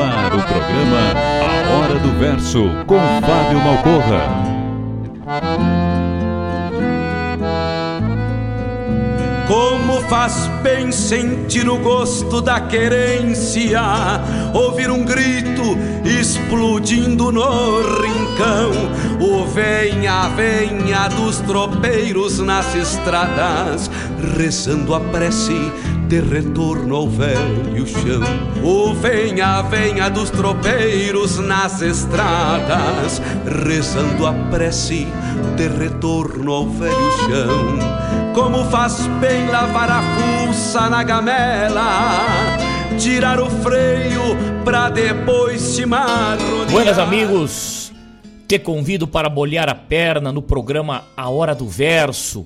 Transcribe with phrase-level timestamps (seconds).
[0.00, 4.56] Ar, o programa A Hora do Verso, com Fábio Malcorra.
[9.48, 13.80] Como faz bem sentir o gosto da querência,
[14.52, 15.62] ouvir um grito
[16.04, 18.72] explodindo no rincão,
[19.18, 23.90] o venha, venha dos tropeiros nas estradas,
[24.36, 25.72] rezando a prece
[26.08, 28.22] de retorno ao velho chão.
[28.62, 33.20] O venha, venha dos tropeiros nas estradas,
[33.66, 35.06] rezando a prece
[35.56, 38.34] de retorno ao velho chão.
[38.34, 40.02] Como faz bem lavar a
[40.46, 42.56] fuça na gamela,
[42.98, 46.70] tirar o freio pra depois te marronear.
[46.70, 47.92] Buenas amigos,
[48.46, 52.44] te convido para molhar a perna no programa A Hora do Verso,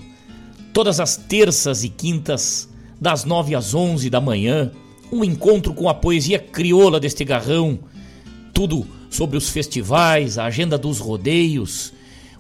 [0.72, 2.69] todas as terças e quintas
[3.00, 4.70] das 9 às 11 da manhã,
[5.10, 7.78] um encontro com a poesia crioula deste garrão,
[8.52, 11.92] tudo sobre os festivais, a agenda dos rodeios,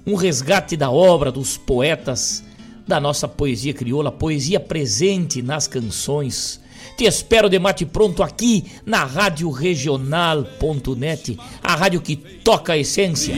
[0.06, 2.44] um resgate da obra dos poetas
[2.86, 6.60] da nossa poesia crioula, poesia presente nas canções.
[6.96, 13.34] Te espero de mate pronto aqui na Rádio Regional.net, a rádio que toca a essência.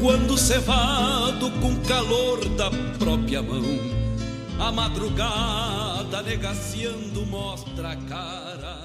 [0.00, 3.97] Quando cevado com calor da própria mão,
[4.58, 8.77] a madrugada negaciando mostra a cara,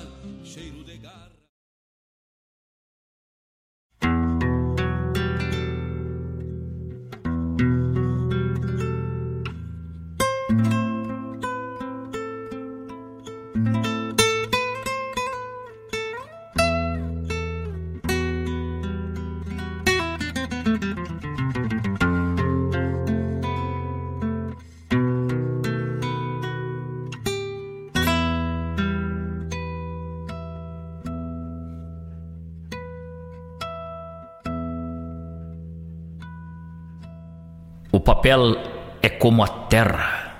[38.03, 38.57] papel
[39.01, 40.35] é como a terra,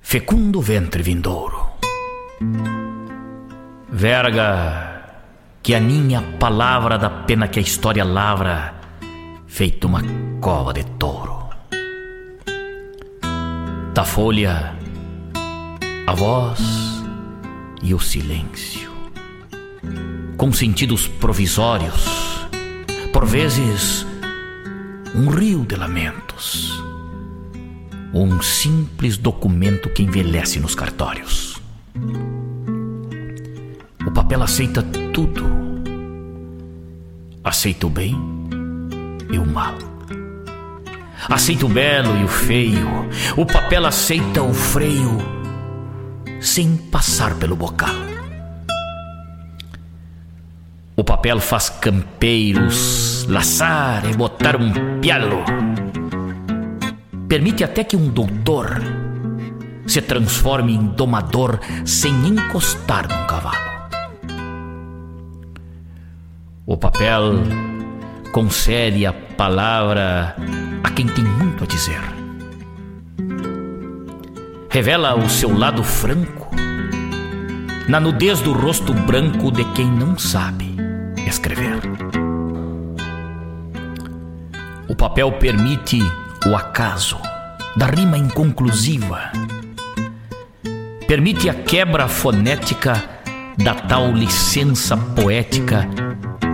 [0.00, 1.68] fecundo ventre vindouro.
[3.90, 5.12] Verga
[5.62, 8.74] que aninha a palavra da pena que a história lavra,
[9.46, 10.02] feito uma
[10.40, 11.50] cova de touro.
[13.92, 14.74] Da folha,
[16.06, 17.02] a voz
[17.82, 18.90] e o silêncio,
[20.38, 22.06] com sentidos provisórios,
[23.12, 24.07] por vezes
[25.14, 26.82] um rio de lamentos,
[28.12, 31.60] um simples documento que envelhece nos cartórios.
[34.06, 34.82] O papel aceita
[35.12, 35.44] tudo,
[37.42, 38.16] aceita o bem
[39.30, 39.74] e o mal.
[41.28, 42.88] Aceita o belo e o feio,
[43.36, 45.18] o papel aceita o freio
[46.40, 48.07] sem passar pelo bocal.
[50.98, 55.44] O papel faz campeiros laçar e botar um pialo.
[57.28, 58.82] Permite até que um doutor
[59.86, 63.56] se transforme em domador sem encostar num cavalo.
[66.66, 67.44] O papel
[68.32, 70.34] concede a palavra
[70.82, 72.00] a quem tem muito a dizer.
[74.68, 76.50] Revela o seu lado franco
[77.88, 80.67] na nudez do rosto branco de quem não sabe
[81.28, 81.80] escrever.
[84.88, 86.00] O papel permite
[86.46, 87.18] o acaso
[87.76, 89.30] da rima inconclusiva.
[91.06, 93.02] Permite a quebra fonética
[93.56, 95.88] da tal licença poética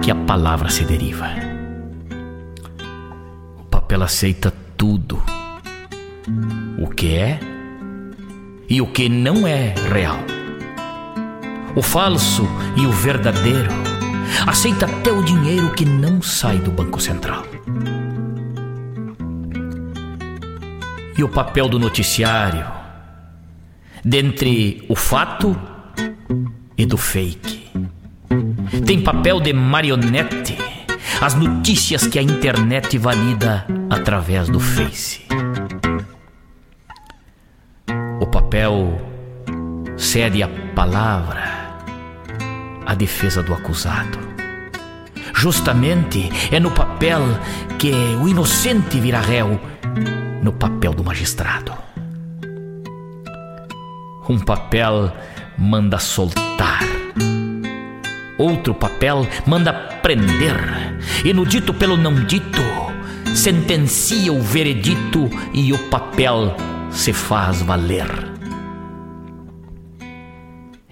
[0.02, 1.28] que a palavra se deriva.
[3.58, 5.22] O papel aceita tudo.
[6.78, 7.38] O que é
[8.68, 10.18] e o que não é real.
[11.76, 13.93] O falso e o verdadeiro.
[14.46, 17.44] Aceita até o dinheiro que não sai do Banco Central.
[21.16, 22.66] e o papel do noticiário,
[24.04, 25.56] dentre o fato
[26.76, 27.70] e do fake.
[28.84, 30.58] Tem papel de marionete,
[31.20, 35.22] as notícias que a internet valida através do Face.
[38.20, 39.00] O papel
[39.96, 41.53] cede a palavra
[42.86, 44.18] à defesa do acusado.
[45.34, 47.20] Justamente é no papel
[47.78, 47.92] que
[48.22, 49.60] o inocente vira réu
[50.42, 51.72] no papel do magistrado.
[54.28, 55.12] Um papel
[55.58, 56.82] manda soltar,
[58.38, 60.56] outro papel manda prender,
[61.24, 62.62] e no dito pelo não dito,
[63.34, 66.56] sentencia o veredito e o papel
[66.90, 68.33] se faz valer.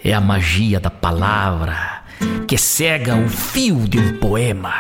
[0.05, 2.03] É a magia da palavra
[2.49, 4.75] que cega o fio de um poema.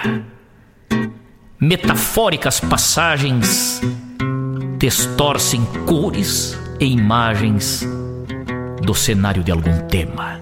[1.60, 3.80] Metafóricas passagens
[4.78, 7.86] distorcem cores e imagens
[8.82, 10.40] do cenário de algum tema.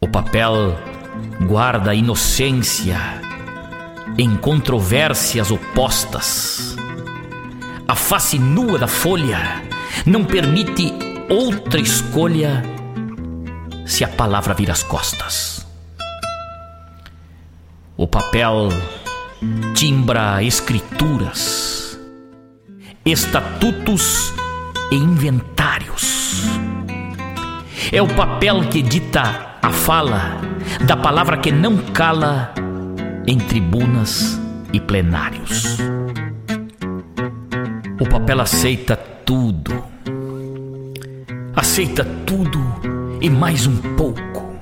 [0.00, 0.78] O papel
[1.48, 2.98] guarda a inocência
[4.16, 6.76] em controvérsias opostas.
[7.88, 9.60] A face nua da folha
[10.06, 12.62] não permite outra escolha
[13.86, 15.66] se a palavra vira as costas.
[17.96, 18.68] O papel
[19.74, 21.98] timbra escrituras,
[23.04, 24.32] estatutos
[24.90, 26.44] e inventários.
[27.92, 30.40] É o papel que dita a fala
[30.86, 32.54] da palavra que não cala
[33.26, 34.40] em tribunas
[34.72, 35.78] e plenários.
[38.00, 39.84] O papel aceita tudo,
[41.72, 42.60] aceita tudo
[43.18, 44.54] e mais um pouco.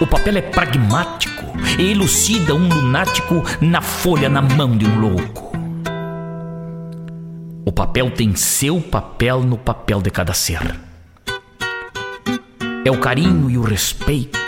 [0.00, 1.44] O papel é pragmático
[1.78, 5.52] e elucida um lunático na folha na mão de um louco.
[7.62, 10.62] O papel tem seu papel no papel de cada ser.
[12.82, 14.38] É o carinho e o respeito,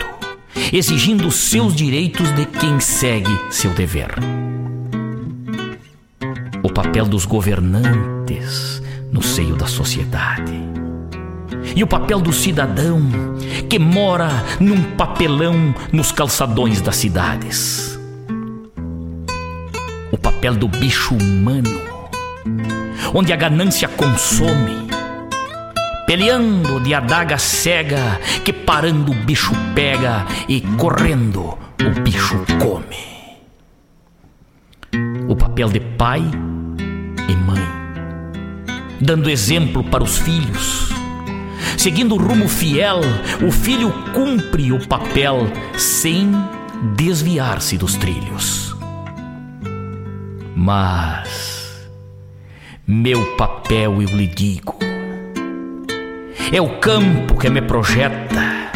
[0.73, 4.15] exigindo os seus direitos de quem segue seu dever.
[6.63, 8.81] O papel dos governantes
[9.11, 10.78] no seio da sociedade
[11.75, 13.01] e o papel do cidadão
[13.69, 14.29] que mora
[14.59, 17.99] num papelão nos calçadões das cidades.
[20.11, 21.81] O papel do bicho humano,
[23.13, 24.87] onde a ganância consome,
[26.07, 33.09] peleando de adaga cega que parando o bicho pega e correndo o bicho come.
[35.27, 36.23] O papel de pai
[37.29, 37.67] e mãe,
[38.99, 40.98] dando exemplo para os filhos
[41.77, 42.99] Seguindo o rumo fiel,
[43.45, 45.47] o filho cumpre o papel
[45.77, 46.31] sem
[46.95, 48.75] desviar-se dos trilhos.
[50.55, 51.89] Mas,
[52.85, 54.77] meu papel eu lhe digo,
[56.51, 58.69] é o campo que me projeta.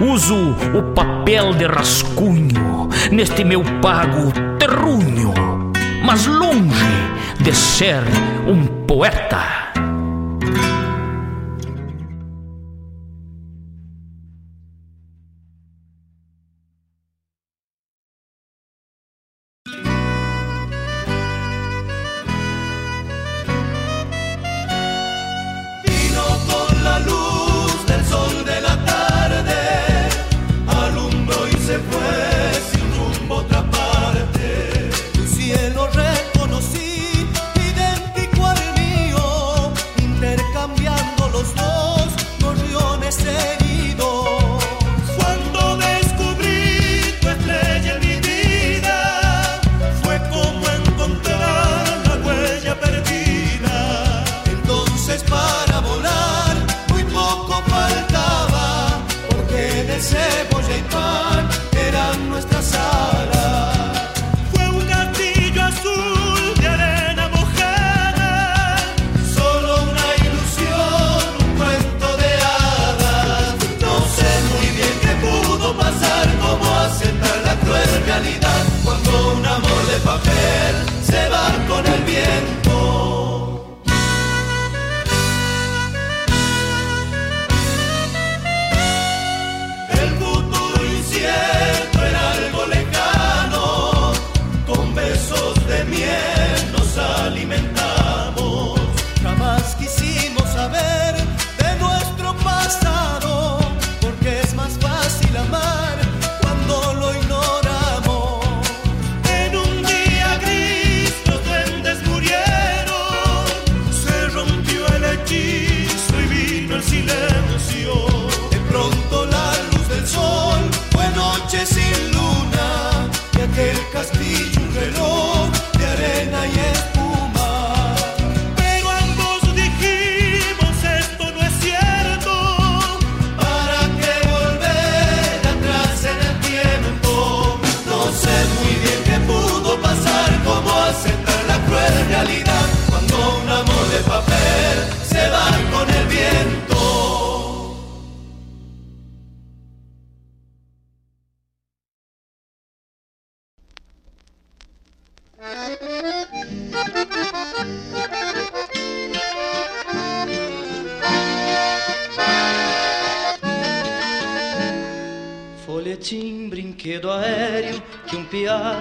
[0.00, 5.34] Uso o papel de rascunho neste meu pago terrunho,
[6.04, 6.86] mas longe
[7.40, 8.02] de ser
[8.46, 9.67] um poeta.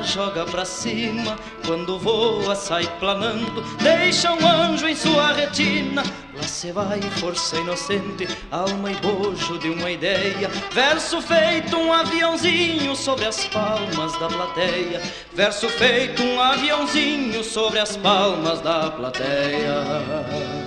[0.08, 1.38] Joga pra cima.
[1.66, 6.04] Quando voa, sai planando, deixa um anjo em sua retina.
[6.34, 10.50] Lá se vai, força inocente, alma e bojo de uma ideia.
[10.72, 15.02] Verso feito um aviãozinho sobre as palmas da plateia.
[15.34, 20.67] Verso feito um aviãozinho sobre as palmas da plateia.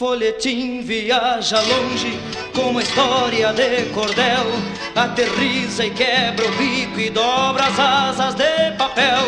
[0.00, 2.18] Folhetim viaja longe
[2.54, 4.46] com uma história de cordel.
[4.96, 9.26] Aterriza e quebra o bico e dobra as asas de papel.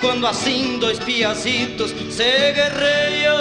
[0.00, 3.36] Quando assim dois piazitos se guerreiam.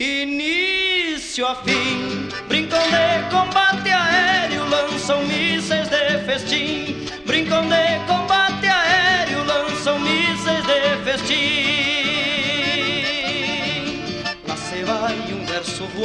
[0.00, 7.06] Início a fim, brincam de combate aéreo, lançam mísseis de festim.
[7.24, 7.95] Brincam de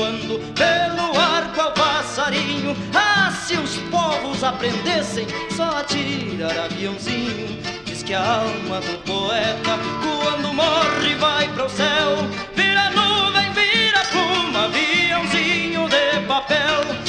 [0.02, 2.76] voando pelo ar qual passarinho.
[2.94, 7.62] Ah, se os povos aprendessem só a tirar aviãozinho.
[7.86, 12.18] Diz que a alma do poeta, quando morre, vai pro céu.
[12.56, 17.01] Vira nuvem, vira pluma, aviãozinho de papel.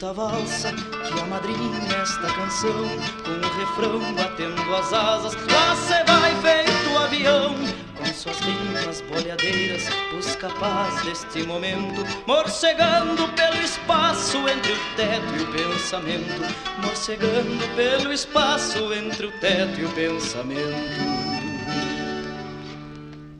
[0.00, 2.72] Bonita valsa que a madrinha esta canção
[3.22, 5.34] com o refrão batendo as asas.
[5.34, 7.54] Lá se vai feito avião
[7.96, 9.82] com suas rimas boleadeiras
[10.18, 12.04] os capazes deste momento.
[12.26, 16.54] Morcegando pelo espaço entre o teto e o pensamento.
[16.82, 21.30] Morcegando pelo espaço entre o teto e o pensamento.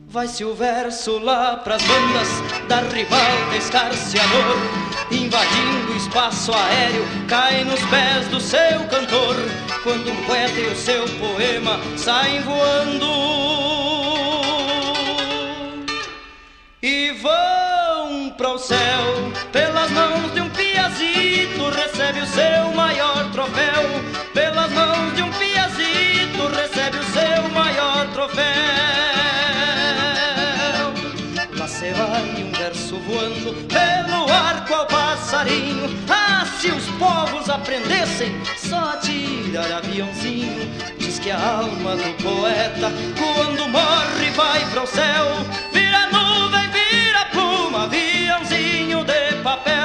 [0.07, 2.27] Vai-se o verso lá pras bandas
[2.67, 9.35] da rival de escarciador Invadindo o espaço aéreo, cai nos pés do seu cantor
[9.83, 13.11] Quando um poeta e o seu poema saem voando.
[16.81, 23.83] E vão para o céu pelas mãos de um piazito Recebe o seu maior troféu
[24.33, 25.30] Pelas mãos de um
[35.41, 35.89] passarinho.
[36.09, 40.69] Ah, se os povos aprendessem só a tirar aviãozinho.
[40.97, 45.25] Diz que a alma do poeta, quando morre, vai pro céu.
[45.71, 49.80] Vira nuvem, vira pluma, aviãozinho de papel.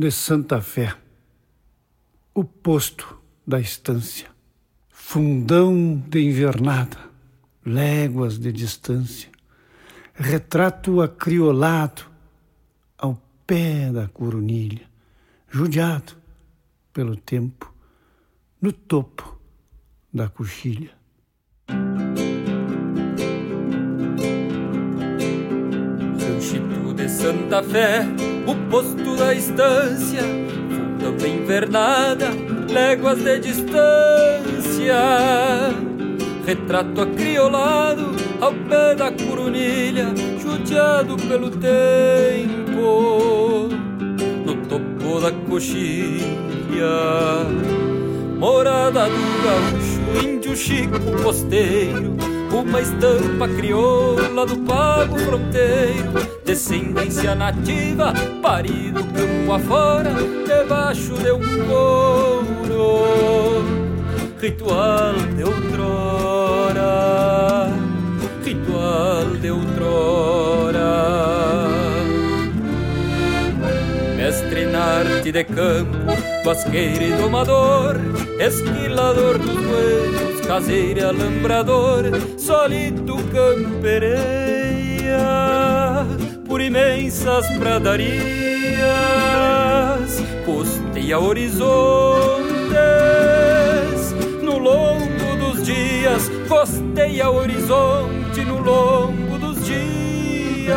[0.00, 0.96] De Santa Fé,
[2.34, 4.30] o posto da estância,
[4.88, 6.96] fundão de invernada,
[7.66, 9.28] léguas de distância,
[10.14, 12.06] retrato acriolado
[12.96, 14.88] ao pé da coronilha,
[15.50, 16.14] judiado
[16.94, 17.70] pelo tempo,
[18.58, 19.38] no topo
[20.10, 20.92] da coxilha.
[26.18, 32.28] Ranchito de Santa Fé o posto da estância, fundão da invernada,
[32.68, 34.94] léguas de distância.
[36.46, 40.06] Retrato acriolado ao pé da curunilha,
[40.40, 43.68] judiado pelo tempo,
[44.44, 46.40] no topo da coxilha.
[48.38, 52.16] Morada do gaúcho, índio chico posteiro,
[52.52, 56.12] uma estampa crioula do pago fronteiro,
[56.44, 60.14] descendência nativa, parido campo afora,
[60.46, 62.50] debaixo de um couro.
[64.40, 66.82] Ritual de outrora,
[68.44, 70.80] ritual de outrora.
[74.16, 75.98] Mestre na arte de campo,
[76.44, 77.96] basqueiro e domador,
[78.38, 84.18] esquilador dos buenos, caseiro e alambrador, solito campereia
[86.44, 88.10] por imensas pradarias,
[90.44, 91.70] posteia horizontes
[94.42, 100.74] no longo dos dias, o horizonte no longo dos dias.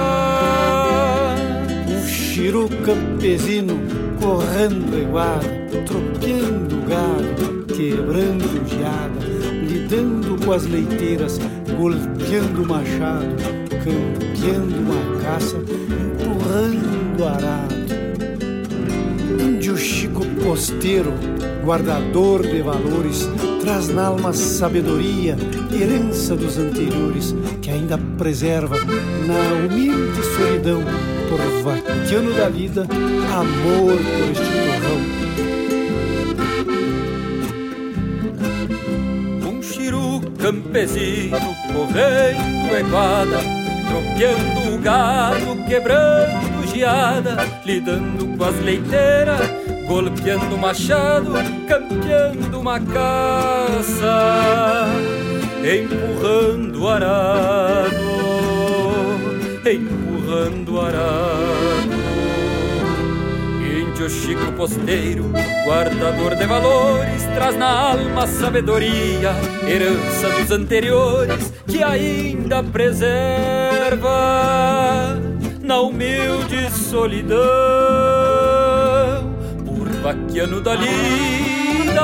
[1.90, 3.82] Um chiru campesino
[4.22, 5.42] correndo iguada,
[5.88, 9.43] tropeando gado, quebrando geada,
[9.84, 11.40] lidando com as leiteiras,
[11.78, 13.36] golpeando o machado,
[13.70, 17.76] campeando uma caça, empurrando o arado.
[19.40, 21.14] Índio Chico Posteiro,
[21.64, 23.30] guardador de valores,
[23.62, 25.36] traz na alma sabedoria,
[25.72, 30.84] herança dos anteriores, que ainda preserva na humilde solidão,
[31.30, 35.23] por vaquiano da lida, amor por este torrão.
[40.44, 43.40] Campesino correndo eguada,
[43.88, 49.40] tropeando o gado, quebrando geada, lidando com as leiteiras
[49.88, 51.32] golpeando machado,
[51.66, 54.86] campeando uma caça,
[55.64, 57.94] empurrando arado,
[59.66, 60.82] empurrando o
[64.04, 65.32] Índio Chico Posteiro,
[65.66, 69.32] guardador de valores, traz na alma sabedoria,
[69.66, 74.12] herança dos anteriores, que ainda preserva
[75.62, 77.40] na humilde solidão.
[80.04, 82.02] Vaquiano da lida,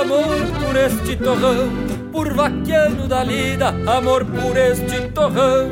[0.00, 1.70] amor por este torrão,
[2.10, 5.70] por vaquiano da lida, amor por este torrão,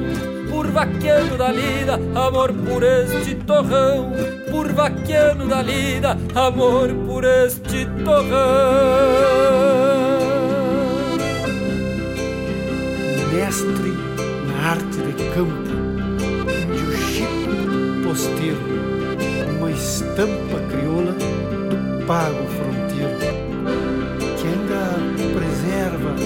[0.48, 7.86] por vaquiano da lida, amor por este torrão, por vaquiano da lida, amor por este
[8.04, 8.26] torrão.
[13.32, 13.92] Mestre
[14.48, 15.70] na arte de campo,
[16.50, 18.78] índio Chico Posteiro
[19.70, 23.16] estampa crioula do pago fronteiro,
[24.36, 24.82] que ainda
[25.38, 26.16] preserva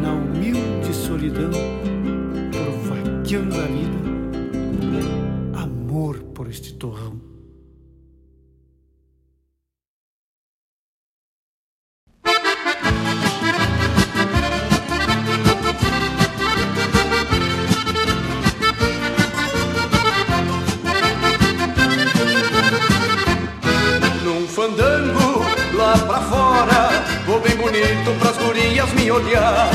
[0.00, 1.50] na humilde solidão,
[2.52, 4.01] por vaqueando a vida,
[29.12, 29.70] olhar.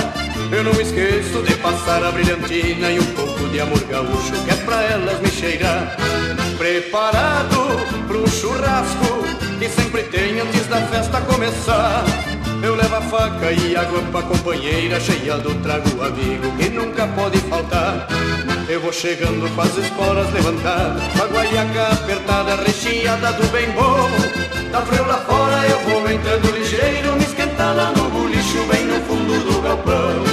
[0.52, 4.56] Eu não esqueço de passar a brilhantina e um pouco de amor gaúcho que é
[4.66, 5.96] pra elas me cheirar.
[6.58, 7.68] Preparado
[8.08, 9.26] pro churrasco
[9.60, 12.04] que sempre tem antes da festa começar.
[12.64, 17.38] Eu levo a faca e a guampa companheira cheia do trago amigo que nunca pode
[17.42, 18.08] faltar.
[18.68, 24.10] Eu vou chegando com as esporas levantadas, com a guaiaca apertada, recheada do bem bom.
[24.72, 29.00] Tá frio lá fora, eu vou entrando ligeiro, me esquentar lá no bolicho, bem no
[29.02, 30.24] fundo do galpão.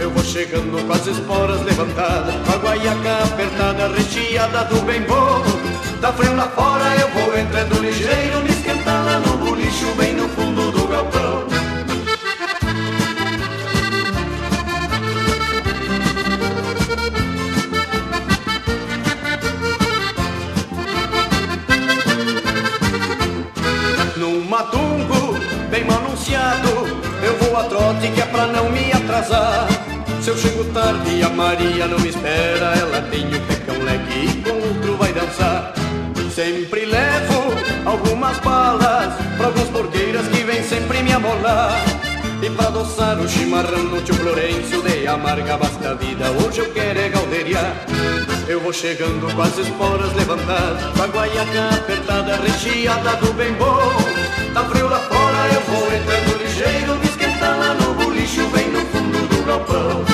[0.00, 5.42] Eu vou chegando com as esporas levantadas, com a guaiaca apertada, recheada do bem bom.
[6.00, 10.28] Tá frio lá fora, eu vou entrando ligeiro, me esquentar lá no bolicho, bem no
[10.30, 10.51] fundo
[28.42, 29.68] pra não me atrasar.
[30.20, 34.42] Se eu chego tarde a Maria não me espera, ela tem o pecão leque e
[34.42, 35.72] com outro vai dançar.
[36.34, 37.52] Sempre levo
[37.84, 41.72] algumas balas pra alguns porqueiras que vêm sempre me amolar.
[42.42, 46.98] E pra adoçar o chimarrão no tio Florencio De amarga basta vida, hoje eu quero
[46.98, 47.72] é galderiar
[48.48, 53.78] Eu vou chegando com as esporas levantadas Com a guaiaca apertada, recheada do bem bom
[54.52, 57.91] Tá frio lá fora, eu vou entrando ligeiro Me esquentar lá no
[58.32, 60.04] bolicho, bem no fundo do galpão.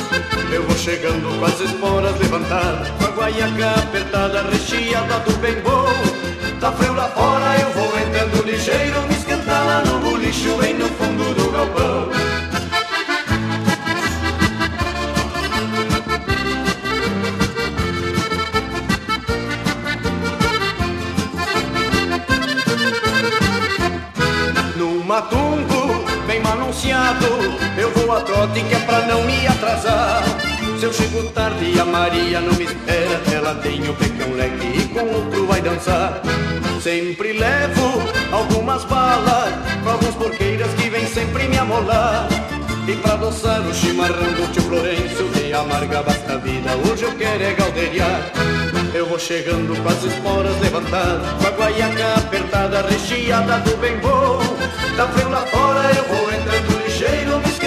[0.52, 5.86] Eu vou chegando com as esporas levantadas Com a guaiaca apertada, recheada do bem bom.
[6.60, 10.88] Tá frio lá fora, eu vou entrando ligeiro Me esquentar lá no bolicho, bem no
[10.88, 12.08] fundo do galpão.
[25.08, 25.77] Matungo
[26.38, 30.22] bem Eu vou a trote que é pra não me atrasar.
[30.78, 33.20] Se eu chego tarde a Maria não me espera.
[33.32, 36.20] Ela tem o pecão leque e com outro vai dançar.
[36.82, 42.28] Sempre levo algumas balas Pra alguns porqueiras que vêm sempre me amolar.
[42.86, 47.12] E pra adoçar o chimarrão do tio Florencio De amarga basta a vida, hoje eu
[47.12, 48.32] quero é galderiar.
[48.94, 54.38] Eu vou chegando com as esporas levantadas Com a guaiaca apertada, recheada do bem bom.
[54.96, 56.27] Tá frio lá fora, eu vou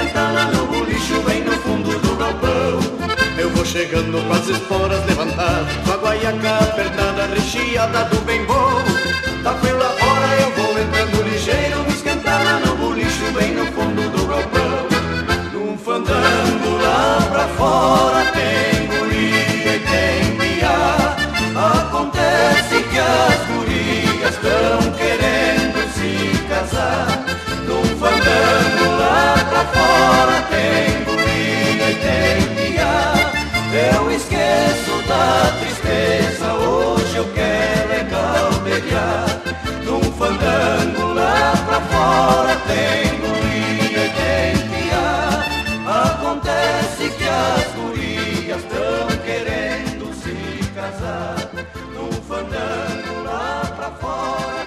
[0.02, 2.80] sentar lá no bolicho bem no fundo do galpão.
[3.38, 8.82] Eu vou chegando com as esporas levantadas, com a guaiaca apertada, recheada do bem bom.
[9.44, 14.10] Tá pela hora eu vou entrando ligeiro, me esquentar lá no bolicho bem no fundo
[14.10, 14.88] do galpão.
[15.54, 21.16] Num fandango lá pra fora tem guria e tem piá.
[21.80, 25.11] Acontece que as gurias tão querendo.
[29.66, 33.14] Fora tem guria e tem piá
[33.94, 39.42] Eu esqueço da tristeza, hoje eu quero é caldeiriar
[39.86, 45.42] Num fandango lá pra fora tem guria e tem piá
[45.88, 51.50] Acontece que as gurias estão querendo se casar.
[51.94, 54.61] Num fandango lá pra fora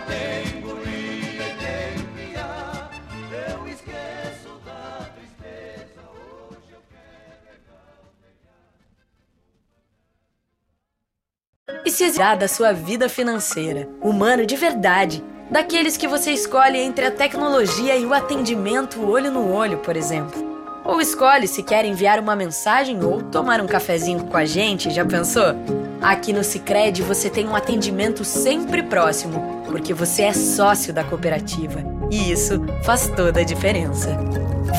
[11.95, 17.97] Exigir da sua vida financeira, humano de verdade, daqueles que você escolhe entre a tecnologia
[17.97, 20.43] e o atendimento olho no olho, por exemplo.
[20.85, 25.05] Ou escolhe se quer enviar uma mensagem ou tomar um cafezinho com a gente, já
[25.05, 25.55] pensou?
[26.03, 31.81] Aqui no Sicredi você tem um atendimento sempre próximo, porque você é sócio da cooperativa.
[32.11, 34.19] E isso faz toda a diferença.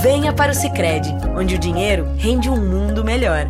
[0.01, 3.49] Venha para o Sicredi, onde o dinheiro rende um mundo melhor.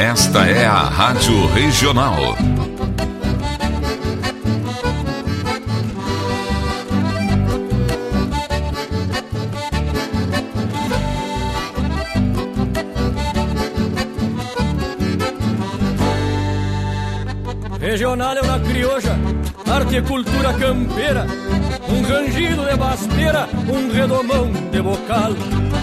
[0.00, 2.16] Esta é a Rádio Regional.
[17.78, 19.18] Regional é uma crioja,
[19.70, 21.26] arte e cultura campeira,
[21.90, 25.32] um rangido de basteira, um redomão de bocal,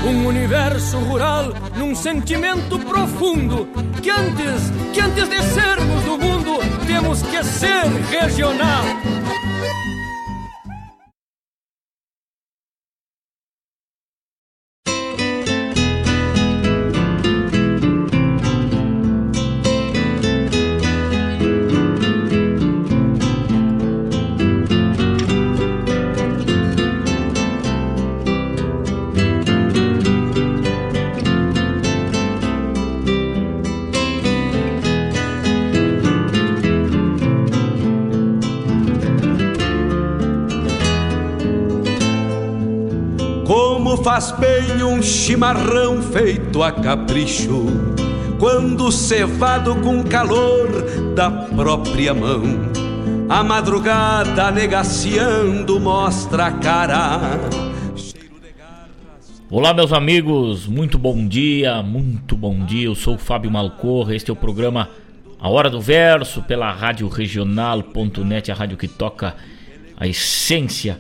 [0.03, 3.67] um universo rural num sentimento profundo
[4.07, 8.85] que antes, que antes de sermos do mundo, temos que ser regional.
[44.97, 47.67] Um chimarrão feito a capricho,
[48.39, 50.67] quando cevado com calor
[51.13, 52.41] da própria mão.
[53.29, 57.19] A madrugada negaciando mostra a cara.
[59.51, 62.85] Olá, meus amigos, muito bom dia, muito bom dia.
[62.85, 64.15] Eu sou o Fábio Malcorra.
[64.15, 64.89] Este é o programa
[65.39, 69.35] A Hora do Verso pela Rádio Regional.net, a rádio que toca
[69.95, 70.99] a essência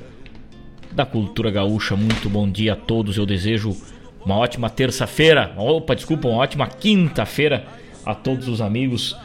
[0.97, 1.95] da cultura gaúcha.
[1.95, 3.17] Muito bom dia a todos.
[3.17, 3.77] Eu desejo
[4.25, 5.53] uma ótima terça-feira.
[5.55, 7.67] Opa, desculpa, uma ótima quinta-feira
[8.03, 9.15] a todos os amigos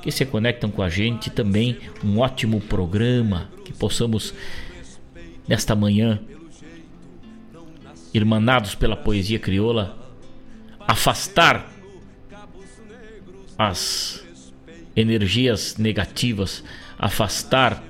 [0.00, 1.28] que se conectam com a gente.
[1.28, 4.32] Também um ótimo programa que possamos
[5.46, 6.18] nesta manhã
[8.14, 9.98] irmanados pela poesia crioula,
[10.80, 11.70] afastar
[13.58, 14.24] as
[14.96, 16.64] energias negativas,
[16.98, 17.84] afastar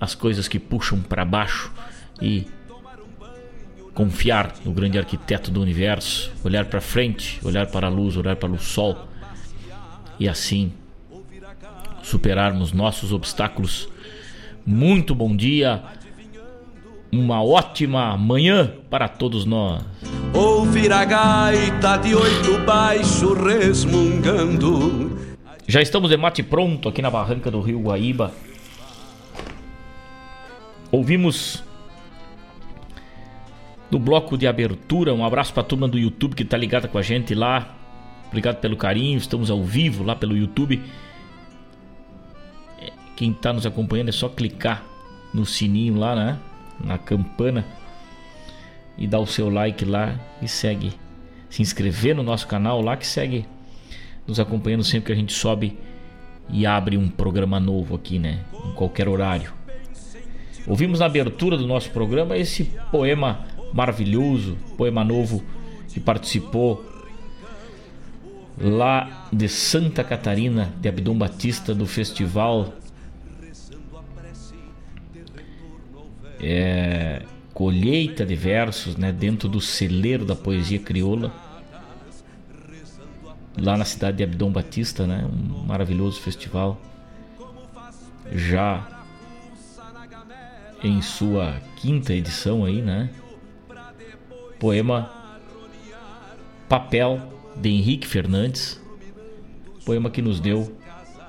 [0.00, 1.70] as coisas que puxam para baixo
[2.20, 2.46] e
[3.94, 8.50] confiar no grande arquiteto do universo, olhar para frente, olhar para a luz, olhar para
[8.50, 9.08] o sol
[10.20, 10.72] e assim
[12.02, 13.88] superarmos nossos obstáculos.
[14.64, 15.82] Muito bom dia
[17.10, 19.82] uma ótima manhã para todos nós.
[20.34, 25.18] Ouvir a gaita de oito baixo resmungando.
[25.66, 28.32] Já estamos de mate pronto aqui na barranca do Rio Guaíba.
[30.90, 31.62] Ouvimos
[33.90, 36.98] no bloco de abertura, um abraço para a turma do YouTube que está ligada com
[36.98, 37.74] a gente lá.
[38.28, 40.82] Obrigado pelo carinho, estamos ao vivo lá pelo YouTube.
[43.16, 44.84] Quem está nos acompanhando é só clicar
[45.32, 46.38] no sininho lá, né?
[46.82, 47.64] na campana
[48.96, 50.92] e dar o seu like lá e segue
[51.48, 53.46] se inscrever no nosso canal lá que segue
[54.26, 55.78] nos acompanhando sempre que a gente sobe
[56.50, 58.40] e abre um programa novo aqui, né?
[58.64, 59.52] Em qualquer horário.
[60.66, 65.42] Ouvimos na abertura do nosso programa esse poema maravilhoso, poema novo
[65.88, 66.84] que participou
[68.60, 72.74] lá de Santa Catarina, de Abdom Batista, do festival
[76.40, 81.32] é, colheita de versos né, dentro do celeiro da poesia crioula.
[83.56, 85.26] lá na cidade de Abdom Batista, né?
[85.26, 86.80] Um maravilhoso festival.
[88.32, 88.86] Já
[90.82, 93.10] em sua quinta edição aí, né?
[94.58, 95.10] Poema
[96.68, 97.20] Papel
[97.56, 98.80] de Henrique Fernandes.
[99.84, 100.76] Poema que nos deu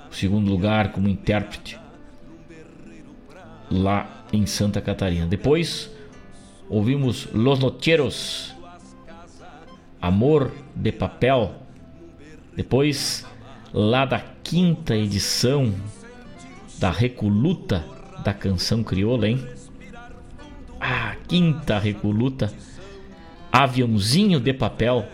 [0.09, 1.79] o segundo lugar como intérprete
[3.69, 5.25] lá em Santa Catarina.
[5.25, 5.89] Depois
[6.67, 8.55] ouvimos Los Nocheros,
[10.01, 11.55] Amor de Papel.
[12.55, 13.25] Depois,
[13.73, 15.73] lá da quinta edição
[16.79, 17.85] da Recoluta
[18.23, 19.39] da canção crioula, hein?
[20.79, 22.51] Ah, quinta Recoluta,
[23.51, 25.05] Aviãozinho de Papel.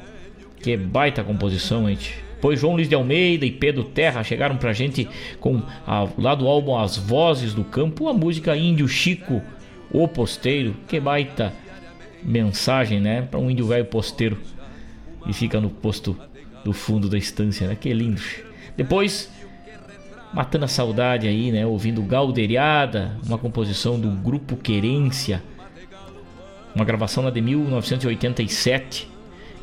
[0.62, 2.24] Que baita composição, gente.
[2.36, 5.08] Depois João Luiz de Almeida e Pedro Terra chegaram pra gente
[5.40, 9.42] com a, lá do álbum As Vozes do Campo, a música Índio Chico,
[9.92, 10.76] o Posteiro.
[10.88, 11.54] Que baita
[12.24, 13.22] mensagem, né?
[13.22, 14.38] Para um índio velho posteiro
[15.28, 16.18] e fica no posto
[16.64, 17.76] do fundo da estância, né?
[17.76, 18.22] Que lindo.
[18.76, 19.32] Depois,
[20.34, 21.66] matando a saudade aí, né?
[21.66, 25.42] Ouvindo Galderiada, uma composição do Grupo Querência,
[26.76, 29.08] uma gravação lá de 1987.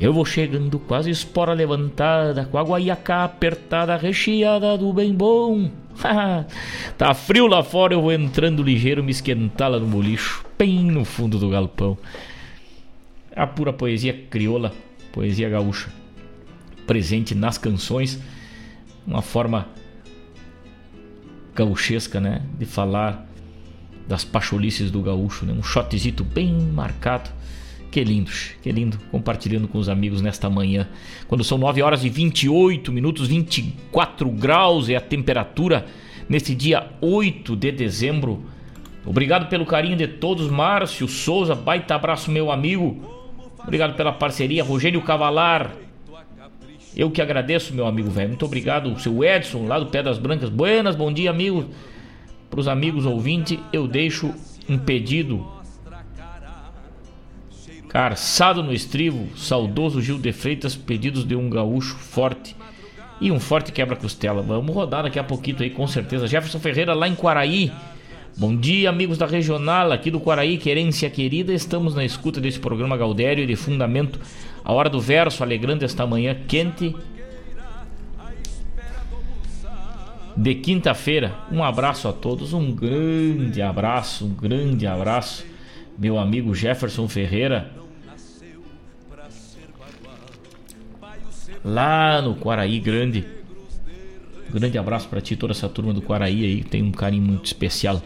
[0.00, 5.70] Eu vou chegando quase espora levantada, com a guaiacá apertada, recheada do bem bom.
[6.96, 11.04] tá frio lá fora, eu vou entrando ligeiro, me esquentar lá no bolicho, bem no
[11.04, 11.96] fundo do galpão.
[13.36, 14.72] A pura poesia crioula,
[15.12, 15.92] poesia gaúcha,
[16.86, 18.18] presente nas canções,
[19.06, 19.68] uma forma
[21.54, 23.26] gauchesca, né, de falar
[24.06, 25.52] das pacholices do gaúcho, né?
[25.52, 27.30] um shotzito bem marcado
[27.92, 28.30] que lindo,
[28.62, 30.88] que lindo, compartilhando com os amigos nesta manhã.
[31.28, 35.84] Quando são 9 horas e 28 minutos, 24 graus é a temperatura
[36.26, 38.46] neste dia 8 de dezembro.
[39.04, 43.30] Obrigado pelo carinho de todos, Márcio Souza, baita abraço meu amigo.
[43.62, 45.72] Obrigado pela parceria, Rogério Cavalar.
[46.96, 48.30] Eu que agradeço, meu amigo velho.
[48.30, 50.48] Muito obrigado, seu Edson, lá do Pé das Brancas.
[50.48, 51.66] Buenas, bom dia, amigo.
[52.52, 54.30] Para os amigos ouvintes, eu deixo
[54.68, 55.42] um pedido
[57.88, 62.54] Carçado no estribo, saudoso Gil de Freitas, pedidos de um gaúcho forte
[63.22, 64.42] e um forte quebra-costela.
[64.42, 66.26] Vamos rodar daqui a pouquinho aí, com certeza.
[66.26, 67.72] Jefferson Ferreira, lá em Quaraí.
[68.36, 71.54] Bom dia, amigos da Regional, aqui do Quaraí, querência querida.
[71.54, 74.20] Estamos na escuta desse programa Gaudério de Fundamento,
[74.62, 76.94] a hora do verso, alegrando esta manhã quente
[80.36, 81.34] de quinta-feira.
[81.50, 85.44] Um abraço a todos, um grande abraço, um grande abraço,
[85.98, 87.82] meu amigo Jefferson Ferreira
[91.64, 93.24] lá no Quaraí Grande.
[94.48, 96.64] Um grande abraço para ti, toda essa turma do Quaraí aí.
[96.64, 98.02] Tem um carinho muito especial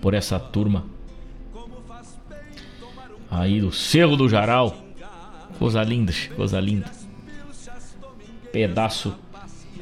[0.00, 0.84] por essa turma.
[3.30, 4.76] Aí do Cerro do Jaral.
[5.58, 6.90] Coisa linda, coisa linda.
[8.50, 9.14] Pedaço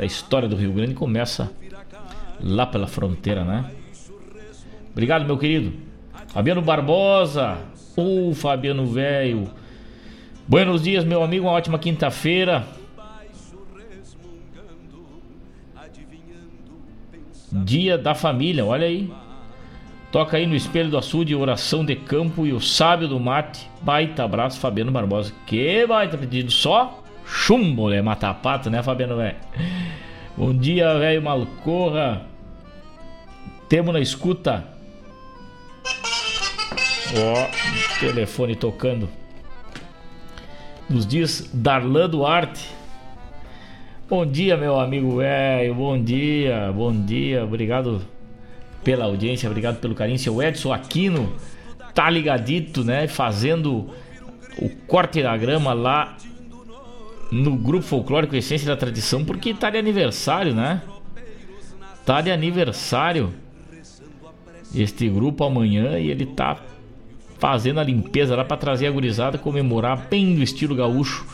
[0.01, 1.53] da história do Rio Grande começa
[2.41, 3.71] lá pela fronteira, né?
[4.93, 5.75] Obrigado, meu querido.
[6.29, 7.59] Fabiano Barbosa.
[7.95, 9.51] Ô, oh, Fabiano velho.
[10.49, 11.45] Buenos dias, meu amigo.
[11.45, 12.65] Uma ótima quinta-feira.
[17.53, 19.13] Dia da Família, olha aí.
[20.11, 23.69] Toca aí no Espelho do Açude, Oração de Campo e o Sábio do Mate.
[23.83, 25.35] Baita abraço, Fabiano Barbosa.
[25.47, 27.00] Que baita pedido, só
[27.31, 28.03] chumbo, né?
[28.03, 29.37] Matar pato, né, Fabiano, velho?
[30.37, 32.23] Bom dia, velho Malcorra.
[33.69, 34.65] Temos na escuta.
[37.17, 39.09] Ó, oh, telefone tocando.
[40.89, 42.69] Nos diz Darlan Duarte.
[44.09, 45.75] Bom dia, meu amigo velho.
[45.75, 47.45] Bom dia, bom dia.
[47.45, 48.03] Obrigado
[48.83, 50.19] pela audiência, obrigado pelo carinho.
[50.19, 51.33] Seu Edson Aquino
[51.95, 53.07] tá ligadito, né?
[53.07, 53.89] Fazendo
[54.59, 56.17] o corte da grama lá
[57.31, 60.83] no grupo folclórico Essência da Tradição, porque tá de aniversário, né?
[62.05, 63.33] Tá de aniversário
[64.75, 66.59] este grupo amanhã e ele tá
[67.39, 71.27] fazendo a limpeza lá para trazer a gurizada comemorar bem do estilo gaúcho,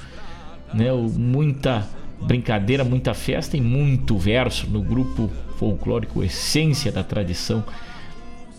[0.72, 0.92] né?
[0.92, 1.88] Muita
[2.20, 7.64] brincadeira, muita festa e muito verso no grupo folclórico Essência da Tradição.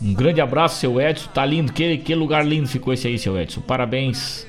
[0.02, 1.30] Um grande abraço, seu Edson.
[1.34, 3.62] Tá lindo, que, que lugar lindo ficou esse aí, seu Edson.
[3.62, 4.46] Parabéns,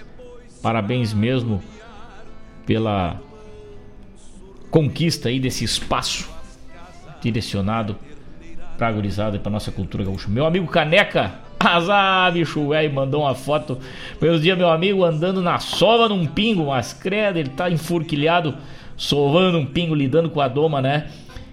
[0.63, 1.63] parabéns mesmo
[2.69, 3.19] pela
[4.71, 6.29] conquista aí desse espaço
[7.19, 7.97] direcionado
[8.77, 10.29] pra gurizada e pra nossa cultura gaúcha.
[10.29, 13.79] Meu amigo Caneca, azar, bicho velho, mandou uma foto.
[14.21, 18.55] Meus dias, meu amigo, andando na sova num pingo, mas credo, ele tá enfurquilhado
[18.99, 21.07] sovando um pingo, lidando com a doma, né?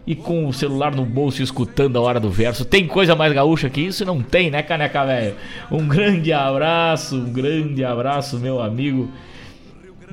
[0.05, 2.65] E com o celular no bolso escutando a hora do verso.
[2.65, 4.03] Tem coisa mais gaúcha que isso?
[4.03, 5.35] Não tem, né, caneca velho?
[5.71, 9.09] Um grande abraço, um grande abraço, meu amigo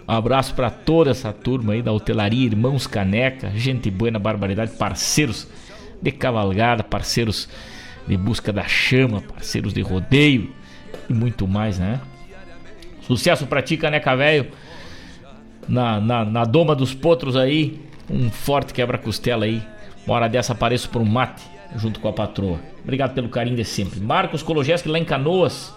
[0.07, 4.73] Um abraço para toda essa turma aí da hotelaria, irmãos Caneca, gente boa na barbaridade,
[4.73, 5.47] parceiros
[6.01, 7.49] de cavalgada, parceiros
[8.07, 10.53] de busca da chama, parceiros de rodeio
[11.09, 12.01] e muito mais, né?
[13.03, 14.49] Sucesso pra ti, Caneca Velho,
[15.69, 19.63] na, na, na doma dos potros aí, um forte quebra-costela aí.
[20.07, 21.43] Uma hora dessa apareço por um mate
[21.77, 22.59] junto com a patroa.
[22.83, 24.01] Obrigado pelo carinho de sempre.
[24.01, 25.73] Marcos Kologeski lá em Canoas.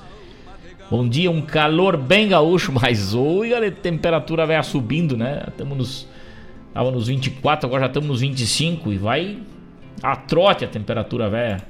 [0.90, 5.44] Bom dia, um calor bem gaúcho, mas oi, a temperatura vai subindo, né?
[5.48, 6.08] Estamos nos.
[6.76, 9.40] Tava nos 24, agora já estamos nos 25 e vai
[10.04, 11.64] a trote a temperatura velha.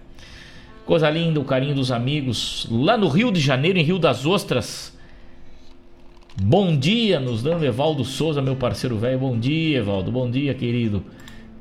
[0.86, 2.68] Coisa linda, o carinho dos amigos.
[2.70, 4.98] Lá no Rio de Janeiro, em Rio das Ostras.
[6.42, 9.20] Bom dia, nos dando Evaldo Souza, meu parceiro velho.
[9.20, 10.12] Bom dia, Evaldo.
[10.12, 11.06] Bom dia, querido.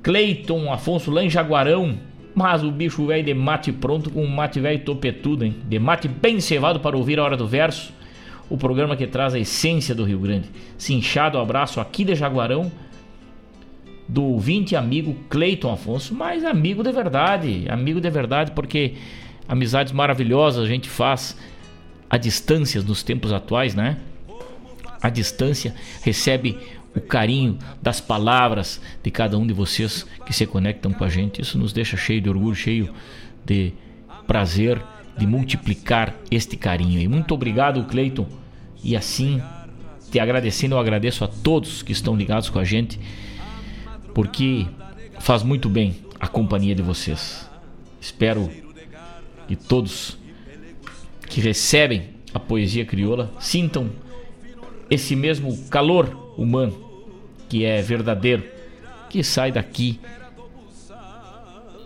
[0.02, 1.98] Cleiton Afonso lá em Jaguarão.
[2.34, 5.54] Mas o bicho velho de mate pronto com um mate velho topetudo, hein?
[5.68, 7.92] De mate bem cevado para ouvir a hora do verso.
[8.50, 10.50] O programa que traz a essência do Rio Grande.
[10.76, 12.70] Cinchado abraço aqui de Jaguarão.
[14.06, 17.66] Do ouvinte amigo Cleiton Afonso, mas amigo de verdade.
[17.70, 18.94] Amigo de verdade, porque
[19.48, 21.38] amizades maravilhosas a gente faz
[22.10, 23.96] a distâncias nos tempos atuais, né?
[25.00, 26.58] A distância recebe
[26.94, 31.42] o carinho das palavras de cada um de vocês que se conectam com a gente.
[31.42, 32.94] Isso nos deixa cheio de orgulho, cheio
[33.44, 33.72] de
[34.26, 34.80] prazer
[35.16, 37.00] de multiplicar este carinho.
[37.00, 38.26] E muito obrigado, Cleiton.
[38.82, 39.40] E assim,
[40.10, 42.98] te agradecendo, eu agradeço a todos que estão ligados com a gente,
[44.12, 44.66] porque
[45.20, 47.48] faz muito bem a companhia de vocês.
[48.00, 48.50] Espero
[49.46, 50.18] que todos
[51.28, 53.90] que recebem a poesia crioula sintam
[54.90, 56.74] esse mesmo calor humano
[57.48, 58.42] que é verdadeiro,
[59.08, 60.00] que sai daqui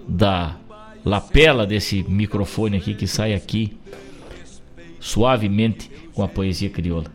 [0.07, 0.57] da
[1.05, 3.77] lapela desse microfone aqui, que sai aqui
[5.01, 7.07] suavemente com a poesia crioula.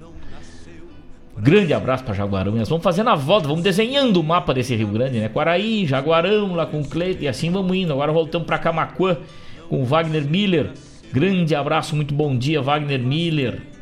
[1.37, 2.53] Grande abraço para Jaguarão.
[2.53, 5.29] Nós vamos fazendo a volta, vamos desenhando o mapa desse Rio Grande, né?
[5.29, 7.91] Quaraí, Jaguarão, lá com Cleito e assim vamos indo.
[7.91, 9.17] Agora voltamos para Camacuã
[9.67, 10.71] com Wagner Miller.
[11.11, 13.72] Grande abraço, muito bom dia, Wagner Miller.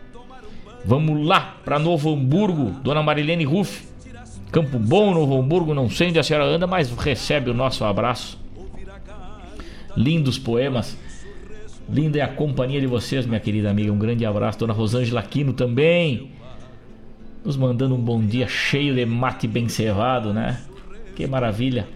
[0.83, 3.87] Vamos lá para Novo Hamburgo, Dona Marilene Ruff.
[4.51, 8.39] Campo Bom, Novo Hamburgo, não sei onde a senhora anda, mas recebe o nosso abraço.
[9.95, 10.97] Lindos poemas.
[11.89, 13.91] Linda é a companhia de vocês, minha querida amiga.
[13.91, 14.59] Um grande abraço.
[14.59, 16.31] Dona Rosângela Aquino também.
[17.43, 20.61] Nos mandando um bom dia cheio de mate bem cevado, né?
[21.15, 21.87] Que maravilha.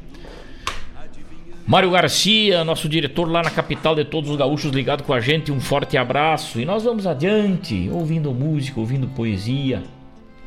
[1.67, 5.51] Mário Garcia, nosso diretor lá na capital de todos os gaúchos ligado com a gente,
[5.51, 6.59] um forte abraço.
[6.59, 9.81] E nós vamos adiante, ouvindo música, ouvindo poesia,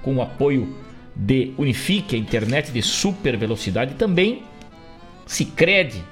[0.01, 0.77] com o apoio
[1.17, 4.45] de Unifique, a internet de super velocidade, e também
[5.27, 6.05] Sicredi.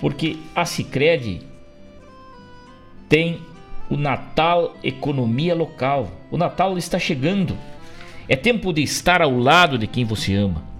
[0.00, 1.42] Porque a Sicredi
[3.10, 3.42] tem
[3.90, 6.10] o Natal Economia Local.
[6.30, 7.54] O Natal está chegando.
[8.26, 10.73] É tempo de estar ao lado de quem você ama.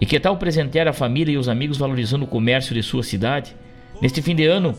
[0.00, 3.54] E que tal presentear a família e os amigos valorizando o comércio de sua cidade?
[4.00, 4.74] Neste fim de ano,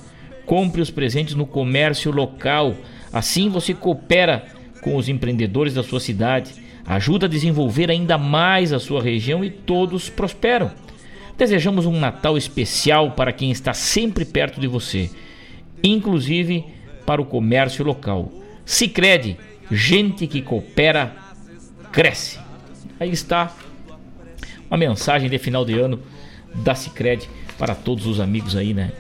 [0.45, 2.76] compre os presentes no comércio local.
[3.11, 4.45] Assim você coopera
[4.82, 6.53] com os empreendedores da sua cidade,
[6.86, 10.72] ajuda a desenvolver ainda mais a sua região e todos prosperam.
[11.38, 15.09] Desejamos um Natal especial para quem está sempre perto de você,
[15.84, 16.65] inclusive
[17.05, 18.32] para o comércio local.
[18.65, 19.38] Sicredi,
[19.72, 21.15] gente que coopera
[21.91, 22.39] cresce.
[22.99, 23.53] Aí está
[24.70, 25.99] uma mensagem de final de ano
[26.55, 28.91] da Cicred para todos os amigos aí, né?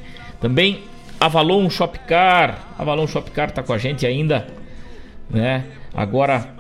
[0.41, 0.83] Também
[1.19, 4.47] Avalon Shopcar, Avalon Shopcar tá com a gente ainda,
[5.29, 5.65] né?
[5.93, 6.55] Agora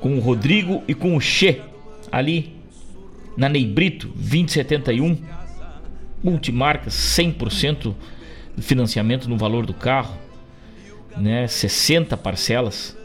[0.00, 1.60] com o Rodrigo e com o Che
[2.10, 2.56] ali
[3.36, 5.18] na Neibrito 2071,
[6.22, 7.94] multimarcas 100%
[8.56, 10.16] de financiamento no valor do carro,
[11.16, 11.46] né?
[11.46, 12.96] 60 parcelas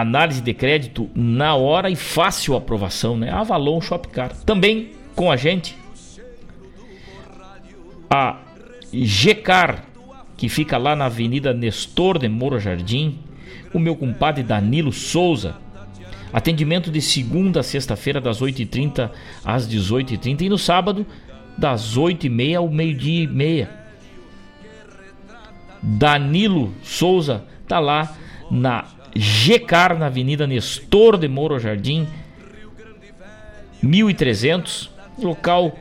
[0.00, 3.30] análise de crédito na hora e fácil aprovação, né?
[3.30, 4.34] Avalon Shopcar.
[4.44, 5.76] Também com a gente
[8.10, 8.38] a
[8.92, 9.84] Gcar,
[10.36, 13.18] que fica lá na Avenida Nestor de Moro Jardim,
[13.72, 15.56] o meu compadre Danilo Souza.
[16.32, 19.10] Atendimento de segunda a sexta-feira, das 8h30
[19.44, 21.06] às 18h30 e no sábado,
[21.56, 23.70] das 8h30 ao meio-dia e meia.
[25.80, 28.16] Danilo Souza tá lá
[28.50, 28.84] na
[29.14, 32.06] Gecar, na Avenida Nestor de Moro Jardim,
[33.82, 34.90] 1300.
[35.16, 35.78] Local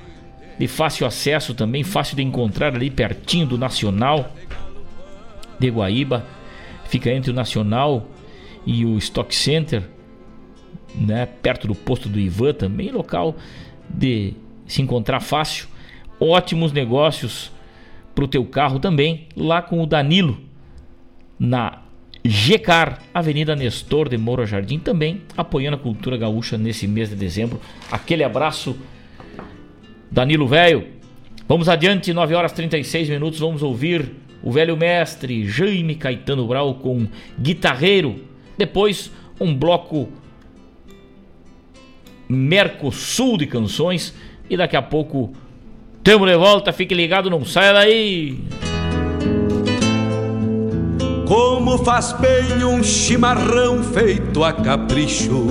[0.60, 4.32] de fácil acesso também, fácil de encontrar ali pertinho do Nacional
[5.60, 6.26] de Guaíba.
[6.86, 8.06] Fica entre o Nacional
[8.66, 9.84] e o Stock Center,
[10.94, 13.36] né, perto do posto do Ivan também, local
[13.90, 14.34] de
[14.68, 15.68] se encontrar fácil.
[16.20, 17.52] Ótimos negócios
[18.14, 20.40] para o teu carro também, lá com o Danilo,
[21.40, 21.83] na
[22.26, 27.60] GECAR, Avenida Nestor de Moura Jardim, também apoiando a cultura gaúcha nesse mês de dezembro.
[27.92, 28.78] Aquele abraço,
[30.10, 30.88] Danilo Velho.
[31.48, 34.10] Vamos adiante, 9 horas 36 minutos, vamos ouvir
[34.42, 37.08] o velho mestre Jaime Caetano Brau com
[37.40, 38.24] Guitarreiro.
[38.58, 40.10] Depois, um bloco
[42.28, 44.14] Mercosul de canções.
[44.50, 45.34] E daqui a pouco,
[46.04, 48.38] tamo de volta, fique ligado, não saia daí!
[51.34, 55.48] Como faz bem um chimarrão feito a capricho,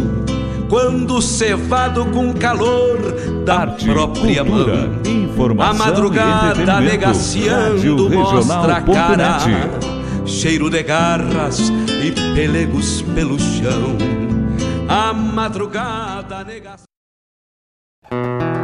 [0.68, 2.98] quando cevado com calor
[3.44, 5.02] da Arte, própria cultura, mão.
[5.04, 9.38] informação A madrugada negaciando mostra a cara,
[10.24, 13.98] cheiro de garras e pelegos pelo chão.
[14.88, 18.61] A madrugada negaciando.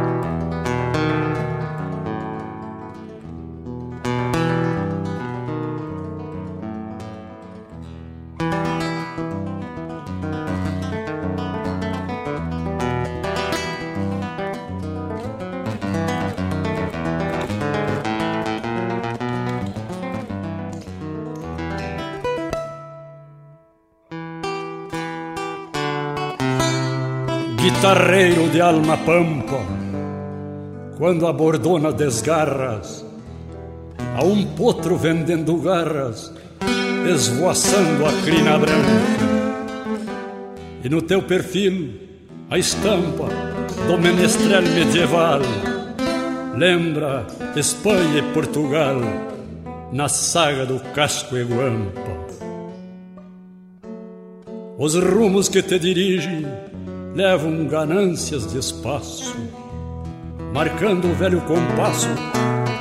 [27.61, 29.59] Guitarreiro de alma pampa,
[30.97, 33.05] quando a bordona desgarras,
[34.15, 36.33] a um potro vendendo garras,
[37.13, 39.19] esvoaçando a crina branca.
[40.85, 41.99] E no teu perfil,
[42.49, 43.27] a estampa
[43.87, 45.41] do menestrel medieval,
[46.57, 49.01] lembra Espanha e Portugal,
[49.91, 52.19] na saga do casco e guampa.
[54.77, 56.45] Os rumos que te dirigem
[57.19, 59.35] levam ganâncias de espaço,
[60.53, 62.07] marcando o velho compasso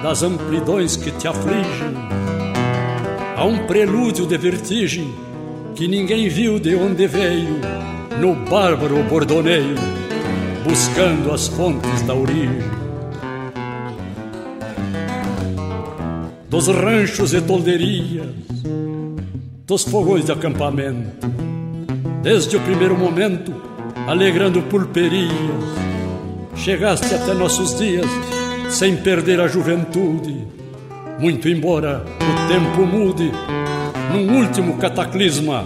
[0.01, 1.93] das amplidões que te afligem.
[3.37, 5.13] Há um prelúdio de vertigem
[5.75, 7.57] que ninguém viu de onde veio,
[8.21, 9.75] no bárbaro bordoneio,
[10.63, 12.63] buscando as fontes da origem.
[16.49, 18.29] Dos ranchos e tolderias,
[19.67, 21.27] dos fogões de acampamento,
[22.23, 23.68] desde o primeiro momento,
[24.07, 25.33] alegrando pulperias.
[26.55, 28.07] Chegaste até nossos dias
[28.69, 30.47] sem perder a juventude,
[31.19, 33.33] muito embora o tempo mude,
[34.13, 35.65] num último cataclisma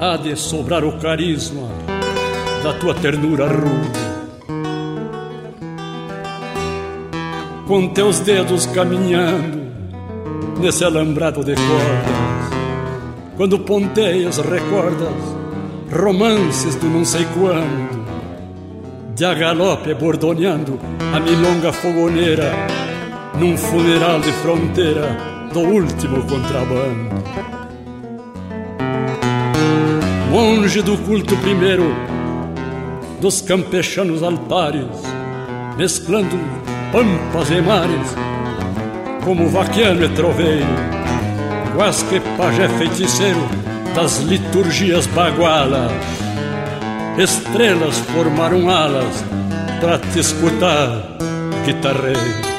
[0.00, 1.68] há de sobrar o carisma
[2.62, 4.06] da tua ternura rude.
[7.66, 9.66] Com teus dedos caminhando
[10.60, 12.50] nesse alambrado de cordas,
[13.36, 15.35] quando ponteias recordas
[15.92, 18.04] romances do não sei quando,
[19.14, 20.78] de a galope bordoneando
[21.14, 22.52] a milonga fogoneira,
[23.38, 25.16] num funeral de fronteira
[25.52, 27.16] do último contrabando.
[30.30, 31.94] Monge do culto primeiro,
[33.20, 35.02] dos campechanos altares,
[35.78, 36.36] mesclando
[36.92, 38.14] pampas e mares,
[39.24, 40.66] como vaquiano e troveiro,
[41.74, 43.65] quase que pajé feiticeiro
[43.96, 45.90] das liturgias bagualas.
[47.16, 49.24] Estrelas formaram alas
[49.80, 51.02] para te escutar,
[51.64, 52.55] guitarreiro.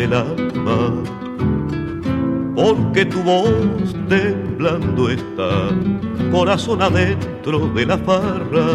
[0.00, 0.92] El alma,
[2.54, 5.70] porque tu voz temblando está,
[6.30, 8.66] corazón adentro de la farra,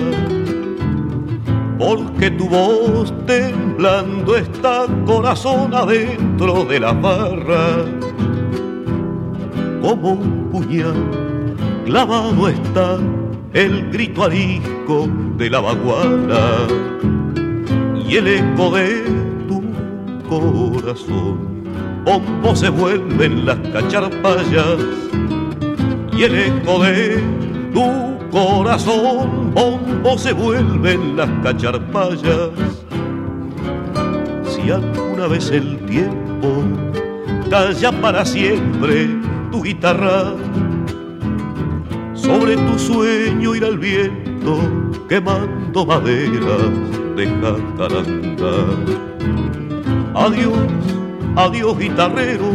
[1.78, 7.86] porque tu voz temblando está, corazón adentro de la farra,
[9.82, 11.24] como un puñal
[11.86, 12.98] clavado está
[13.54, 15.08] el grito arisco
[15.38, 16.68] de la baguala
[18.08, 19.23] y el eco de
[20.40, 21.64] corazón.
[22.06, 24.78] Bombo se vuelven las cacharpayas
[26.16, 27.22] y el eco de
[27.74, 29.54] tu corazón.
[29.54, 32.50] Bombo se vuelven las cacharpayas.
[34.46, 36.64] Si alguna vez el tiempo
[37.50, 39.10] calla para siempre
[39.52, 40.34] tu guitarra
[42.14, 44.60] sobre tu sueño irá el viento
[45.08, 46.72] quemando maderas
[47.16, 49.13] de jacaranda.
[50.16, 50.54] Adiós,
[51.36, 52.46] adiós guitarrero,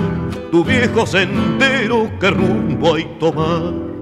[0.53, 3.98] tu viejo sendero que rumbo hay tomar.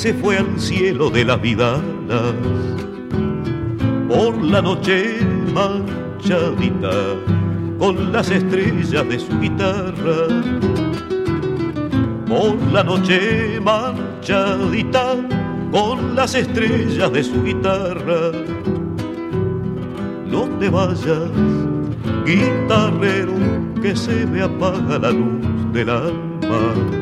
[0.00, 1.82] Se fue al cielo de las vidalas.
[4.08, 5.18] Por la noche
[5.52, 6.90] manchadita
[7.78, 10.26] con las estrellas de su guitarra.
[12.26, 15.16] Por la noche manchadita
[15.70, 18.32] con las estrellas de su guitarra.
[20.26, 21.30] No te vayas,
[22.24, 23.34] guitarrero,
[23.82, 26.99] que se me apaga la luz del alma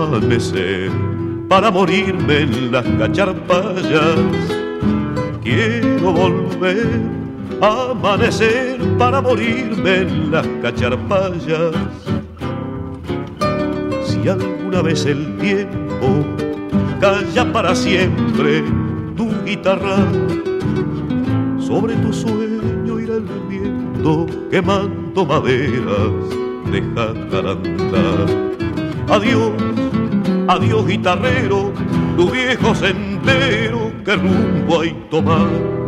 [0.00, 0.90] a amanecer
[1.48, 4.18] para morirme en las cacharpayas.
[5.42, 6.86] Quiero volver
[7.60, 11.74] a amanecer para morirme en las cacharpayas.
[14.04, 16.24] Si alguna vez el tiempo
[17.00, 18.62] calla para siempre
[19.16, 19.98] tu guitarra,
[21.58, 26.40] sobre tu sueño irá el viento quemando maderas
[26.70, 28.50] de jacaranda.
[29.08, 29.52] Adiós,
[30.50, 31.72] adiós guitarrero,
[32.16, 35.79] tu viejo sendero que rumbo hay tomar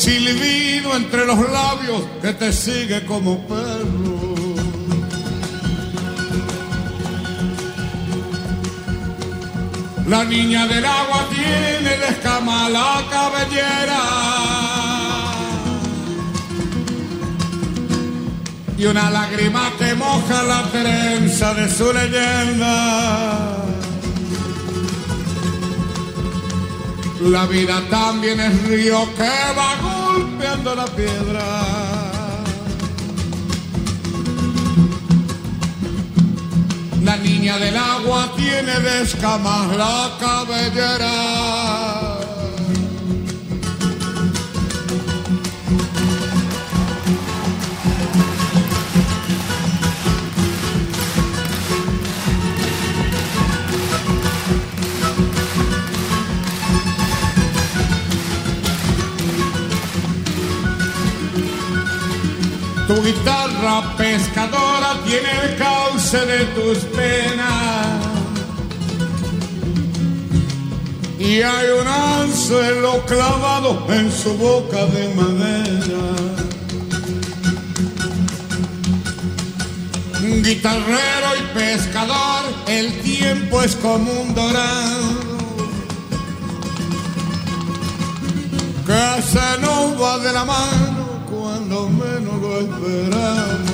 [0.00, 4.30] silbido entre los labios que te sigue como perro.
[10.08, 14.02] La niña del agua tiene de escama la cabellera.
[18.78, 23.60] Y una lágrima que moja la trenza de su leyenda.
[27.20, 29.28] La vida también es río que
[29.58, 29.89] va
[30.64, 31.40] la piedra.
[37.02, 41.99] La niña del agua tiene de escamas la cabellera.
[62.90, 68.04] Tu guitarra pescadora tiene el cauce de tus penas.
[71.16, 76.02] Y hay un anzuelo clavado en su boca de madera.
[80.42, 85.30] Guitarrero y pescador, el tiempo es como un dorado
[88.84, 90.99] que se de la mano
[91.70, 93.70] cuando menos lo esperamos.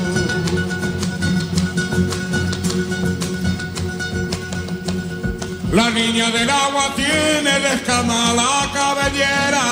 [5.72, 9.64] La niña del agua tiene de escama la cabellera.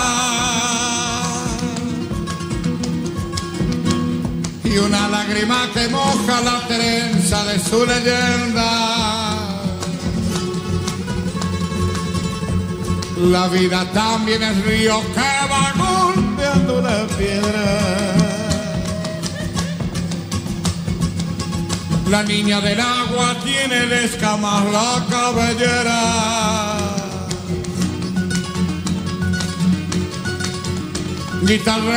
[4.65, 9.35] Y una lágrima que moja la trenza de su leyenda.
[13.19, 15.34] La vida también es río que
[16.95, 17.67] la piedra.
[22.11, 26.01] La niña del agua tiene de escamas la cabellera.
[31.43, 31.95] Guitarrero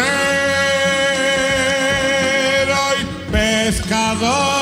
[3.02, 4.57] y pescador.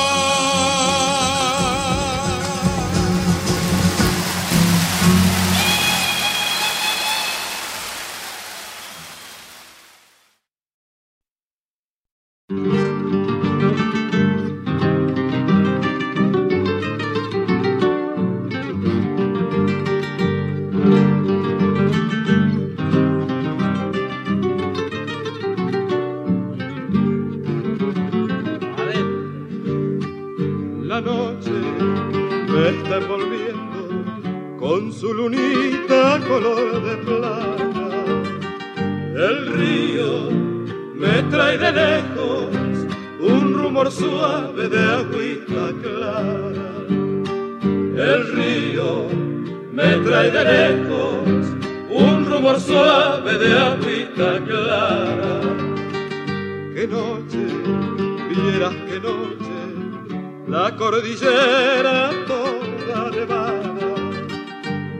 [60.86, 63.88] Cordillera toda nevada.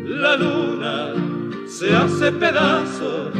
[0.05, 1.15] La luna
[1.69, 3.31] se hace pedazos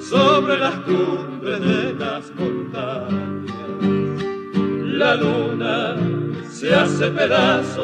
[0.00, 3.72] sobre las cumbres de las montañas.
[5.00, 5.96] La luna
[6.48, 7.81] se hace pedazos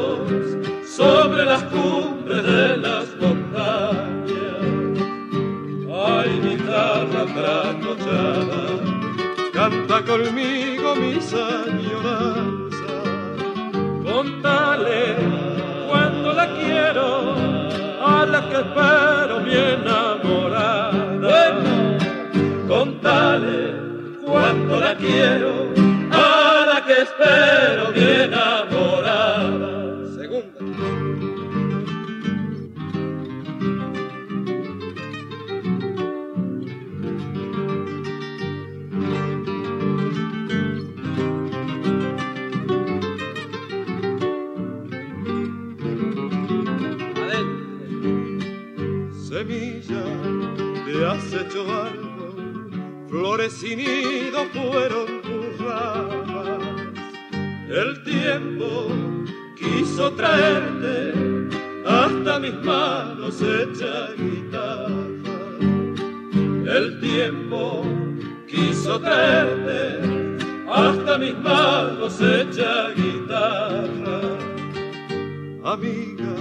[75.71, 76.33] Amiga,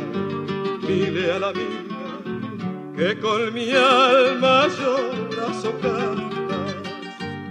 [0.87, 2.23] dile a la amiga
[2.95, 5.73] que con mi alma lloras o.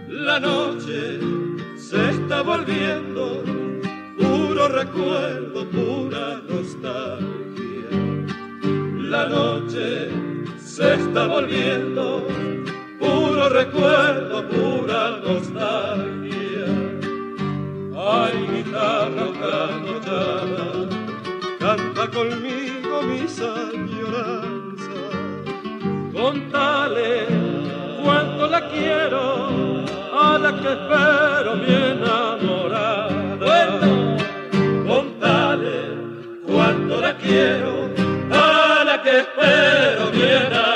[0.09, 1.21] La noche
[1.77, 3.43] se está volviendo
[4.17, 7.91] puro recuerdo, pura nostalgia.
[9.11, 10.11] La noche
[10.57, 12.27] se está volviendo
[12.99, 16.69] puro recuerdo, pura nostalgia.
[17.95, 20.76] Ay, guitarra trasnochada,
[22.11, 25.13] conmigo mis añoranzas.
[26.13, 27.27] Contale
[28.03, 33.09] cuánto la quiero, a la que espero mi enamorada.
[34.87, 35.79] Contale
[36.47, 37.91] cuánto la quiero,
[38.31, 40.76] a la que espero mi enamorada.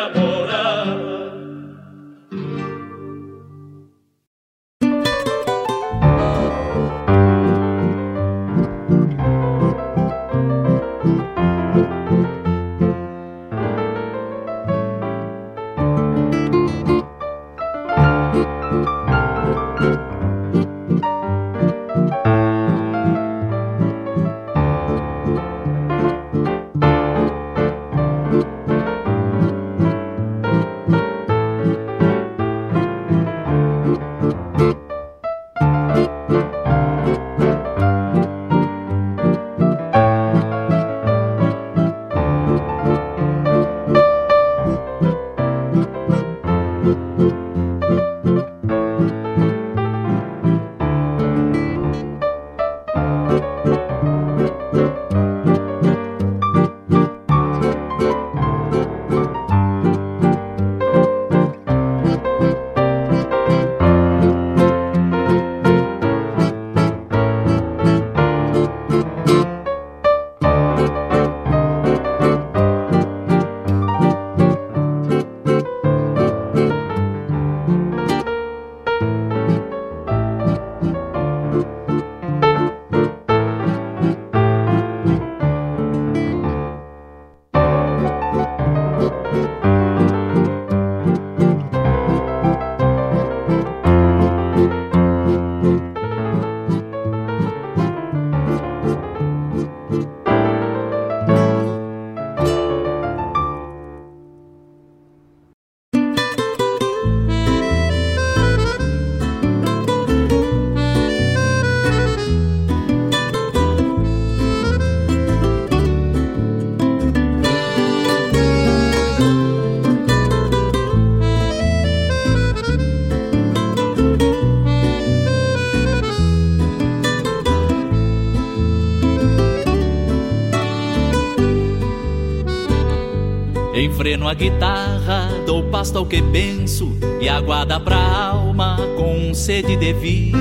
[134.10, 139.92] Enfreno a guitarra, dou pasto ao que penso e aguarda pra alma com sede de
[139.92, 140.36] vida.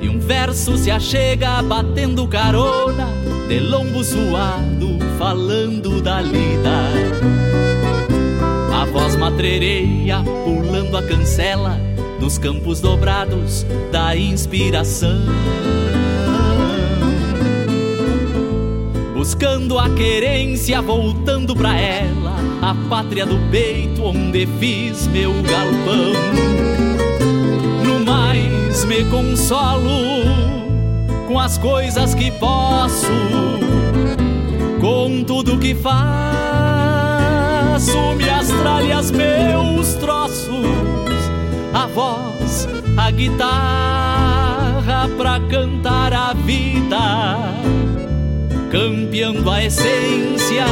[0.00, 3.06] E um verso se achega batendo carona,
[3.46, 6.88] de lombo suado, falando da lida.
[8.74, 11.78] A voz matrereia, pulando a cancela,
[12.18, 15.20] nos campos dobrados da inspiração.
[19.22, 26.12] Buscando a querência, voltando pra ela, a pátria do peito onde fiz meu galpão.
[27.84, 30.24] No mais me consolo
[31.28, 33.12] com as coisas que posso,
[34.80, 36.02] com tudo que faço,
[38.16, 40.66] minhas tralhas, meus troços,
[41.72, 42.66] a voz,
[42.96, 47.62] a guitarra pra cantar a vida
[48.72, 50.64] campeando a essência,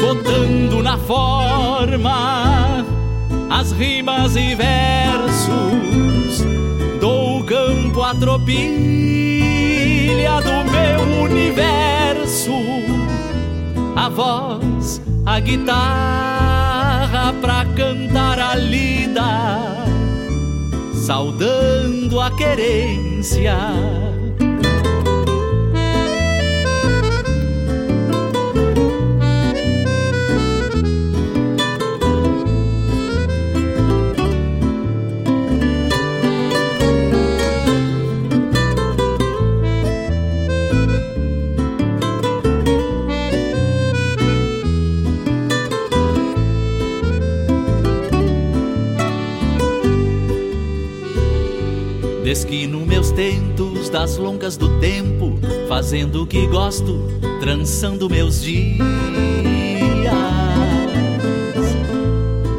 [0.00, 2.84] botando na forma
[3.48, 6.44] as rimas e versos,
[7.00, 8.50] dou campo à tropilha
[10.40, 12.50] do meu universo,
[13.94, 19.86] a voz, a guitarra pra cantar a lida,
[20.92, 24.17] saudando a querência
[52.38, 57.10] Desquino meus tentos das longas do tempo, fazendo o que gosto,
[57.40, 58.78] trançando meus dias.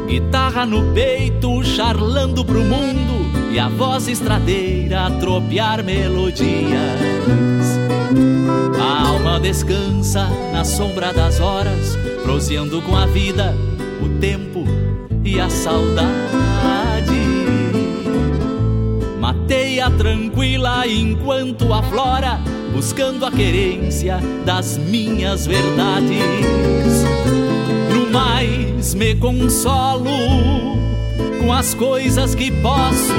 [0.06, 6.76] Guitarra no peito, charlando pro mundo, e a voz estradeira a tropear melodias.
[8.78, 13.56] A alma descansa na sombra das horas, proseando com a vida,
[14.02, 14.62] o tempo
[15.24, 16.79] e a saudade.
[19.88, 22.38] Tranquila enquanto aflora,
[22.74, 26.18] buscando a querência das minhas verdades.
[27.90, 30.10] No mais me consolo
[31.40, 33.14] com as coisas que posso,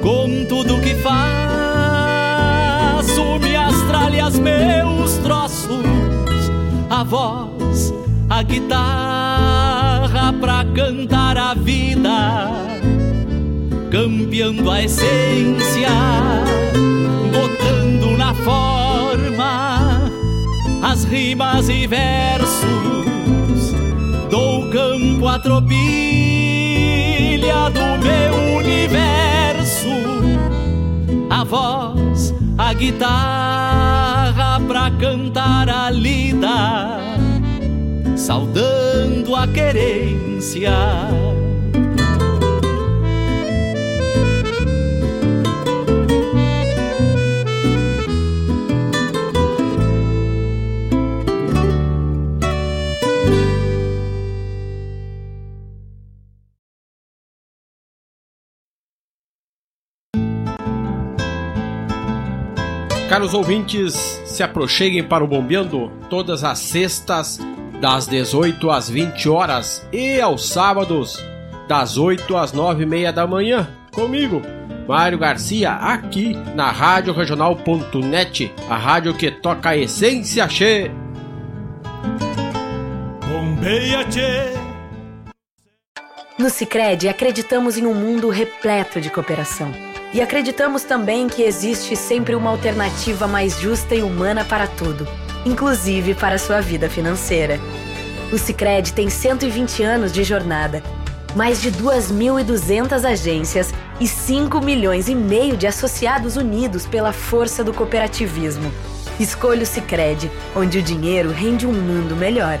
[0.00, 1.14] com tudo que faço,
[3.40, 5.84] minhas tralhas, meus troços,
[6.88, 7.92] a voz,
[8.30, 12.63] a guitarra pra cantar a vida
[14.24, 15.90] campeando a essência,
[17.30, 20.10] botando na forma
[20.82, 23.04] as rimas e versos,
[24.30, 25.74] dou campo à tropilha
[27.70, 29.90] do meu universo,
[31.28, 36.98] a voz, a guitarra pra cantar a lida,
[38.16, 40.72] saudando a querência
[63.24, 63.94] Caros ouvintes,
[64.26, 67.38] se aproxeguem para o Bombeando todas as sextas,
[67.80, 71.24] das 18 às 20 horas e aos sábados,
[71.66, 74.42] das 8 às 9 e meia da manhã, comigo,
[74.86, 80.90] Mário Garcia, aqui na Rádio Regional.net, a rádio que toca a essência che.
[83.26, 84.52] Bombeia che.
[86.38, 89.93] No Cicred acreditamos em um mundo repleto de cooperação.
[90.14, 95.08] E acreditamos também que existe sempre uma alternativa mais justa e humana para tudo,
[95.44, 97.58] inclusive para a sua vida financeira.
[98.32, 100.84] O Cicred tem 120 anos de jornada,
[101.34, 107.74] mais de 2.200 agências e 5 milhões e meio de associados unidos pela força do
[107.74, 108.72] cooperativismo.
[109.18, 112.60] Escolha o Cicred, onde o dinheiro rende um mundo melhor.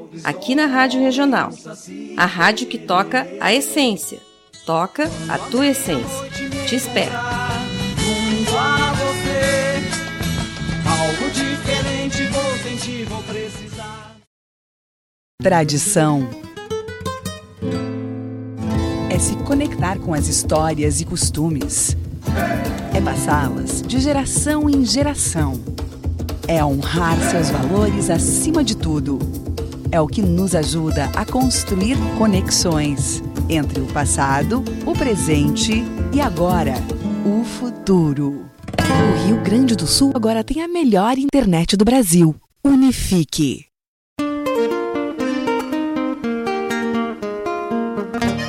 [0.23, 1.49] aqui na Rádio Regional.
[2.17, 4.19] A rádio que toca a essência.
[4.65, 6.29] Toca a tua essência.
[6.67, 7.11] Te espero.
[15.41, 16.29] Tradição
[19.09, 21.97] é se conectar com as histórias e costumes.
[22.95, 25.59] É passá-las de geração em geração.
[26.47, 29.19] É honrar seus valores acima de tudo.
[29.91, 35.83] É o que nos ajuda a construir conexões entre o passado, o presente
[36.13, 36.75] e agora,
[37.25, 38.45] o futuro.
[38.79, 42.33] O Rio Grande do Sul agora tem a melhor internet do Brasil.
[42.63, 43.65] Unifique.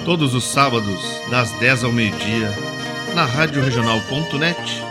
[0.05, 2.51] Todos os sábados, das 10 ao meio-dia,
[3.17, 4.83] na Rádio Regional.net,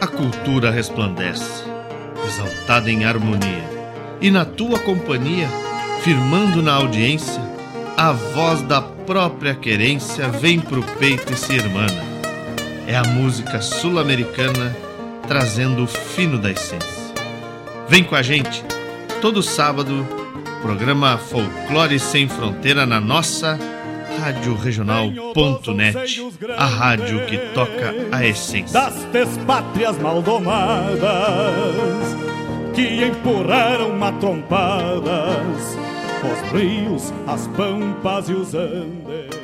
[0.00, 1.62] a cultura resplandece,
[2.26, 3.68] exaltada em harmonia.
[4.20, 5.48] E na tua companhia,
[6.02, 7.42] firmando na audiência,
[7.96, 12.02] a voz da própria querência vem pro peito e se irmana.
[12.86, 14.74] É a música sul-americana
[15.28, 16.80] trazendo o fino da essência.
[17.86, 18.64] Vem com a gente,
[19.20, 20.06] todo sábado,
[20.62, 23.58] programa Folclore Sem Fronteira na nossa
[24.18, 26.22] Rádio Regional.net,
[26.56, 28.72] a rádio que toca a essência.
[28.72, 31.00] das despátrias maldomadas
[32.74, 35.89] que empurraram matrompadas
[36.26, 39.40] os rios, as pampas e os andes.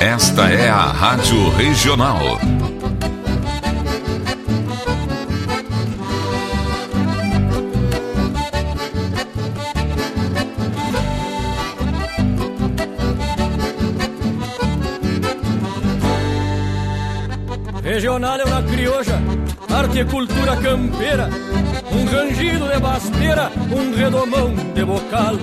[0.00, 2.18] Esta é a Rádio Regional.
[18.02, 19.22] Regional é uma crioja,
[19.72, 21.30] arte e cultura campeira,
[21.92, 25.34] um rangido de basteira, um redomão de bocal,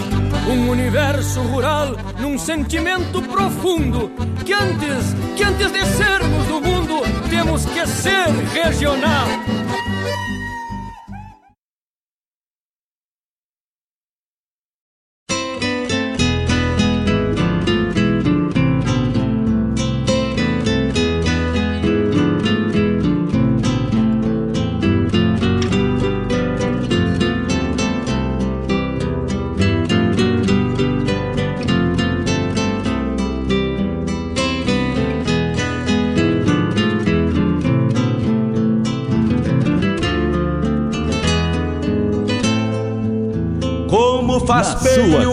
[0.45, 4.12] um universo rural num sentimento profundo
[4.45, 9.28] que antes, que antes de sermos do mundo, temos que ser regional.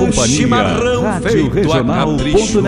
[0.07, 2.63] Companhia, chimarrão Rádio feito a capricho.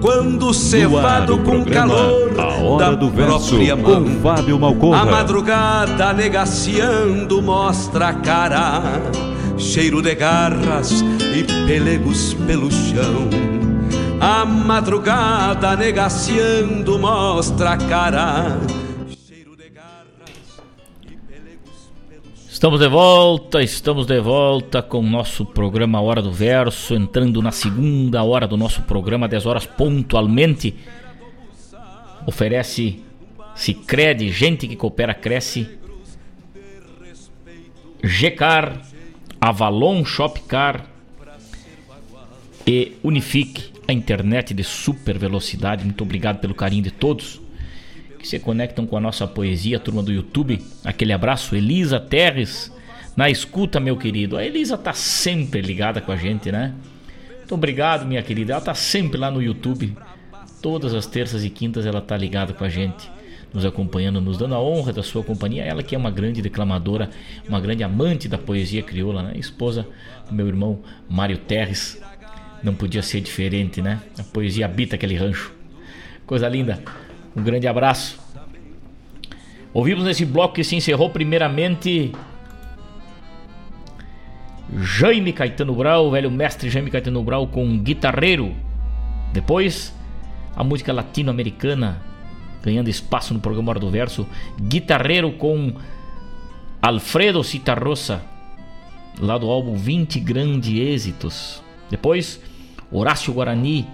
[0.00, 5.02] Quando cevado com calor A Hora do Verso, própria mão com Fábio Malcorra.
[5.02, 8.82] A madrugada negaciando mostra a cara
[9.56, 11.04] Cheiro de garras
[11.34, 13.28] e pelegos pelo chão
[14.20, 18.56] A madrugada negaciando mostra a cara
[22.68, 27.50] Estamos de volta, estamos de volta com o nosso programa Hora do Verso, entrando na
[27.50, 30.74] segunda hora do nosso programa, 10 horas pontualmente.
[32.26, 33.02] Oferece
[33.54, 35.66] Cicred, gente que coopera, cresce.
[38.02, 38.82] Gcar,
[39.40, 40.84] Avalon Shopcar
[42.66, 45.86] e Unifique, a internet de super velocidade.
[45.86, 47.40] Muito obrigado pelo carinho de todos
[48.28, 50.62] se conectam com a nossa poesia, turma do YouTube.
[50.84, 52.70] Aquele abraço, Elisa Terres,
[53.16, 54.36] na escuta, meu querido.
[54.36, 56.74] A Elisa tá sempre ligada com a gente, né?
[57.38, 58.52] Muito obrigado, minha querida.
[58.52, 59.96] Ela tá sempre lá no YouTube.
[60.60, 63.10] Todas as terças e quintas ela tá ligada com a gente,
[63.54, 65.64] nos acompanhando, nos dando a honra da sua companhia.
[65.64, 67.08] Ela que é uma grande declamadora,
[67.48, 69.32] uma grande amante da poesia crioula, né?
[69.36, 69.86] Esposa
[70.28, 71.98] do meu irmão Mário Terres.
[72.62, 74.02] Não podia ser diferente, né?
[74.18, 75.50] A poesia habita aquele rancho.
[76.26, 76.82] Coisa linda.
[77.36, 78.18] Um grande abraço.
[79.72, 82.12] Ouvimos nesse bloco que se encerrou primeiramente
[84.80, 88.54] Jaime Caetano Brau, o velho mestre Jaime Caetano Brau com Guitarreiro.
[89.32, 89.94] Depois,
[90.56, 92.02] a música latino-americana
[92.62, 94.26] ganhando espaço no programa Hora do Verso,
[94.60, 95.72] Guitarreiro com
[96.82, 98.22] Alfredo Citarrosa,
[99.18, 101.62] lá do álbum 20 Grandes Êxitos.
[101.90, 102.40] Depois,
[102.90, 103.86] Horácio Guarani,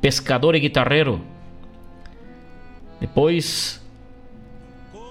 [0.00, 1.20] Pescador e Guitarreiro.
[3.00, 3.80] Depois,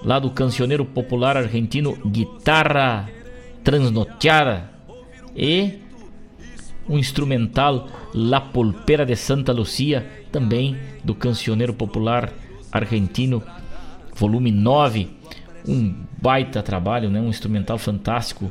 [0.02, 3.08] lá do cancioneiro popular argentino Guitarra
[3.64, 4.70] Transnoteada.
[5.34, 5.78] E
[6.88, 12.32] um instrumental La Polpera de Santa Lucia, também do cancioneiro popular
[12.72, 13.42] argentino,
[14.14, 15.10] volume 9.
[15.66, 17.20] Um baita trabalho, né?
[17.20, 18.50] Um instrumental fantástico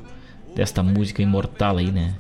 [0.56, 2.16] desta música imortal aí, né?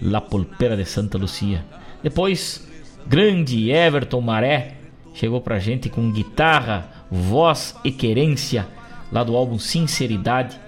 [0.00, 1.64] La Polpera de Santa Lucia.
[2.02, 2.68] Depois,
[3.06, 4.76] grande Everton Maré
[5.16, 8.68] chegou pra gente com guitarra, voz e querência
[9.10, 10.60] lá do álbum Sinceridade,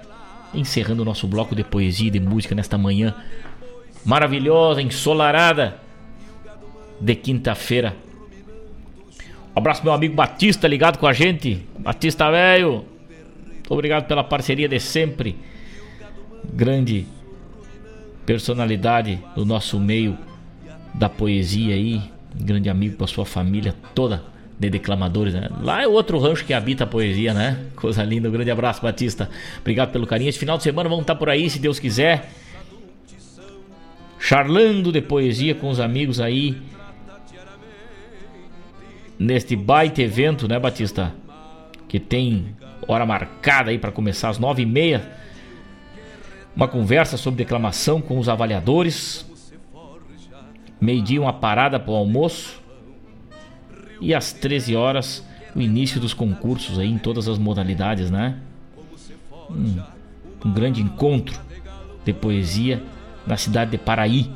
[0.54, 3.14] encerrando o nosso bloco de poesia e de música nesta manhã
[4.06, 5.78] maravilhosa, ensolarada
[6.98, 7.94] de quinta-feira.
[9.54, 11.66] Um abraço meu amigo Batista ligado com a gente.
[11.78, 12.86] Batista velho.
[13.68, 15.36] Obrigado pela parceria de sempre.
[16.54, 17.06] Grande
[18.24, 20.16] personalidade do nosso meio
[20.94, 22.00] da poesia aí,
[22.34, 25.48] grande amigo com a sua família toda de declamadores, né?
[25.62, 27.66] Lá é outro rancho que habita a poesia, né?
[27.76, 29.30] Coisa linda, um grande abraço, Batista.
[29.60, 30.28] Obrigado pelo carinho.
[30.28, 32.30] Esse final de semana vamos estar por aí, se Deus quiser.
[34.18, 36.60] Charlando de poesia com os amigos aí.
[39.16, 41.14] Neste baita evento, né, Batista?
[41.86, 42.56] Que tem
[42.86, 45.08] hora marcada aí para começar às nove e meia.
[46.54, 49.24] Uma conversa sobre declamação com os avaliadores.
[50.80, 52.60] Meio-dia, uma parada para o almoço
[54.00, 55.24] e às 13 horas
[55.54, 58.38] o início dos concursos aí em todas as modalidades, né?
[59.50, 59.80] Um,
[60.44, 61.38] um grande encontro
[62.04, 62.82] de poesia
[63.26, 64.30] na cidade de Paraí.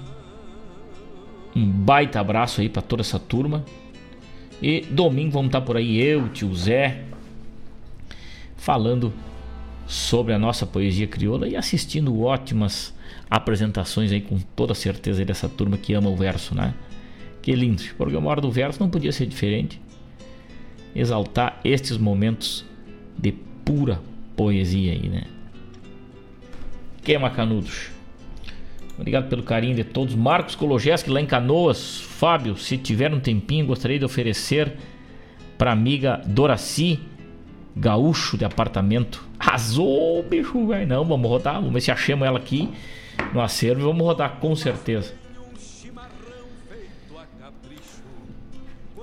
[1.54, 3.64] Um baita abraço aí para toda essa turma.
[4.60, 7.04] E domingo vamos estar por aí eu, tio Zé,
[8.56, 9.12] falando
[9.86, 12.94] sobre a nossa poesia crioula e assistindo ótimas
[13.28, 16.74] apresentações aí com toda certeza dessa turma que ama o verso, né?
[17.43, 17.82] Que lindo.
[17.82, 19.80] O programa Hora do Verso não podia ser diferente.
[20.95, 22.64] Exaltar estes momentos
[23.18, 23.32] de
[23.64, 24.01] pura
[24.36, 25.24] poesia aí, né?
[27.03, 27.90] Queima canudos.
[28.97, 30.14] Obrigado pelo carinho de todos.
[30.14, 32.01] Marcos Kologeski lá em Canoas.
[32.01, 34.72] Fábio, se tiver um tempinho, gostaria de oferecer
[35.59, 37.01] para amiga Doraci,
[37.74, 39.24] gaúcho de apartamento.
[39.38, 40.86] Arrasou, bicho, velho.
[40.86, 41.55] Não, vamos rodar.
[41.55, 42.68] Vamos ver se achamos ela aqui
[43.32, 45.14] no acervo vamos rodar com certeza.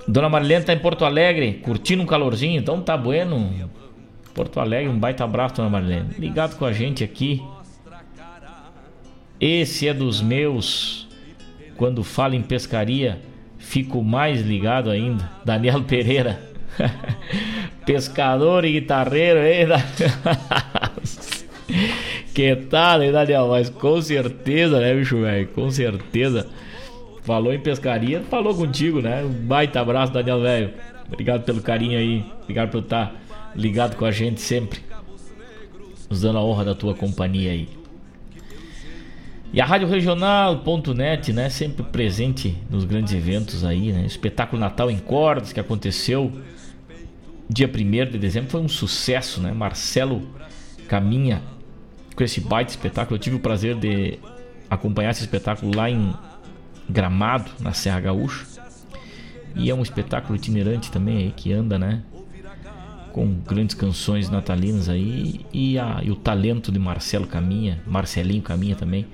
[0.06, 3.70] Dona Marilene tá em Porto Alegre, curtindo um calorzinho, então tá bueno.
[4.34, 6.10] Porto Alegre, um baita abraço, Dona Marilene.
[6.18, 7.42] Ligado com a gente aqui.
[9.40, 11.08] Esse é dos meus.
[11.76, 13.20] Quando falo em pescaria,
[13.58, 15.30] fico mais ligado ainda.
[15.44, 16.40] Daniel Pereira.
[17.86, 19.66] Pescador e guitarreiro, hein?
[22.34, 23.48] que tal, hein, Daniel?
[23.48, 25.48] Mas com certeza, né, bicho, velho?
[25.48, 26.46] Com certeza.
[27.22, 29.22] Falou em pescaria, falou contigo, né?
[29.22, 30.72] Um baita abraço, Daniel Velho.
[31.06, 32.24] Obrigado pelo carinho aí.
[32.42, 33.14] Obrigado por estar
[33.54, 34.80] ligado com a gente sempre.
[36.08, 37.68] Nos dando a honra da tua companhia aí.
[39.52, 41.50] E a Rádio Regional.net, né?
[41.50, 44.04] Sempre presente nos grandes eventos aí, né?
[44.06, 46.32] Espetáculo Natal em Cordas que aconteceu
[47.48, 49.52] dia 1 de dezembro foi um sucesso, né?
[49.52, 50.22] Marcelo
[50.86, 51.42] Caminha
[52.14, 53.16] com esse baita espetáculo.
[53.16, 54.18] Eu tive o prazer de
[54.68, 56.14] acompanhar esse espetáculo lá em
[56.90, 58.46] Gramado, na Serra Gaúcha.
[59.54, 62.02] E é um espetáculo itinerante também aí que anda, né?
[63.12, 68.76] Com grandes canções natalinas aí e, a, e o talento de Marcelo Caminha, Marcelinho Caminha
[68.76, 69.06] também.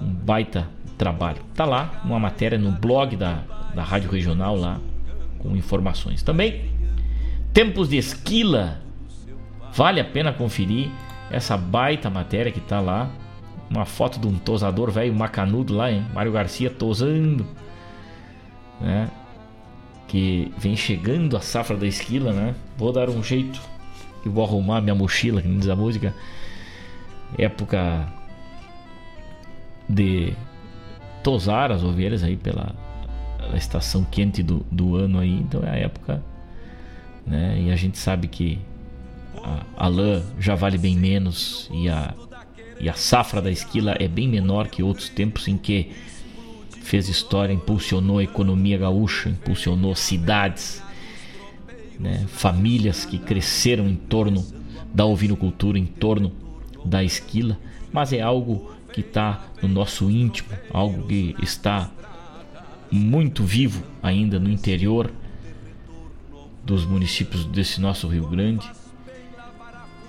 [0.00, 0.68] Um baita
[0.98, 1.42] trabalho.
[1.54, 3.42] Tá lá uma matéria no blog da,
[3.74, 4.80] da Rádio Regional lá
[5.38, 6.22] com informações.
[6.22, 6.70] Também
[7.52, 8.80] Tempos de Esquila.
[9.74, 10.90] Vale a pena conferir
[11.30, 13.10] essa baita matéria que tá lá
[13.70, 16.04] uma foto de um tosador velho macanudo lá, hein?
[16.12, 17.46] Mário Garcia tosando,
[18.80, 19.08] né?
[20.08, 22.54] Que vem chegando a safra da esquila, né?
[22.76, 23.60] Vou dar um jeito
[24.26, 26.12] e vou arrumar minha mochila, que diz a música.
[27.38, 28.08] Época
[29.88, 30.32] de
[31.22, 32.74] tosar as ovelhas aí pela,
[33.54, 36.22] estação quente do, do ano aí, então é a época,
[37.24, 37.60] né?
[37.60, 38.58] E a gente sabe que
[39.44, 42.14] a, a lã já vale bem menos e a
[42.80, 45.90] e a safra da esquila é bem menor que outros tempos em que
[46.82, 50.82] fez história, impulsionou a economia gaúcha, impulsionou cidades,
[51.98, 54.44] né, famílias que cresceram em torno
[54.92, 56.32] da ovinocultura, em torno
[56.84, 57.58] da esquila,
[57.92, 61.90] mas é algo que está no nosso íntimo, algo que está
[62.90, 65.12] muito vivo ainda no interior
[66.64, 68.68] dos municípios desse nosso Rio Grande,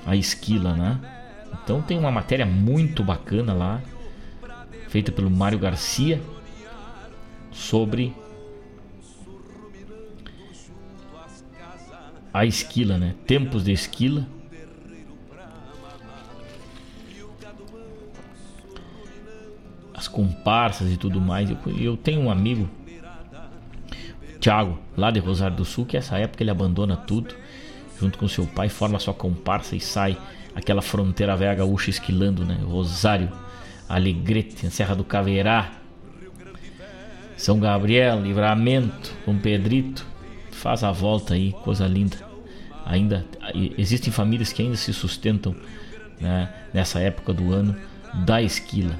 [0.06, 1.21] a esquila, né?
[1.54, 3.82] Então tem uma matéria muito bacana lá,
[4.88, 6.22] feita pelo Mário Garcia,
[7.52, 8.14] sobre
[12.34, 13.16] a esquila, né?
[13.28, 14.26] Tempos de esquila.
[19.94, 21.50] As, comparsas e tudo mais.
[21.50, 22.70] Eu, eu tenho um amigo,
[24.40, 27.36] Thiago, lá de Rosário do Sul, que essa época ele abandona tudo,
[28.00, 30.18] junto com seu pai, forma sua comparsa e sai
[30.56, 32.58] aquela fronteira velha gaúcha esquilando, né?
[32.64, 33.32] Rosário,
[33.88, 35.72] Alegrete, Serra do Caveirá,
[37.38, 40.06] São Gabriel, Livramento, Dom Pedrito,
[40.52, 42.18] faz a volta aí, coisa linda.
[42.86, 43.26] Ainda
[43.78, 45.56] existem famílias que ainda se sustentam
[46.20, 47.76] né, nessa época do ano
[48.26, 48.98] da esquila,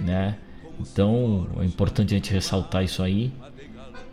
[0.00, 0.36] né?
[0.80, 3.32] Então é importante a gente ressaltar isso aí,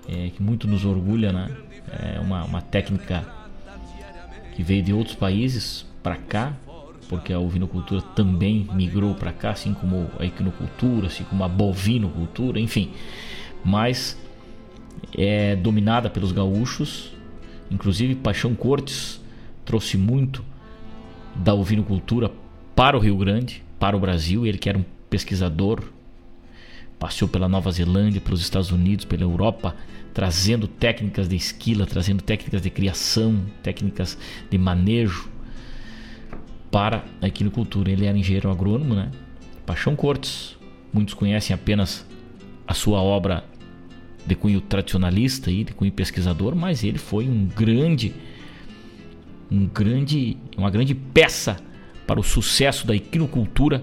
[0.08, 1.52] é, que muito nos orgulha, né?
[2.16, 3.26] É uma, uma técnica
[4.56, 6.53] que veio de outros países para cá,
[7.10, 12.60] porque a ovinocultura também migrou para cá, assim como a equinocultura, assim como a bovinocultura,
[12.60, 12.91] enfim.
[13.64, 14.16] Mas
[15.18, 17.11] é dominada pelos gaúchos,
[17.72, 19.19] inclusive Paixão Cortes
[19.65, 20.45] trouxe muito
[21.34, 22.32] da ovinocultura
[22.76, 25.86] para o Rio Grande, para o Brasil, ele que era um pesquisador,
[26.99, 29.76] passeou pela Nova Zelândia, pelos Estados Unidos, pela Europa,
[30.14, 34.15] trazendo técnicas de esquila, trazendo técnicas de criação, técnicas
[34.52, 35.34] de manejo
[36.76, 37.89] para a equinocultura.
[37.89, 39.10] Ele era engenheiro agrônomo, né?
[39.65, 40.57] Paixão Cortes.
[40.91, 42.06] Muitos conhecem apenas
[42.68, 43.45] a sua obra
[44.26, 48.14] de cunho tradicionalista e de cunho pesquisador, mas ele foi um grande
[49.49, 51.56] um grande uma grande peça
[52.06, 53.81] para o sucesso da equinocultura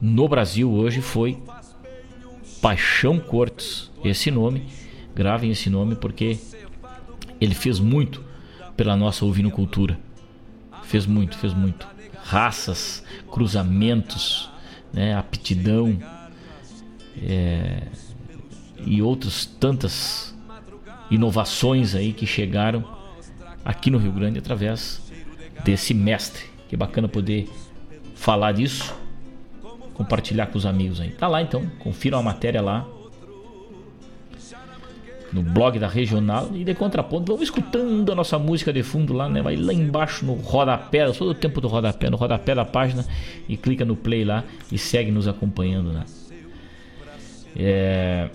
[0.00, 1.36] no Brasil hoje foi
[2.60, 3.90] Paixão Cortes.
[4.04, 4.66] Esse nome,
[5.16, 6.38] gravem esse nome porque
[7.40, 8.22] ele fez muito
[8.76, 9.98] pela nossa ovinocultura.
[10.92, 11.88] Fez muito, fez muito.
[12.22, 14.50] Raças, cruzamentos,
[14.92, 15.98] né, aptidão
[17.16, 17.84] é,
[18.84, 20.34] e outras tantas
[21.10, 22.84] inovações aí que chegaram
[23.64, 25.00] aqui no Rio Grande através
[25.64, 26.44] desse mestre.
[26.68, 27.48] Que bacana poder
[28.14, 28.94] falar disso,
[29.94, 31.12] compartilhar com os amigos aí.
[31.12, 32.86] Tá lá então, confiram a matéria lá
[35.32, 39.28] no blog da regional e de contraponto, vamos escutando a nossa música de fundo lá,
[39.28, 39.40] né?
[39.40, 43.04] Vai lá embaixo no rodapé, todo o tempo do rodapé, no rodapé da página
[43.48, 46.04] e clica no play lá e segue nos acompanhando, né?
[47.56, 48.28] É...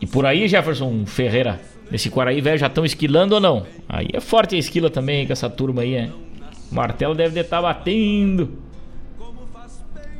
[0.00, 3.66] E por aí, Jefferson Ferreira, nesse Quaraí velho, já estão esquilando ou não?
[3.88, 6.10] Aí é forte a esquila também com essa turma aí, é.
[6.70, 8.58] O martelo deve estar tá batendo.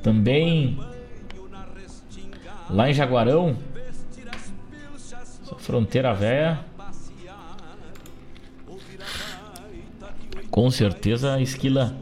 [0.02, 0.78] Também
[2.70, 3.56] lá em Jaguarão,
[5.68, 6.60] fronteira velha.
[10.50, 11.94] Com certeza a esquila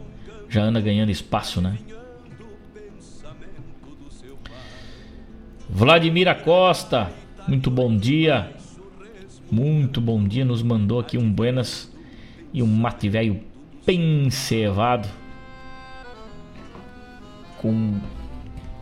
[0.49, 1.77] já anda ganhando espaço, né?
[5.69, 7.11] Vladimir Costa,
[7.49, 8.53] muito bom dia.
[9.51, 11.93] Muito bom dia, nos mandou aqui um buenas
[12.53, 13.41] e um mate velho
[13.85, 15.09] bem cevado
[17.59, 17.99] com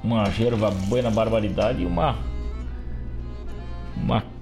[0.03, 2.19] uma gerva boa na barbaridade e uma
[3.97, 4.34] uma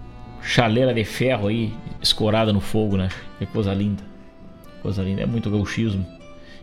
[0.43, 3.09] chaleira de ferro aí escorada no fogo, né?
[3.39, 4.03] Que coisa linda.
[4.83, 6.07] Coisa linda, é muito gauchismo.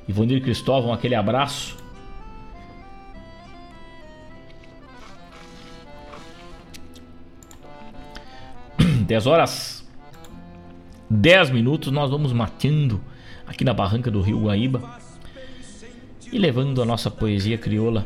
[0.08, 1.78] Ivonir Cristóvão, aquele abraço.
[9.08, 9.80] Dez horas
[11.10, 13.02] 10 minutos nós vamos mateando
[13.48, 15.00] aqui na barranca do Rio Guaíba
[16.32, 18.06] e levando a nossa poesia crioula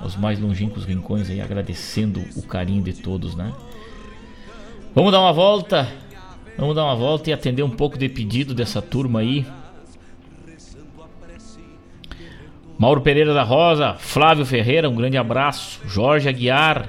[0.00, 3.52] aos mais longínquos rincões aí, agradecendo o carinho de todos, né?
[4.96, 5.92] Vamos dar uma volta,
[6.56, 9.44] vamos dar uma volta e atender um pouco de pedido dessa turma aí.
[12.78, 15.82] Mauro Pereira da Rosa, Flávio Ferreira, um grande abraço.
[15.86, 16.88] Jorge Aguiar,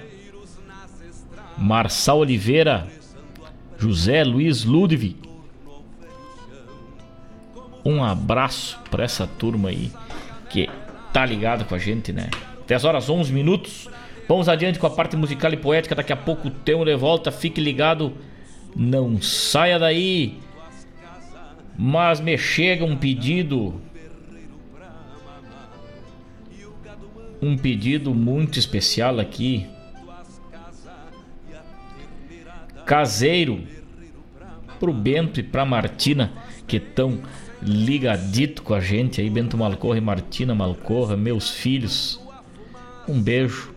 [1.57, 2.87] Marçal Oliveira,
[3.77, 5.17] José Luiz Ludwig,
[7.83, 9.91] um abraço para essa turma aí
[10.49, 10.69] que
[11.11, 12.29] tá ligada com a gente, né?
[12.67, 13.89] 10 horas 11 minutos.
[14.27, 15.95] Vamos adiante com a parte musical e poética.
[15.95, 17.31] Daqui a pouco temos de volta.
[17.31, 18.13] Fique ligado.
[18.75, 20.39] Não saia daí.
[21.77, 23.81] Mas me chega um pedido.
[27.41, 29.65] Um pedido muito especial aqui.
[32.85, 33.63] Caseiro.
[34.79, 36.33] Pro Bento e pra Martina
[36.67, 37.21] que estão
[37.61, 42.21] ligadito com a gente aí, Bento Malcorra e Martina Malcorra, meus filhos.
[43.07, 43.73] Um beijo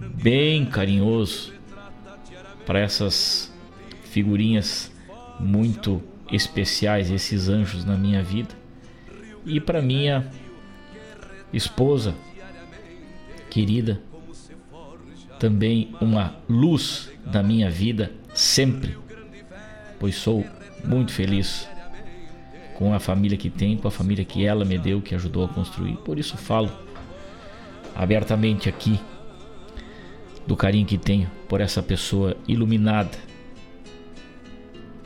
[0.00, 1.52] bem carinhoso
[2.66, 3.52] para essas
[4.04, 4.92] figurinhas
[5.38, 8.54] muito especiais, esses anjos na minha vida.
[9.44, 10.28] E para minha
[11.52, 12.14] esposa
[13.48, 14.00] querida,
[15.38, 18.96] também uma luz da minha vida sempre,
[19.98, 20.46] pois sou
[20.84, 21.68] muito feliz
[22.74, 25.48] com a família que tem, com a família que ela me deu, que ajudou a
[25.48, 25.96] construir.
[25.98, 26.70] Por isso falo
[27.94, 29.00] abertamente aqui
[30.50, 33.16] do carinho que tenho por essa pessoa iluminada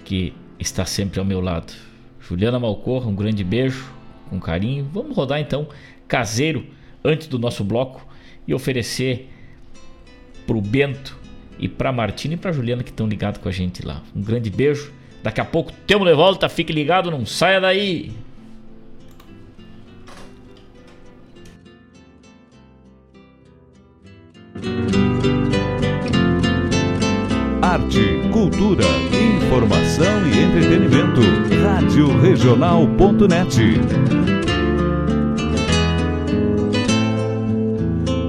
[0.02, 1.70] que está sempre ao meu lado.
[2.18, 3.92] Juliana Malcorra, um grande beijo,
[4.30, 4.88] com carinho.
[4.90, 5.68] Vamos rodar então
[6.08, 6.64] caseiro
[7.04, 8.08] antes do nosso bloco
[8.48, 9.28] e oferecer
[10.46, 11.14] pro Bento
[11.58, 14.02] e pra Martina e pra Juliana que estão ligados com a gente lá.
[14.16, 14.94] Um grande beijo.
[15.22, 18.12] Daqui a pouco temos de volta, fique ligado, não saia daí.
[27.74, 31.20] Arte, cultura, informação e entretenimento.
[31.60, 32.06] Rádio.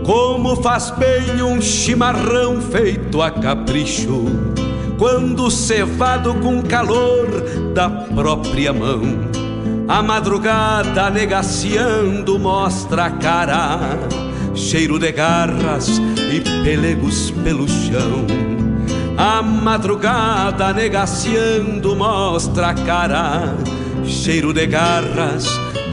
[0.03, 4.25] Como faz bem um chimarrão feito a capricho,
[4.97, 7.27] quando cevado com calor
[7.75, 9.03] da própria mão.
[9.87, 13.79] A madrugada negaciando mostra a cara,
[14.55, 16.01] cheiro de garras
[16.33, 18.54] e pelegos pelo chão.
[19.17, 23.55] A madrugada negaciando mostra a cara,
[24.03, 25.47] cheiro de garras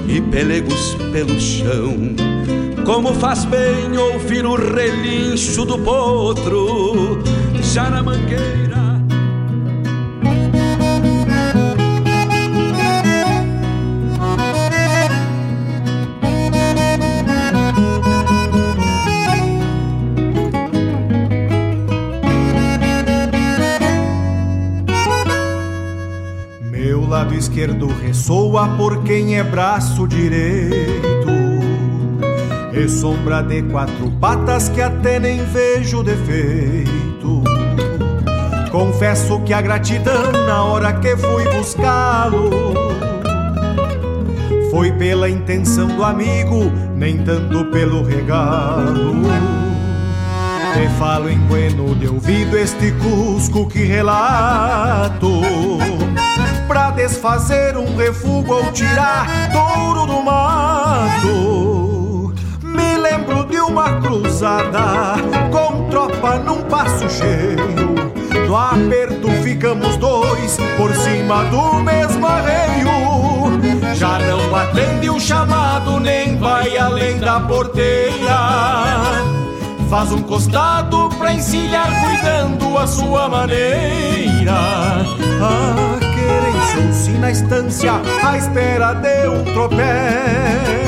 [0.09, 2.16] e pelegos pelo chão.
[2.85, 7.23] Como faz bem ouvir o relincho do potro,
[7.62, 8.82] já na mangueira.
[27.43, 31.32] Esquerdo ressoa por quem é braço direito.
[32.73, 37.43] E sombra de quatro patas que até nem vejo defeito.
[38.70, 42.51] Confesso que a gratidão na hora que fui buscá-lo
[44.70, 49.23] foi pela intenção do amigo, nem tanto pelo regalo.
[50.74, 55.43] Te falo em bueno de ouvido este cusco que relato
[56.66, 61.12] Pra desfazer um refúgio ou tirar touro do mato.
[62.62, 65.16] Me lembro de uma cruzada
[65.51, 67.93] com tropa num passo cheio.
[68.47, 73.94] No aperto ficamos dois por cima do mesmo arreio.
[73.94, 78.39] Já não atende o chamado nem vai além da porteira.
[79.90, 84.52] Faz um costado pra encilhar cuidando a sua maneira.
[85.43, 87.93] A querência se na estância
[88.23, 90.82] à espera de um tropel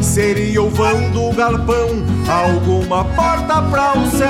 [0.00, 1.88] Seria o vão do galpão
[2.28, 4.28] alguma porta pra o céu.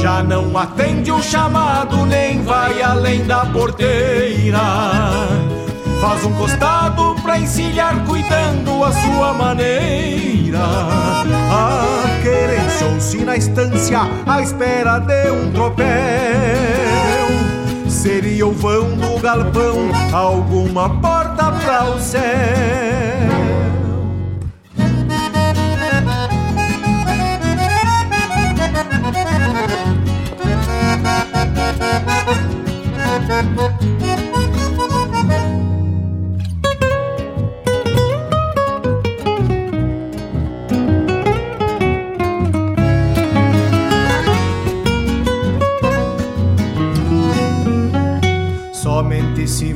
[0.00, 4.60] Já não atende o chamado nem vai além da porteira.
[6.00, 10.60] Faz um costado pra encilhar cuidando a sua maneira.
[11.50, 16.67] A querência se na estância à espera de um tropel
[17.98, 22.22] Seria o vão do galpão alguma porta pra o céu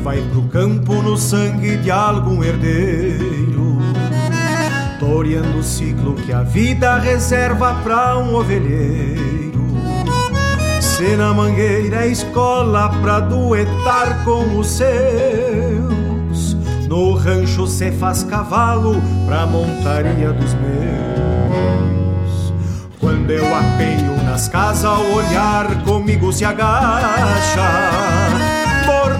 [0.02, 3.78] vai pro campo no sangue de algum herdeiro,
[4.98, 9.62] toreando o ciclo que a vida reserva pra um ovelheiro.
[10.80, 16.56] Se na mangueira é escola pra duetar com os seus,
[16.88, 20.82] no rancho se faz cavalo pra montaria dos meus.
[22.98, 28.41] Quando eu apeio nas casas, o olhar comigo se agacha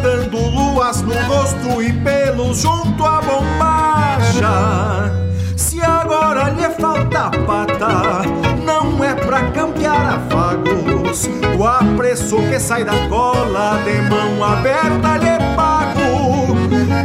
[0.02, 5.12] bordando luas no rosto e pelos junto à bombacha.
[5.56, 8.22] Se agora lhe falta pata,
[8.64, 11.28] não é pra campear afagos.
[11.56, 16.56] O apreço que sai da cola, de mão aberta lhe pago.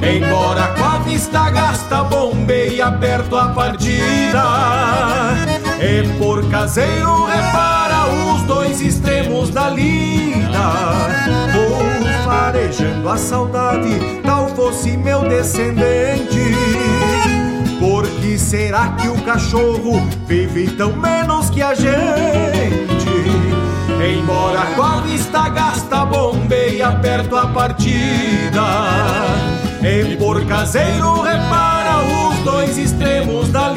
[0.02, 4.44] Embora com a vista gasta, bombeia perto a partida.
[5.80, 10.18] E por caseiro repara os dois extremos da lida.
[12.28, 16.54] Farejando a saudade, tal fosse meu descendente.
[17.80, 23.08] Por que será que o cachorro vive tão menos que a gente?
[24.20, 28.62] Embora com a vista gasta, bombeia perto a partida.
[29.82, 33.70] E por caseiro repara os dois extremos da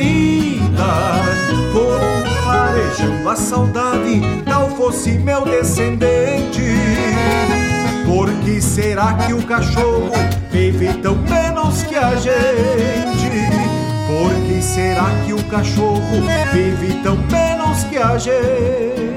[0.81, 1.25] cantar
[1.73, 6.61] Como farejando a saudade Tal fosse meu descendente
[8.11, 10.11] Por que será que o cachorro
[10.51, 13.31] Vive tão menos que a gente?
[14.09, 16.01] Por que será que o cachorro
[16.53, 19.10] Vive tão menos que a gente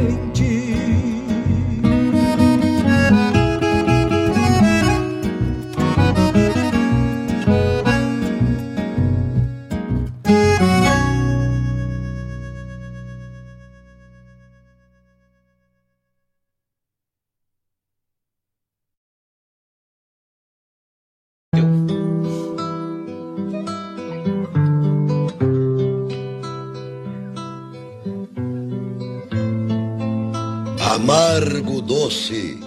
[31.13, 32.57] amargo doce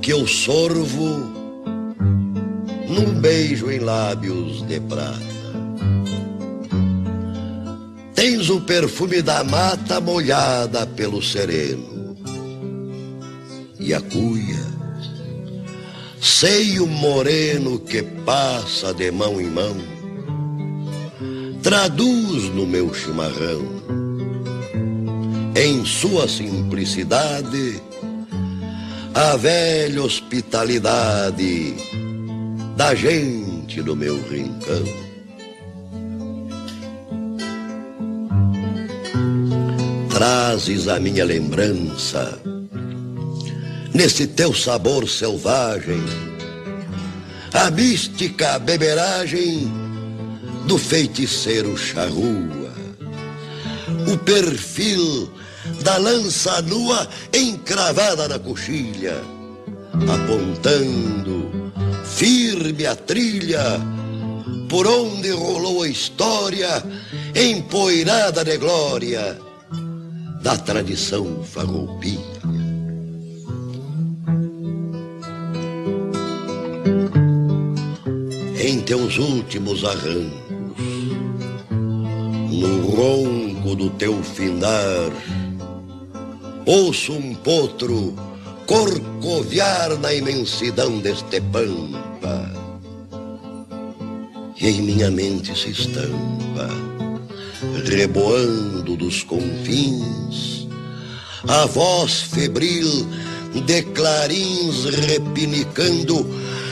[0.00, 1.18] que eu sorvo
[2.88, 5.18] num beijo em lábios de prata.
[8.14, 12.16] Tens o perfume da mata molhada pelo sereno
[13.80, 14.64] e a cuia,
[16.20, 19.74] seio moreno que passa de mão em mão,
[21.64, 23.81] traduz no meu chimarrão
[25.54, 27.82] em sua simplicidade,
[29.14, 31.76] a velha hospitalidade
[32.76, 34.82] da gente do meu rincão.
[40.08, 42.40] Trazes a minha lembrança
[43.92, 46.02] nesse teu sabor selvagem,
[47.52, 49.70] a mística beberagem
[50.66, 52.72] do feiticeiro charrua,
[54.10, 55.30] o perfil
[55.82, 59.22] da lança nua encravada na coxilha,
[60.12, 61.72] apontando
[62.04, 63.80] firme a trilha
[64.68, 66.82] por onde rolou a história
[67.34, 69.38] empoeirada de glória
[70.42, 72.20] da tradição farroupilha.
[78.58, 80.42] Em teus últimos arrancos,
[82.50, 85.10] no ronco do teu findar,
[86.64, 88.14] Ouço um potro
[88.66, 92.52] corcoviar na imensidão deste pampa.
[94.60, 96.68] E em minha mente se estampa,
[97.84, 100.68] reboando dos confins,
[101.48, 103.08] a voz febril
[103.66, 106.24] de clarins repinicando,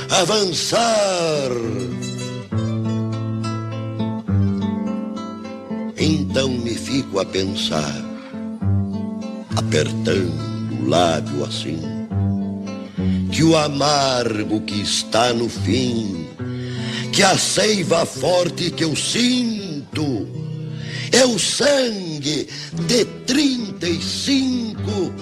[0.08, 1.50] avançar.
[5.98, 8.09] Então me fico a pensar
[9.60, 11.80] apertando o lábio assim,
[13.30, 16.26] que o amargo que está no fim,
[17.12, 20.26] que a seiva forte que eu sinto,
[21.12, 22.48] é o sangue
[22.86, 25.12] de trinta e cinco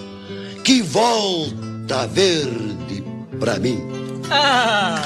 [0.62, 3.02] que volta verde
[3.40, 3.81] pra mim.
[4.31, 5.02] Ah,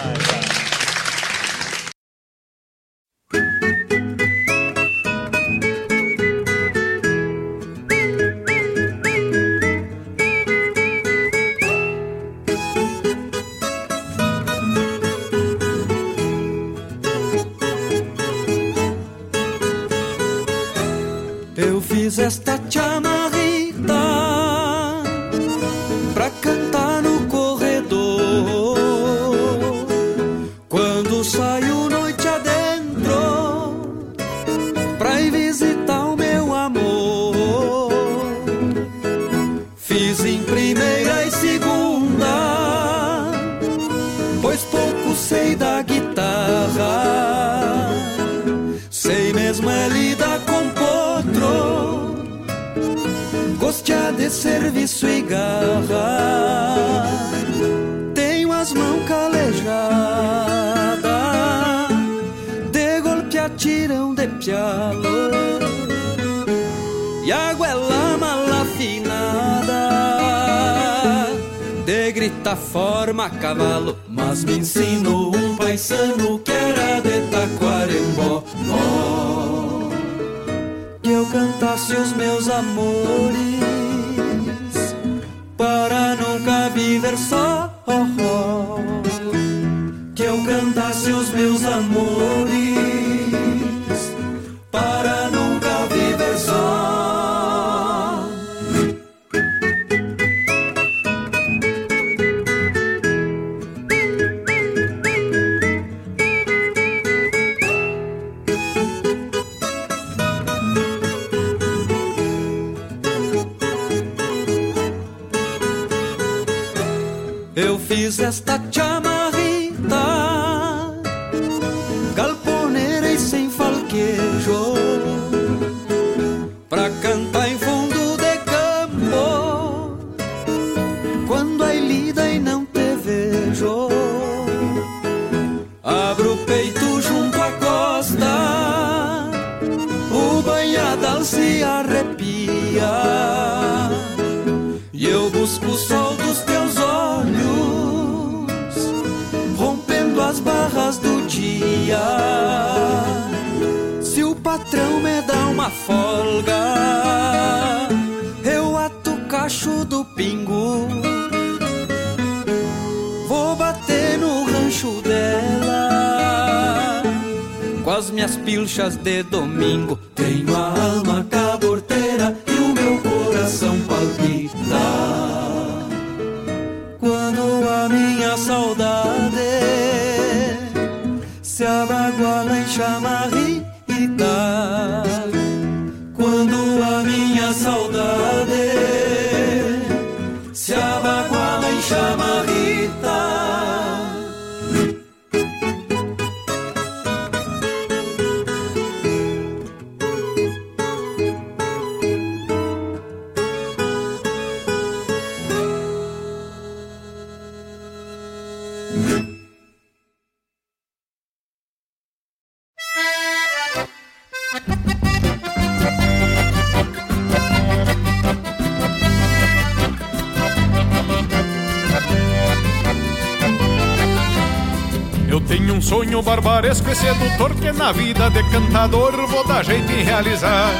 [226.52, 230.70] sonho barbaresco e sedutor que na vida de cantador vou dar jeito em realizar.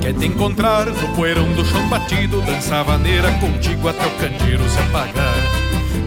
[0.00, 4.68] Que é te encontrar no poeirão do chão batido, dançar vaneira contigo até o candeeiro
[4.68, 5.34] se apagar.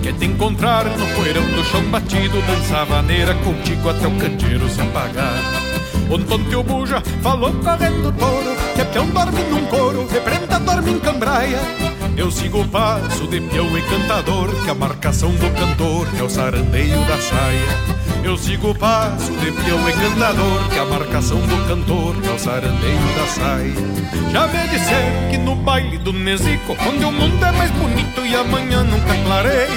[0.01, 4.69] Que é te encontrar no poeirão do chão batido, dançar vaneira contigo até o candeeiro
[4.69, 5.41] se apagar.
[6.11, 11.59] Ontem teu buja falou correndo touro, que peão dorme num couro, reprenda dorme em cambraia.
[12.15, 16.29] Eu sigo o passo de peão e cantador, que a marcação do cantor é o
[16.29, 17.98] sarandeio da saia.
[18.23, 22.39] Eu sigo o passo de peão e cantador, que a marcação do cantor é o
[22.39, 23.73] sarandeio da saia.
[24.31, 28.35] Já me disseram que no baile do Nezico, onde o mundo é mais bonito e
[28.35, 29.69] amanhã nunca clareia.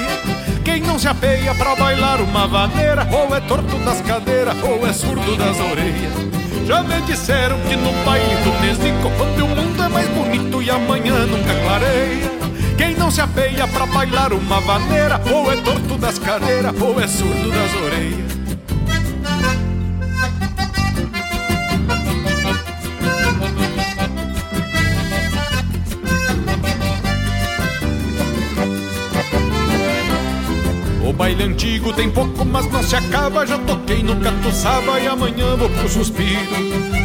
[0.63, 4.93] Quem não se apeia pra bailar uma vaneira, ou é torto das cadeiras, ou é
[4.93, 6.13] surdo das orelhas.
[6.65, 10.69] Já me disseram que no baile do Nezico, onde o mundo é mais bonito e
[10.69, 12.31] amanhã nunca clareia.
[12.77, 17.07] Quem não se apeia pra bailar uma vaneira, ou é torto das cadeiras, ou é
[17.07, 18.22] surdo das orelhas.
[31.43, 33.45] Antigo tem pouco, mas não se acaba.
[33.45, 36.55] Já toquei no catuçaba e amanhã vou pro suspiro.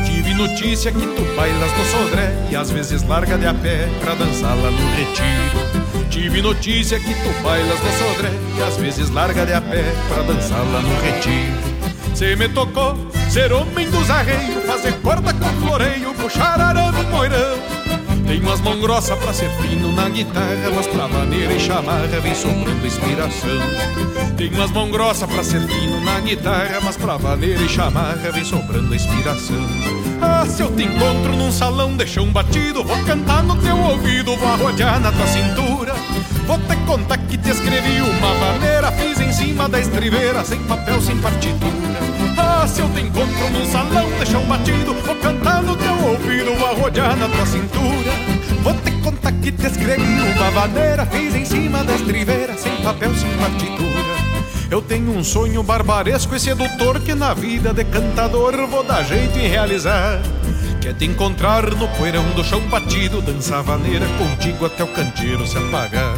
[0.06, 4.14] Tive notícia que tu bailas no sodré e às vezes larga de a pé pra
[4.14, 6.08] dançar lá no retiro.
[6.10, 10.22] Tive notícia que tu bailas no sodré e às vezes larga de a pé pra
[10.22, 11.68] dançar lá no retiro.
[12.14, 12.96] Cê me tocou
[13.30, 17.67] ser homem dos arreios, fazer corda com floreio, puxar arame moirão.
[18.28, 22.34] Tem umas mãos grossas pra ser fino na guitarra, mas pra maneira e chamarra vem
[22.34, 23.58] sobrando inspiração.
[24.36, 28.44] Tem umas mãos grossas pra ser fino na guitarra, mas pra maneira e chamarra vem
[28.44, 29.56] sobrando inspiração.
[30.20, 34.36] Ah, se eu te encontro num salão de chão batido, vou cantar no teu ouvido,
[34.36, 35.94] vou arrodear na tua cintura.
[36.48, 40.98] Vou te contar que te escrevi uma maneira, fiz em cima da estribeira, sem papel,
[41.02, 41.68] sem partitura.
[42.38, 46.54] Ah, se eu te encontro num salão de chão batido, vou cantar no teu ouvido,
[46.54, 48.12] vou arrodear na tua cintura.
[48.62, 53.14] Vou te contar que te escrevi uma maneira, fiz em cima da estribeira, sem papel,
[53.14, 54.16] sem partitura.
[54.70, 59.38] Eu tenho um sonho barbaresco e sedutor que na vida de cantador vou dar jeito
[59.38, 60.18] em realizar.
[60.80, 65.46] Que é te encontrar no poeirão do chão batido, dançar vaneira contigo até o canteiro
[65.46, 66.14] se apagar.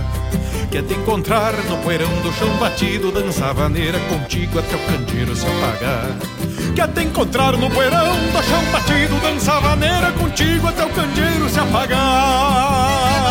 [0.70, 5.34] Que é te encontrar no poeirão do chão batido, dançar vaneira contigo até o candeeiro
[5.34, 6.16] se apagar.
[6.74, 11.48] Que é te encontrar no poeirão do chão batido, dançar vaneira contigo até o candeeiro
[11.48, 13.29] se apagar.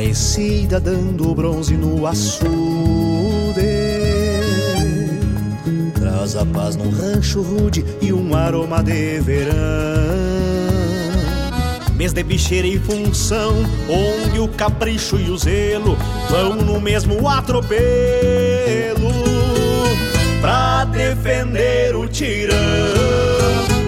[0.00, 2.50] Esmaecida dando bronze no açude
[5.94, 9.54] traz a paz num rancho rude e um aroma de verão.
[11.94, 13.54] Mês de bicheira e função,
[13.88, 15.98] onde o capricho e o zelo
[16.30, 17.74] vão no mesmo atropelo
[20.40, 22.56] pra defender o tirão.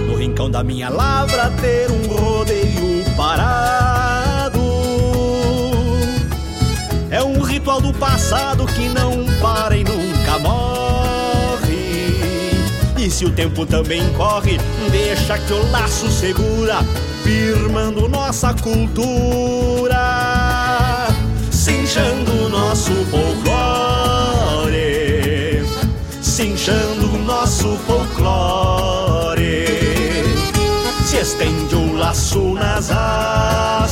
[0.07, 2.82] No rincão da minha lavra ter um rodeio
[7.63, 11.71] ritual do passado que não para e nunca morre.
[12.99, 14.59] E se o tempo também corre,
[14.91, 16.81] deixa que o laço segura,
[17.23, 19.97] firmando nossa cultura,
[21.53, 24.75] cinchando nosso folclore,
[26.21, 29.67] cinchando nosso folclore.
[31.07, 33.92] Se estende o laço nas aspas,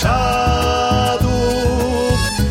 [0.00, 1.28] abichado,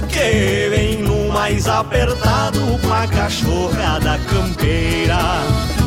[0.08, 5.18] que vem no mais apertado com a cachorrada campeira.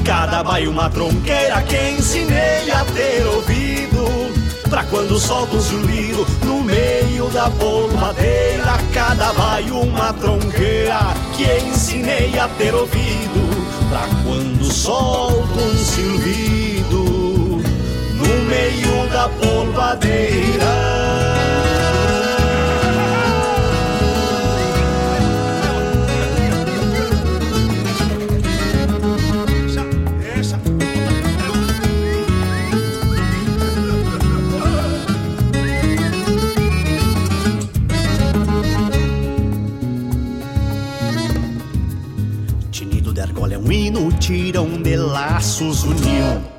[0.04, 4.02] Cada baio uma tronqueira que ensinei a ter ouvido.
[4.68, 8.78] Pra quando solta um zumbido no meio da polvadeira.
[8.92, 13.62] Cada baio uma tronqueira que ensinei a ter ouvido.
[13.88, 17.11] Pra quando solta um silbido no
[18.52, 20.92] meio da polvadeira.
[43.52, 46.51] É hino, tirão de laços uniu.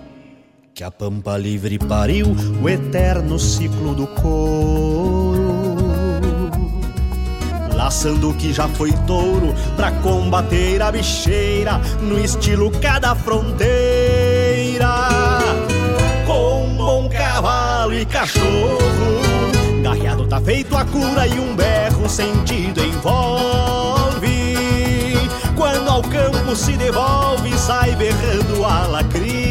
[0.75, 5.53] Que a pampa livre pariu o eterno ciclo do couro.
[7.75, 13.67] Laçando o que já foi touro pra combater a bicheira no estilo cada fronteira.
[16.25, 19.21] Com bom cavalo e cachorro,
[19.83, 24.55] garreado tá feito a cura e um berro sentido envolve.
[25.55, 29.42] Quando ao campo se devolve, sai berrando a lacria.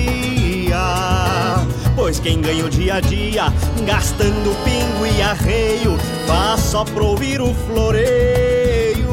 [1.94, 3.52] Pois quem ganha o dia a dia,
[3.84, 9.12] gastando pingo e arreio, faz só pra ouvir o floreio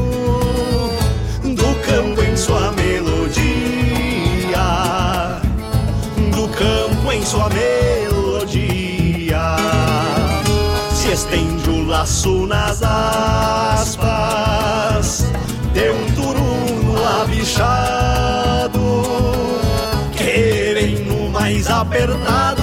[1.42, 3.50] do campo em sua melodia.
[6.34, 9.56] Do campo em sua melodia.
[10.94, 14.06] Se estende o laço nas aspas,
[15.74, 19.02] de um turuno abichado
[20.12, 22.59] que vem no mais apertado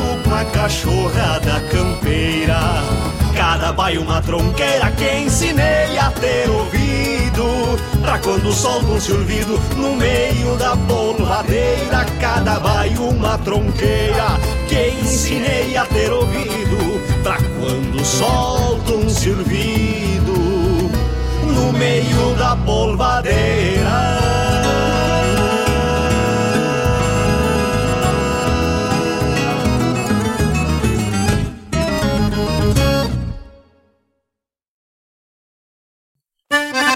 [0.67, 2.59] cachorrada campeira.
[3.33, 7.45] Cada baio uma tronqueira que ensinei a ter ouvido.
[8.01, 12.05] Pra quando solta um silvido no meio da polvadeira.
[12.19, 14.37] Cada baio uma tronqueira
[14.67, 17.01] que ensinei a ter ouvido.
[17.23, 20.33] Pra quando solta um silvido
[21.43, 24.56] no meio da polvadeira.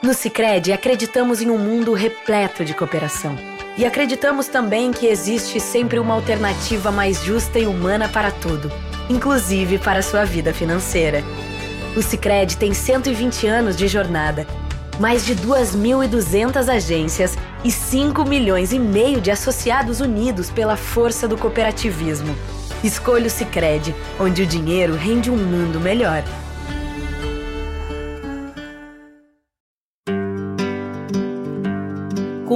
[0.00, 3.36] No Sicredi acreditamos em um mundo repleto de cooperação.
[3.76, 8.70] E acreditamos também que existe sempre uma alternativa mais justa e humana para tudo,
[9.10, 11.24] inclusive para a sua vida financeira.
[11.96, 14.46] O Sicredi tem 120 anos de jornada,
[15.00, 21.36] mais de 2.200 agências e 5 milhões e meio de associados unidos pela força do
[21.36, 22.36] cooperativismo.
[22.84, 26.22] Escolha o Sicredi, onde o dinheiro rende um mundo melhor.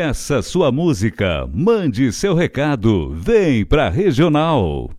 [0.00, 4.92] Peça sua música, mande seu recado, vem pra Regional.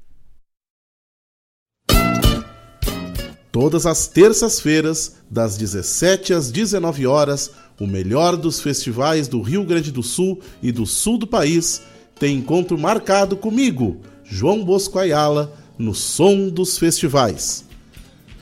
[3.50, 7.50] Todas as terças-feiras, das 17 às 19 horas,
[7.80, 11.82] o melhor dos festivais do Rio Grande do Sul e do sul do país
[12.20, 17.69] tem encontro marcado comigo, João Bosco Ayala, no Som dos Festivais.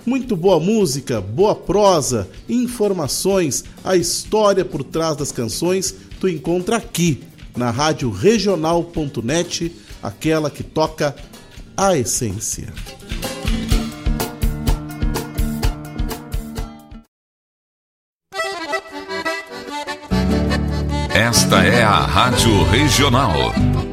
[0.08, 7.22] Muito boa música, boa prosa, informações, a história por trás das canções tu encontra aqui
[7.58, 11.14] na rádio regional.net, aquela que toca
[11.76, 12.74] a essência.
[21.14, 23.87] Esta é a Rádio Regional.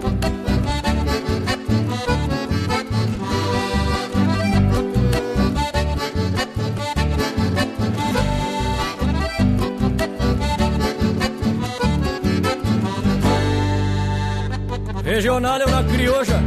[15.24, 16.38] Regional é uma crioja,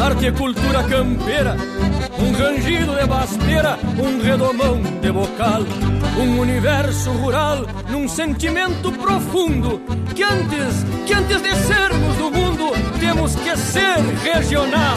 [0.00, 1.56] arte e cultura campeira,
[2.16, 5.62] um rangido de basteira, um redomão de bocal,
[6.16, 9.80] um universo rural num sentimento profundo
[10.14, 12.70] que antes, que antes de sermos do mundo,
[13.00, 14.96] temos que ser regional.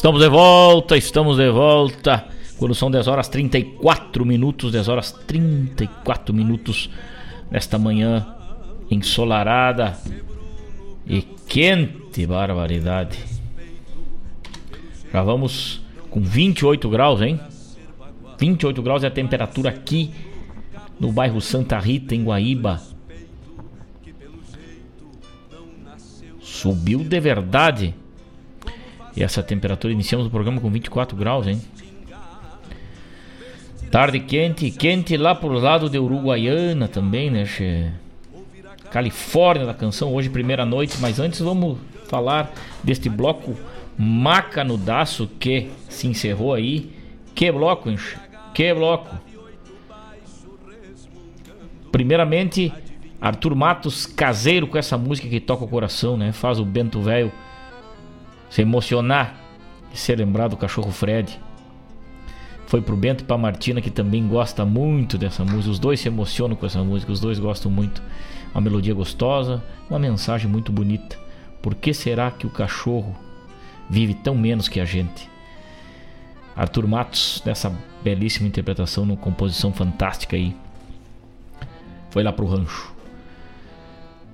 [0.00, 2.26] Estamos de volta, estamos de volta.
[2.56, 6.88] Quando são 10 horas 34 minutos, 10 horas 34 minutos
[7.50, 8.26] nesta manhã
[8.90, 9.98] ensolarada
[11.06, 13.18] e quente, barbaridade.
[15.12, 17.38] Já vamos com 28 graus, hein?
[18.38, 20.12] 28 graus é a temperatura aqui
[20.98, 22.80] no bairro Santa Rita, em Guaíba.
[26.40, 27.94] Subiu de verdade.
[29.20, 31.60] E essa temperatura, iniciamos o programa com 24 graus, hein?
[33.90, 37.90] Tarde quente, quente lá pro lado de Uruguaiana também, né, che?
[38.90, 41.76] Califórnia da canção, hoje primeira noite, mas antes vamos
[42.08, 42.50] falar
[42.82, 43.54] deste bloco
[43.98, 46.90] macanudaço que se encerrou aí.
[47.34, 47.98] Que bloco, hein?
[48.54, 49.14] Que bloco.
[51.92, 52.72] Primeiramente,
[53.20, 56.32] Arthur Matos caseiro com essa música que toca o coração, né?
[56.32, 57.30] Faz o Bento Velho
[58.50, 59.34] se emocionar
[59.94, 61.40] e ser lembrado do cachorro Fred.
[62.66, 65.70] Foi pro Bento e pra Martina que também gosta muito dessa música.
[65.70, 68.02] Os dois se emocionam com essa música, os dois gostam muito.
[68.52, 71.16] Uma melodia gostosa, uma mensagem muito bonita.
[71.62, 73.16] Por que será que o cachorro
[73.88, 75.28] vive tão menos que a gente?
[76.54, 77.72] Arthur Matos, nessa
[78.02, 80.54] belíssima interpretação, numa composição fantástica aí.
[82.10, 82.92] Foi lá pro rancho.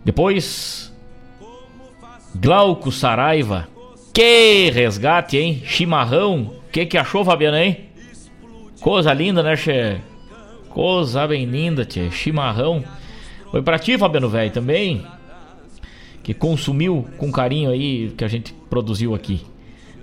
[0.05, 0.93] Depois,
[2.35, 3.69] Glauco Saraiva
[4.17, 5.63] que resgate, hein?
[5.63, 6.55] Chimarrão.
[6.73, 7.81] Que que achou, Fabiana, hein?
[8.81, 9.99] Coisa linda, né, che?
[10.71, 12.11] Coisa bem linda, tchê.
[12.11, 12.83] Chimarrão.
[13.51, 15.05] Foi pra ti, Fabiano Velho, também.
[16.23, 19.45] Que consumiu com carinho aí que a gente produziu aqui.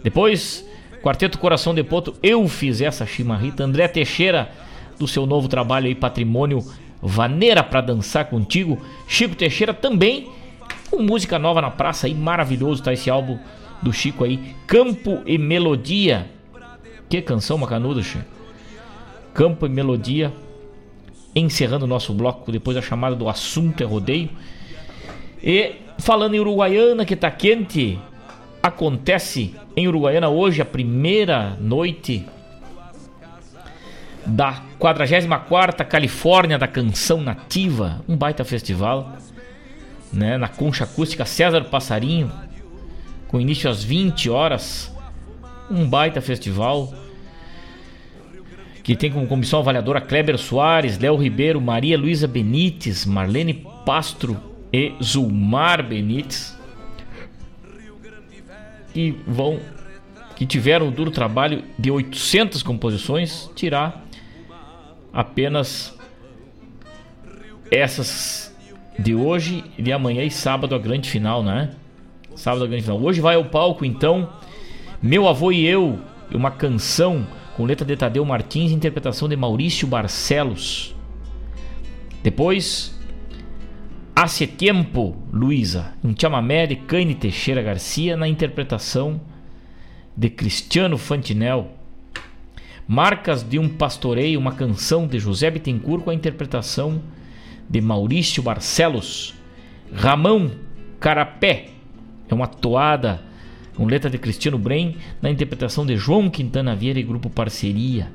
[0.03, 0.63] Depois,
[1.01, 3.63] Quarteto Coração de Poto, eu fiz essa chimarrita.
[3.63, 4.51] André Teixeira,
[4.99, 6.63] do seu novo trabalho aí, Patrimônio
[7.01, 8.79] Vaneira para Dançar Contigo.
[9.07, 10.29] Chico Teixeira também,
[10.91, 13.39] com música nova na praça aí, maravilhoso tá esse álbum
[13.83, 14.55] do Chico aí.
[14.65, 16.27] Campo e Melodia.
[17.09, 18.19] Que canção macanuda, che.
[19.33, 20.31] Campo e Melodia.
[21.35, 24.29] Encerrando o nosso bloco depois da chamada do assunto é rodeio.
[25.41, 27.99] E falando em Uruguaiana, que tá quente,
[28.61, 32.25] acontece em Uruguaiana hoje a primeira noite
[34.25, 39.17] da 44ª Califórnia da Canção Nativa, um baita festival,
[40.11, 42.31] né, na Concha Acústica César Passarinho,
[43.33, 44.95] com início às 20 horas.
[45.67, 46.93] Um baita festival
[48.83, 54.39] que tem como comissão avaliadora Kleber Soares, Léo Ribeiro, Maria Luísa Benites, Marlene Pastro
[54.71, 56.55] e Zulmar Benites,
[58.93, 59.59] que vão
[60.35, 64.05] que tiveram o duro trabalho de 800 composições, tirar
[65.11, 65.97] apenas
[67.71, 68.55] essas
[68.99, 71.71] de hoje, de amanhã e sábado a grande final, né?
[72.35, 73.01] Sábado a grande final.
[73.01, 74.29] Hoje vai ao palco então
[75.01, 75.99] Meu Avô e Eu,
[76.33, 80.95] uma canção com letra de Tadeu Martins e interpretação de Maurício Barcelos.
[82.23, 82.99] Depois
[84.15, 89.19] Hace Tempo, Luísa, um chamamé de Caine Teixeira Garcia na interpretação
[90.15, 91.71] de Cristiano Fantinel.
[92.87, 97.01] Marcas de um Pastoreio, uma canção de José Bittencourt com a interpretação
[97.69, 99.33] de Maurício Barcelos.
[99.93, 100.51] Ramão
[100.99, 101.72] Carapé
[102.33, 103.21] é uma toada
[103.75, 108.11] com letra de Cristiano Brem na interpretação de João Quintana Vieira e grupo Parceria.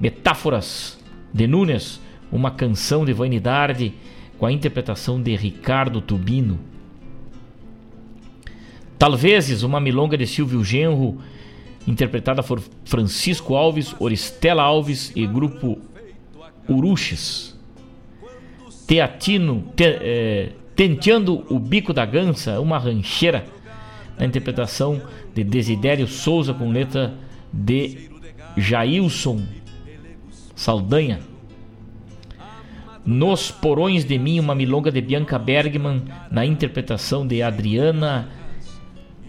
[0.00, 0.98] Metáforas
[1.32, 2.00] de Nunes,
[2.32, 3.92] uma canção de Vanidade
[4.38, 6.58] com a interpretação de Ricardo Tubino.
[8.98, 11.18] Talvez uma milonga de Silvio Genro
[11.86, 15.78] interpretada por Francisco Alves, Oristela Alves e grupo
[16.68, 17.56] Uruches.
[18.86, 23.44] Teatino, te, é, Tenteando o Bico da Gança, uma rancheira,
[24.18, 25.00] na interpretação
[25.34, 27.14] de Desidério Souza com letra
[27.52, 28.10] de
[28.56, 29.42] Jailson
[30.54, 31.20] Saldanha.
[33.06, 38.28] Nos Porões de Mim, uma milonga de Bianca Bergman, na interpretação de Adriana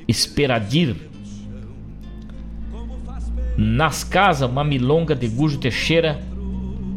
[0.08, 0.96] Esperadir.
[3.56, 6.20] Nas Casas, uma milonga de Gujo Teixeira,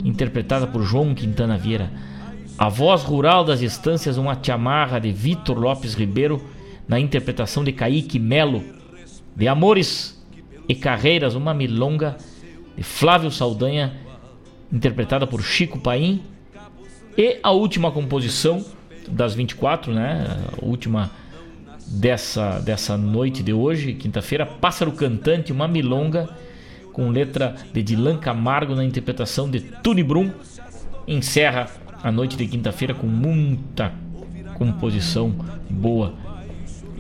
[0.05, 1.93] interpretada por João Quintana Vieira.
[2.59, 6.43] A voz rural das estâncias, uma chamarra de Vitor Lopes Ribeiro,
[6.87, 8.63] na interpretação de Kaique Melo.
[9.35, 10.23] De Amores
[10.69, 12.17] e Carreiras, uma milonga
[12.77, 13.95] de Flávio Saldanha,
[14.71, 16.23] interpretada por Chico Paim.
[17.17, 18.65] E a última composição
[19.09, 20.27] das 24, né?
[20.61, 21.11] A última
[21.87, 26.29] dessa, dessa noite de hoje, quinta-feira, Pássaro Cantante, uma milonga
[26.93, 30.31] com letra de Dilan Camargo na interpretação de Tony Brum,
[31.07, 31.69] encerra
[32.03, 33.93] a noite de quinta-feira com muita
[34.57, 35.35] composição
[35.69, 36.15] boa.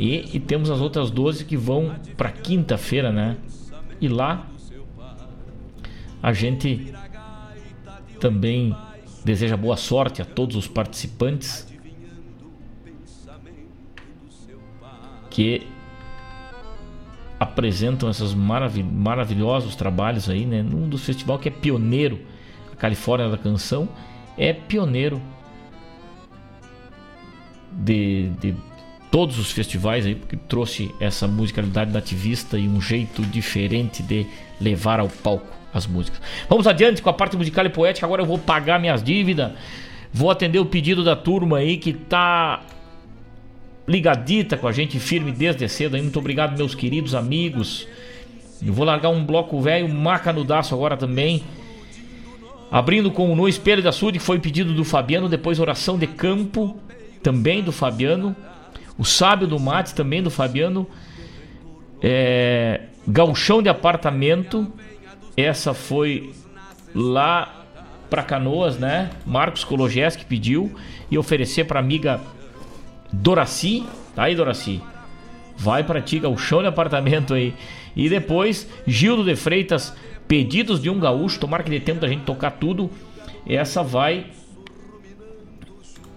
[0.02, 3.36] E, e, temos as outras 12 que vão para quinta-feira, né?
[4.00, 4.48] E lá
[6.20, 6.92] a gente
[8.18, 8.74] também
[9.24, 11.72] deseja boa sorte a todos os participantes
[15.30, 15.68] que
[17.38, 20.64] apresentam esses marav maravilhosos trabalhos aí, né?
[20.64, 22.18] Num dos festivais que é pioneiro,
[22.72, 23.88] a Califórnia da Canção
[24.36, 25.22] é pioneiro
[27.70, 28.71] de, de
[29.12, 34.26] todos os festivais aí, porque trouxe essa musicalidade nativista e um jeito diferente de
[34.58, 36.18] levar ao palco as músicas.
[36.48, 38.06] Vamos adiante com a parte musical e poética.
[38.06, 39.52] Agora eu vou pagar minhas dívidas.
[40.12, 42.62] Vou atender o pedido da turma aí que tá
[43.86, 45.94] ligadita com a gente firme desde cedo.
[45.94, 46.02] Aí.
[46.02, 47.86] Muito obrigado, meus queridos amigos.
[48.64, 51.42] Eu vou largar um bloco velho macanudaço agora também.
[52.70, 55.28] Abrindo com o No Espelho da Sul, que foi pedido do Fabiano.
[55.28, 56.78] Depois Oração de Campo,
[57.22, 58.34] também do Fabiano.
[58.98, 60.86] O Sábio do Mate, também do Fabiano.
[62.00, 62.82] É...
[63.06, 64.72] Galchão de Apartamento.
[65.36, 66.32] Essa foi
[66.94, 67.64] lá
[68.10, 69.10] para Canoas, né?
[69.24, 70.70] Marcos Kologeski pediu
[71.10, 72.20] e oferecer para amiga
[73.10, 74.82] Doraci, tá aí Doraci.
[75.56, 77.54] Vai para ti, o chão de apartamento aí.
[77.94, 79.94] E depois, Gildo de Freitas,
[80.26, 82.90] pedidos de um gaúcho, tomara que dê tempo da gente tocar tudo.
[83.46, 84.26] Essa vai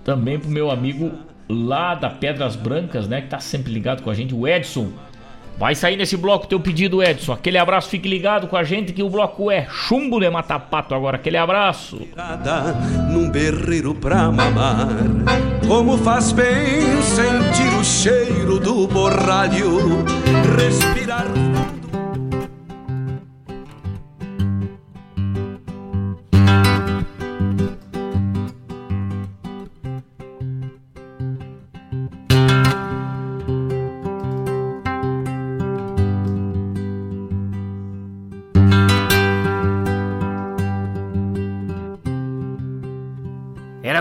[0.04, 1.12] também pro meu amigo
[1.48, 4.90] lá da Pedras Brancas, né, que tá sempre ligado com a gente, o Edson.
[5.58, 7.32] Vai sair nesse bloco teu pedido, Edson.
[7.32, 11.16] Aquele abraço, fique ligado com a gente que o bloco é chumbo de matapato agora.
[11.16, 12.02] Aquele abraço.
[13.10, 14.90] Num berreiro pra mamar,
[15.66, 20.04] como faz bem sentir o cheiro do borralho,
[20.58, 21.55] respirar.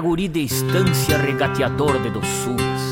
[0.04, 2.82] Guri de estância regateador de doçuras,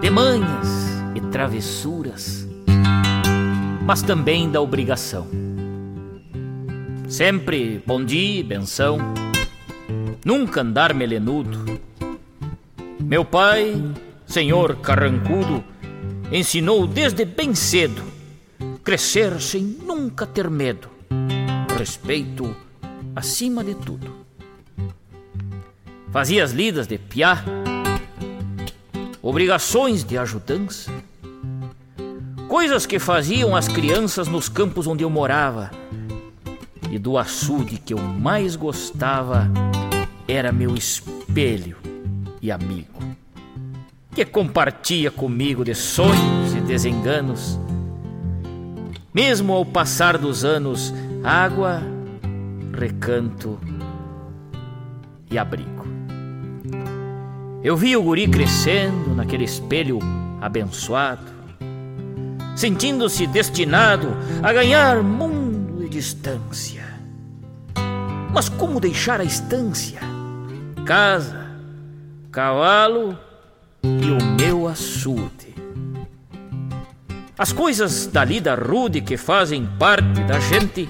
[0.00, 0.68] de manhas
[1.12, 2.46] e travessuras,
[3.84, 5.26] mas também da obrigação.
[7.08, 8.98] Sempre bom dia, benção,
[10.24, 11.80] nunca andar melenudo.
[13.00, 13.74] Meu pai,
[14.24, 15.64] senhor carrancudo,
[16.30, 18.04] ensinou desde bem cedo
[18.84, 20.88] crescer sem nunca ter medo,
[21.76, 22.54] respeito
[23.16, 24.27] acima de tudo.
[26.10, 27.44] Fazia as lidas de piá,
[29.20, 30.90] obrigações de ajudança,
[32.48, 35.70] coisas que faziam as crianças nos campos onde eu morava.
[36.90, 39.50] E do açude que eu mais gostava
[40.26, 41.76] era meu espelho
[42.40, 42.98] e amigo,
[44.14, 47.60] que compartia comigo de sonhos e desenganos.
[49.12, 51.82] Mesmo ao passar dos anos, água,
[52.72, 53.58] recanto
[55.30, 55.77] e abrigo.
[57.62, 59.98] Eu vi o guri crescendo naquele espelho
[60.40, 61.32] abençoado,
[62.54, 66.86] sentindo-se destinado a ganhar mundo e distância.
[68.32, 69.98] Mas como deixar a estância?
[70.86, 71.50] Casa,
[72.30, 73.18] cavalo
[73.82, 75.54] e o meu açude.
[77.36, 80.88] As coisas da lida rude que fazem parte da gente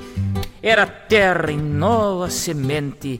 [0.62, 3.18] era terra em nova semente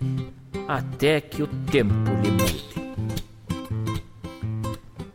[0.66, 2.77] até que o tempo lhe mude.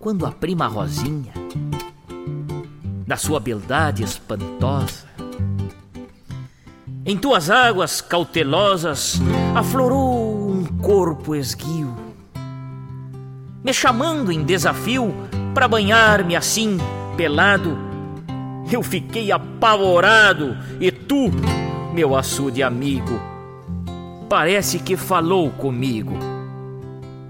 [0.04, 1.32] Quando a prima Rosinha,
[3.08, 5.08] da sua beldade espantosa,
[7.06, 9.22] em tuas águas cautelosas
[9.56, 11.96] aflorou um corpo esguio,
[13.64, 15.14] me chamando em desafio
[15.54, 16.78] para banhar-me assim,
[17.16, 17.78] pelado.
[18.70, 21.32] Eu fiquei apavorado e tu,
[21.94, 23.22] meu açude amigo,
[24.28, 26.12] parece que falou comigo.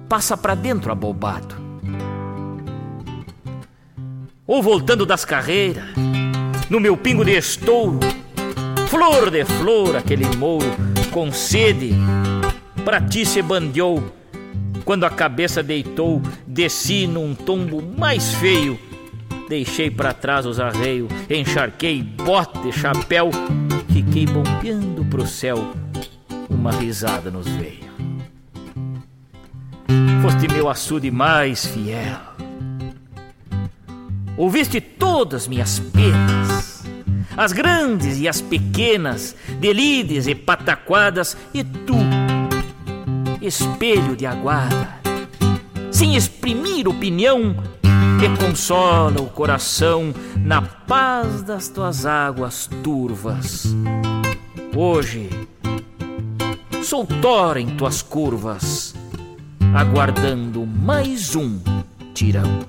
[0.10, 1.62] Passa pra dentro, abobado.
[4.46, 5.86] Ou voltando das carreiras,
[6.70, 8.00] no meu pingo de estouro,
[8.90, 10.70] flor de flor, aquele mouro
[11.12, 11.94] com sede,
[12.84, 14.04] pra ti se bandeou.
[14.84, 18.78] Quando a cabeça deitou, desci num tombo mais feio.
[19.48, 23.30] Deixei para trás os arreios, encharquei bote, chapéu,
[23.94, 25.74] fiquei bombeando pro céu.
[26.50, 27.84] Uma risada nos veio.
[30.22, 32.33] Foste meu açude mais fiel.
[34.38, 36.74] Ouviste todas minhas penas
[37.36, 41.96] as grandes e as pequenas, delides e pataquadas, e tu,
[43.42, 45.00] espelho de aguarda,
[45.92, 47.56] sem exprimir opinião,
[48.20, 53.76] me consola o coração na paz das tuas águas turvas.
[54.76, 55.30] Hoje,
[56.84, 58.96] sou tora em tuas curvas,
[59.74, 61.60] aguardando mais um
[62.14, 62.64] tirão.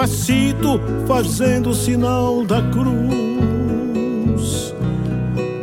[0.00, 4.74] Despacito, fazendo o sinal da cruz.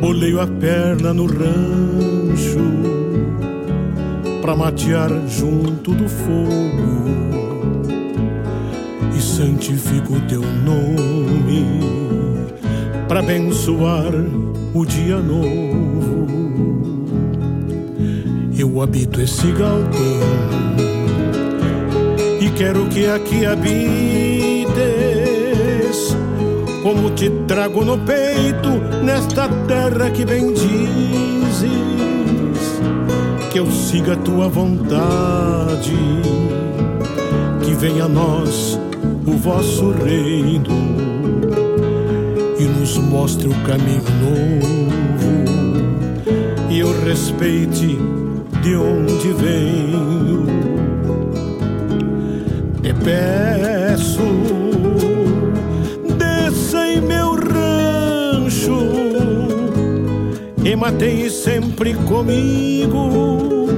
[0.00, 2.58] Boleio a perna no rancho
[4.40, 7.08] pra matear junto do fogo
[9.16, 11.66] e santifico teu nome
[13.08, 14.12] para abençoar
[14.72, 16.28] o dia novo.
[18.56, 20.68] Eu habito esse galpão
[22.40, 24.27] e quero que aqui habites,
[26.88, 28.70] como te trago no peito
[29.04, 31.68] nesta terra que bendizes.
[33.52, 35.92] Que eu siga a tua vontade,
[37.62, 38.80] que venha a nós
[39.26, 40.96] o vosso reino
[42.58, 45.44] e nos mostre o caminho novo
[46.70, 47.98] e eu respeite
[48.62, 50.46] de onde venho.
[52.82, 54.22] Te peço,
[57.00, 58.78] meu rancho
[60.64, 63.68] e matei sempre comigo.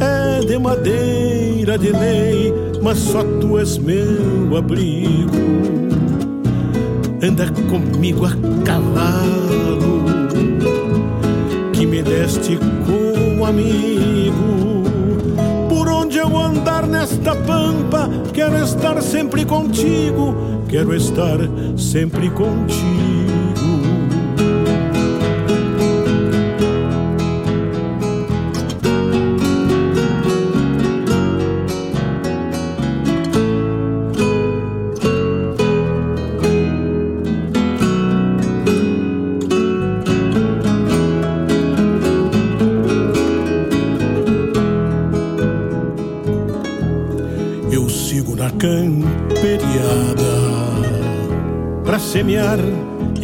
[0.00, 5.76] É de madeira de lei, mas só tu és meu abrigo
[7.22, 8.30] anda comigo a
[8.64, 10.04] cavalo,
[11.72, 14.84] que me deste como amigo.
[15.68, 20.34] Por onde eu andar nesta pampa, quero estar sempre contigo,
[20.68, 21.38] quero estar
[21.76, 23.15] sempre contigo.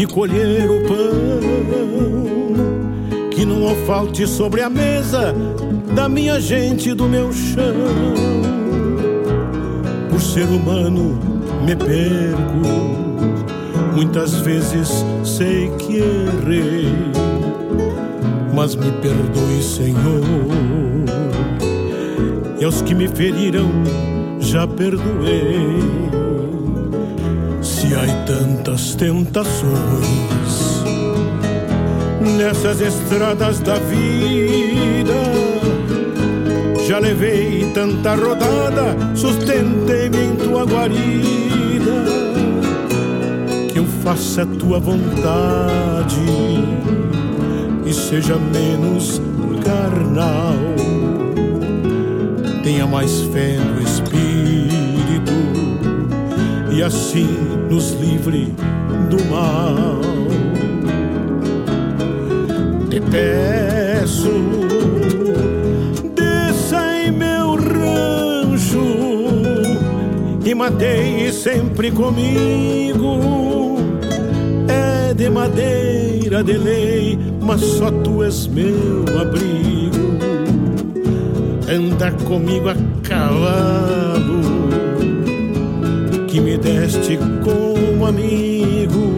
[0.02, 1.40] E colher o pão
[3.30, 5.32] que não falte sobre a mesa
[5.94, 7.72] da minha gente do meu chão.
[10.10, 11.20] Por ser humano
[11.64, 12.68] me perco,
[13.94, 16.92] muitas vezes sei que errei,
[18.52, 20.20] mas me perdoe, Senhor.
[22.58, 23.70] E aos que me feriram
[24.40, 26.21] já perdoei.
[28.32, 29.74] Tantas tentações
[32.38, 35.12] nessas estradas da vida,
[36.88, 42.04] já levei tanta rodada, sustentei-me em tua guarida,
[43.70, 46.16] que eu faça a tua vontade
[47.84, 49.20] e seja menos
[49.62, 50.54] carnal.
[52.62, 53.82] Tenha mais fé no
[56.72, 57.28] e assim
[57.70, 58.54] nos livre
[59.10, 60.00] do mal.
[62.88, 64.32] Te peço,
[66.14, 68.84] desça em meu rancho
[70.44, 73.76] e matei sempre comigo.
[74.68, 80.12] É de madeira de lei, mas só tu és meu abrigo.
[81.68, 84.11] Anda comigo a cavalo
[86.82, 89.14] deste como amigo.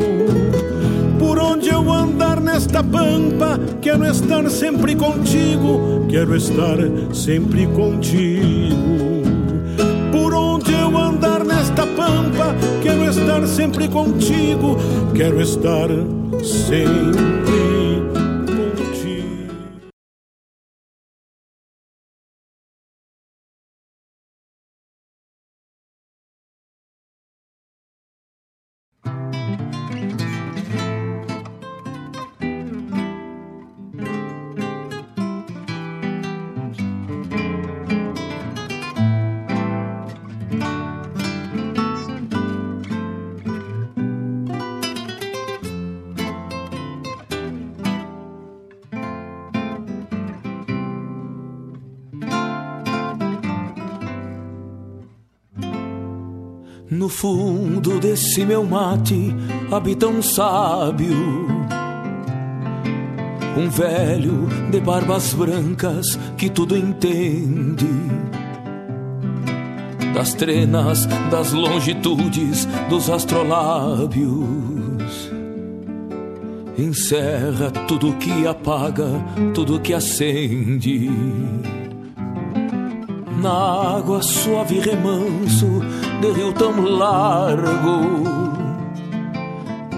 [1.18, 6.76] Por onde eu andar nesta pampa, quero estar sempre contigo, quero estar
[7.14, 9.22] sempre contigo.
[10.12, 14.76] Por onde eu andar nesta pampa, quero estar sempre contigo,
[15.14, 15.88] quero estar
[16.42, 17.33] sempre
[58.34, 59.32] desse meu mate
[59.70, 61.46] habita um sábio,
[63.56, 67.86] um velho de barbas brancas que tudo entende.
[70.12, 75.30] Das trenas, das longitudes, dos astrolábios.
[76.76, 79.06] Encerra tudo que apaga,
[79.54, 81.08] tudo que acende
[83.40, 85.82] na água suave remanso
[86.20, 88.24] de rio tão largo.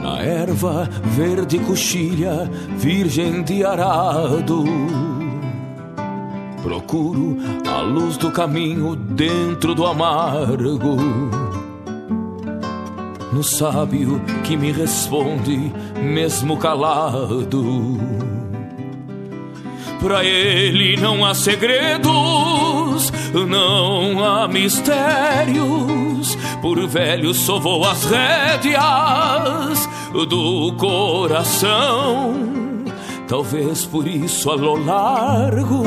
[0.02, 4.64] Na erva verde coxilha, virgem de arado.
[6.62, 7.36] Procuro
[7.68, 10.96] a luz do caminho dentro do amargo.
[13.32, 18.00] No sábio que me responde, mesmo calado.
[20.00, 22.12] Pra ele não há segredos,
[23.44, 26.38] não há mistérios.
[26.62, 32.34] Por velho sovou as rédeas do coração.
[33.28, 35.84] Talvez por isso a lo largo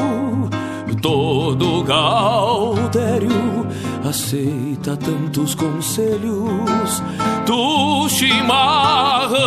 [1.02, 3.30] todo Gaudério
[4.08, 7.02] aceita tantos conselhos
[7.46, 9.40] do chimarrão.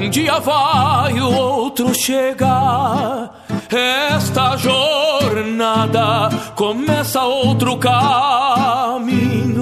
[0.00, 3.30] Um dia vai, o outro chega.
[3.70, 9.60] Esta jornada começa outro caminho.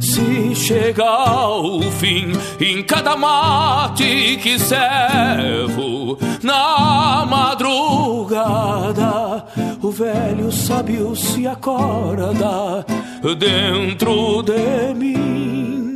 [0.00, 7.84] Se chega ao fim, em cada mate que servo, na madrugada,
[9.80, 12.84] o velho sábio se acorda
[13.38, 15.87] dentro de mim.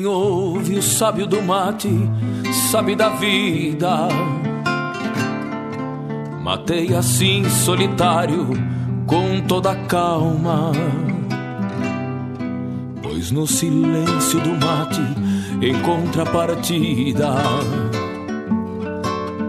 [0.00, 1.90] Quem ouve o sábio do mate
[2.70, 4.08] sabe da vida.
[6.42, 8.48] Matei assim solitário,
[9.06, 10.72] com toda calma.
[13.02, 15.02] Pois no silêncio do mate,
[15.60, 17.34] em contrapartida,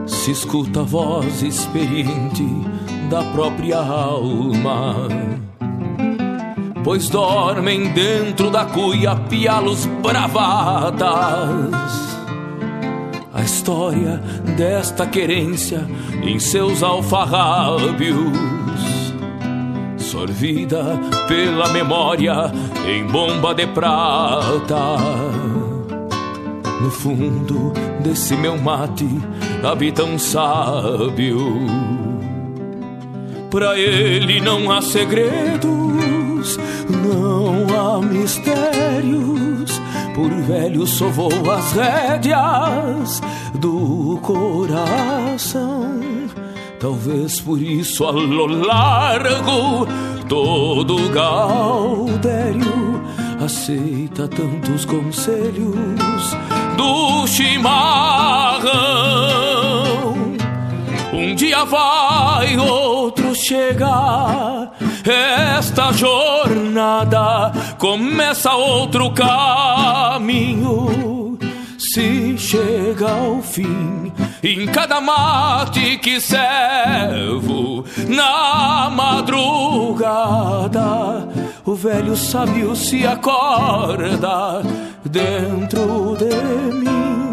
[0.06, 2.46] se escuta a voz experiente
[3.10, 5.31] da própria alma.
[6.84, 11.02] Pois dormem dentro da cuia pialos bravadas
[13.34, 14.22] a história
[14.58, 15.88] desta querência
[16.22, 18.38] em seus alfarrábios,
[19.98, 22.52] sorvida pela memória
[22.86, 24.98] em bomba de prata.
[26.82, 29.08] No fundo desse meu mate
[29.64, 31.58] habita um sábio.
[33.50, 34.82] Pra ele não há
[36.90, 39.82] não há mistérios
[40.14, 43.22] por velho sovou as rédeas
[43.56, 46.00] do coração.
[46.80, 49.88] Talvez por isso a lo largo
[50.28, 53.02] todo Gaudério
[53.44, 56.36] aceita tantos conselhos
[56.78, 58.62] do chimarrão.
[61.14, 64.72] Um dia vai, outro chega
[65.10, 70.92] esta jornada começa outro caminho.
[71.78, 74.12] Se chega ao fim,
[74.44, 80.08] em cada mate que servo, na madrugada,
[81.66, 84.62] o velho sábio se acorda
[85.04, 86.36] dentro de
[86.76, 87.31] mim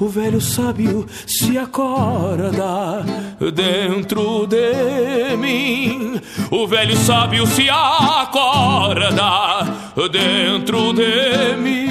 [0.00, 3.04] o velho sábio se acorda
[3.52, 6.20] dentro de mim.
[6.50, 9.66] O velho sábio se acorda
[10.10, 11.88] dentro de mim.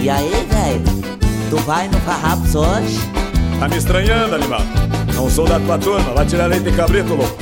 [0.00, 0.98] E aí, velho?
[1.50, 3.27] Tu vai no Farrapos hoje?
[3.58, 4.60] Tá me estranhando, animal.
[5.14, 7.36] Não sou da tua turma, vai tirar leite de cabrito, louco.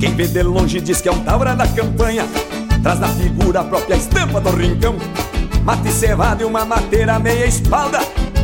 [0.00, 2.26] Quem vê de longe diz que é um taura da campanha.
[2.82, 4.96] Traz na figura a própria estampa do rincão.
[5.64, 8.00] Mate cevado e uma mateira meia espalda.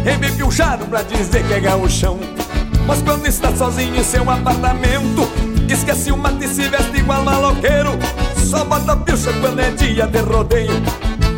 [0.06, 2.18] Embepilchado pra dizer que é gauchão.
[2.86, 5.28] Mas quando está sozinho em seu apartamento
[5.72, 7.92] Esquece o mate e se veste igual maloqueiro.
[8.36, 10.82] Só bota pilcha quando é dia de rodeio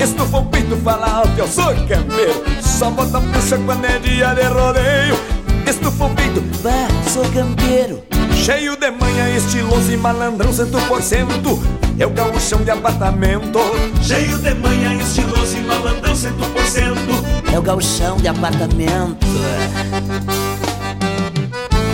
[0.04, 2.44] Estufa o peito, fala alto, eu sou campeiro.
[2.60, 5.18] Só bota pilcha quando é dia de rodeio.
[5.66, 8.02] Estufa o peito, vá, sou campeiro.
[8.34, 11.58] Cheio de manha, estiloso e malandrão cento por cento.
[11.98, 13.58] É o gauchão de apartamento.
[14.02, 17.24] Cheio de manha, estiloso e malandrão cento por cento.
[17.50, 19.26] É o gauchão de apartamento.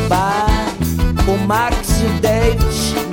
[0.08, 0.66] Bah,
[1.28, 2.64] o Marcos e o David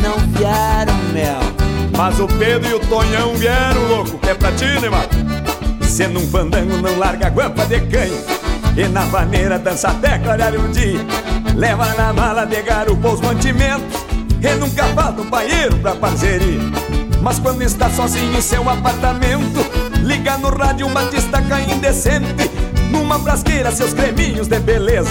[0.01, 1.66] não vieram, meu
[1.97, 5.81] mas o Pedro e o Tonhão vieram, louco, que é pra ti, mano?
[5.81, 8.13] Sendo um fandango, não larga a guampa de canho
[8.77, 10.99] E na vaneira dança até clarear o dia.
[11.55, 14.05] Leva na mala de garupa os mantimentos.
[14.39, 16.59] E nunca falta um banheiro pra parceria.
[17.19, 19.65] Mas quando está sozinho em seu apartamento
[20.03, 22.27] Liga no rádio uma destaca indecente
[22.91, 25.09] Numa frasqueira seus creminhos de beleza.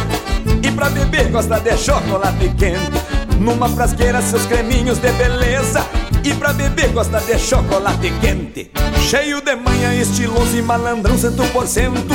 [0.63, 3.37] E pra beber gosta de chocolate quente.
[3.41, 5.85] Numa frasqueira seus creminhos de beleza
[6.27, 8.69] E pra beber gosta de chocolate quente.
[9.09, 12.15] Cheio de manha, estiloso e malandrão cento por cento.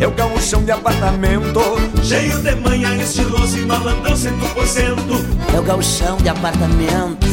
[0.00, 1.60] É o gauchão de apartamento.
[2.02, 5.24] Cheio de manha, estiloso e malandrão cento por cento.
[5.54, 7.24] É o gauchão de apartamento.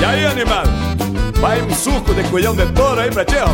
[0.00, 0.70] E aí, animado?
[1.38, 3.48] Vai um suco de colhão de touro aí pra ti, ó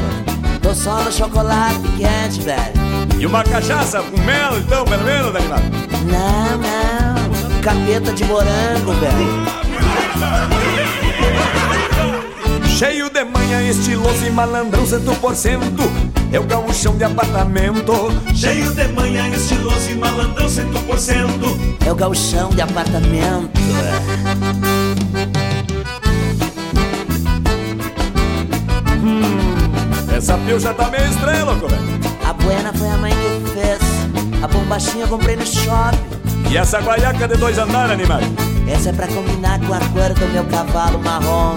[0.60, 2.85] Tô só no chocolate quente, velho
[3.18, 5.62] e uma cachaça com mel, então, pelo menos, animado?
[6.04, 7.60] Não, não.
[7.62, 9.56] Capeta de morango, velho.
[12.66, 15.82] Cheio de manha, estiloso e malandrão, cento por cento
[16.30, 21.90] É o gauchão de apartamento Cheio de manha, estiloso e malandrão, cento por cento É
[21.90, 23.50] o gauchão de apartamento
[29.02, 32.15] hum, Essa pilcha tá meio estranha, louco, velho
[32.46, 33.78] buena foi a mãe que fez.
[34.40, 35.98] A bombachinha eu comprei no shopping.
[36.48, 38.20] E essa guaiaca de dois andares, animal?
[38.68, 41.56] Essa é pra combinar com a cor do meu cavalo marrom.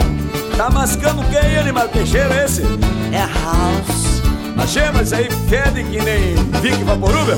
[0.58, 1.88] Tá mascando o que aí, animal?
[1.90, 2.64] Que cheiro é esse?
[3.12, 4.24] É house.
[4.58, 7.30] Achei, mas aí fede que nem Vic Vaporub.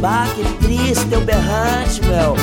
[0.00, 2.34] Bah, que triste teu berrante, meu.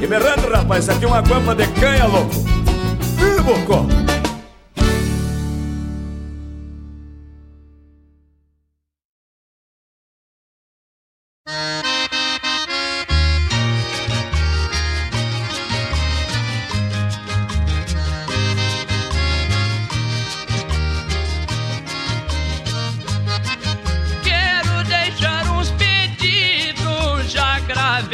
[0.00, 0.84] Que berrante, rapaz?
[0.84, 2.34] Isso aqui é uma guampa de canha, louco.
[3.20, 3.86] Ih, bocó.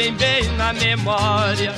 [0.01, 1.75] Vem bem na memória.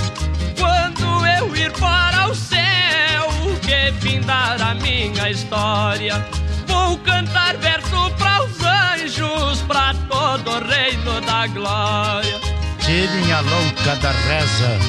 [0.58, 3.28] Quando eu ir para o céu,
[3.62, 6.26] que findar a minha história,
[6.66, 12.40] vou cantar verso para os anjos, para todo o reino da glória.
[12.80, 14.80] Tirem a louca da reza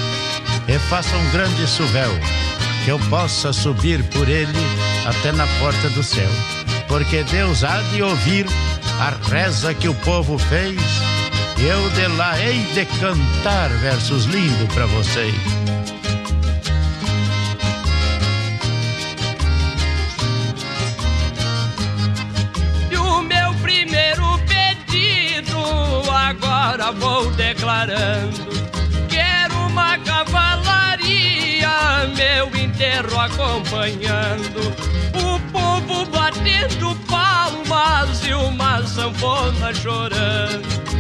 [0.69, 2.12] e façam um grande suvel,
[2.85, 4.65] que eu possa subir por ele
[5.06, 6.31] até na porta do céu.
[6.86, 8.47] Porque Deus há de ouvir
[9.01, 10.81] a reza que o povo fez,
[11.59, 15.35] eu de lá hei de cantar versos lindos para vocês.
[22.90, 25.59] E o meu primeiro pedido
[26.10, 28.44] agora vou declarando.
[29.09, 31.68] Quero uma cavalaria,
[32.16, 34.74] meu enterro acompanhando.
[35.14, 40.93] O povo batendo palmas e uma sanfona chorando.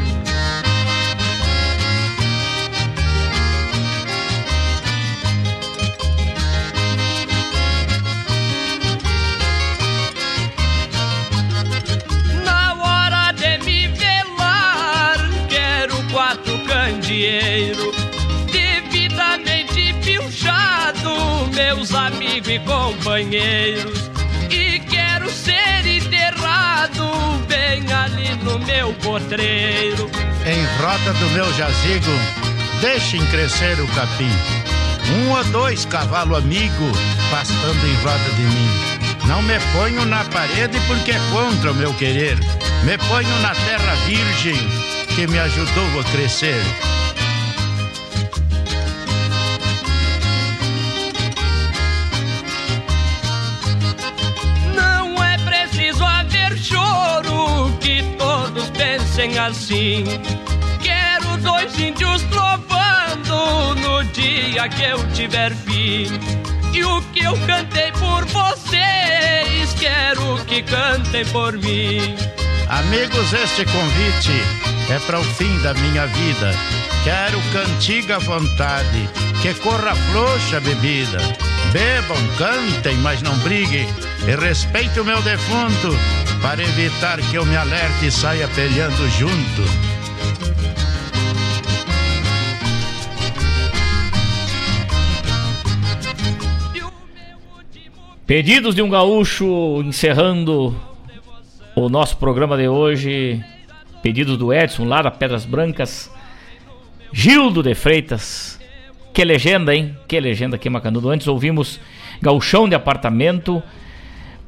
[22.34, 24.10] Meus amigos e companheiros.
[24.50, 27.04] E quero ser enterrado
[27.46, 30.10] bem ali no meu potreiro.
[30.46, 32.10] Em roda do meu jazigo,
[32.80, 34.30] deixem crescer o capim.
[35.16, 36.92] Um ou dois cavalo amigo
[37.30, 38.70] pastando em roda de mim.
[39.26, 42.38] Não me ponho na parede porque é contra o meu querer.
[42.84, 44.68] Me ponho na terra virgem
[45.14, 46.62] que me ajudou a crescer.
[59.38, 60.04] Assim.
[60.82, 66.06] Quero dois índios trovando no dia que eu tiver fim.
[66.72, 72.16] E o que eu cantei por vocês, quero que cantem por mim.
[72.68, 74.42] Amigos, este convite
[74.90, 76.50] é para o fim da minha vida.
[77.04, 79.08] Quero cantiga à vontade,
[79.40, 81.53] que corra frouxa a bebida.
[81.74, 83.84] Bebam, cantem, mas não briguem.
[84.28, 85.88] E respeitem o meu defunto,
[86.40, 89.62] para evitar que eu me alerte e saia peleando junto.
[98.24, 100.80] Pedidos de um gaúcho encerrando
[101.74, 103.44] o nosso programa de hoje.
[104.00, 106.08] Pedidos do Edson lá da Pedras Brancas.
[107.12, 108.53] Gildo de Freitas.
[109.14, 109.96] Que legenda, hein?
[110.08, 111.08] Que legenda aqui, Macanudo.
[111.08, 111.78] Antes ouvimos
[112.20, 113.62] Gauchão de Apartamento.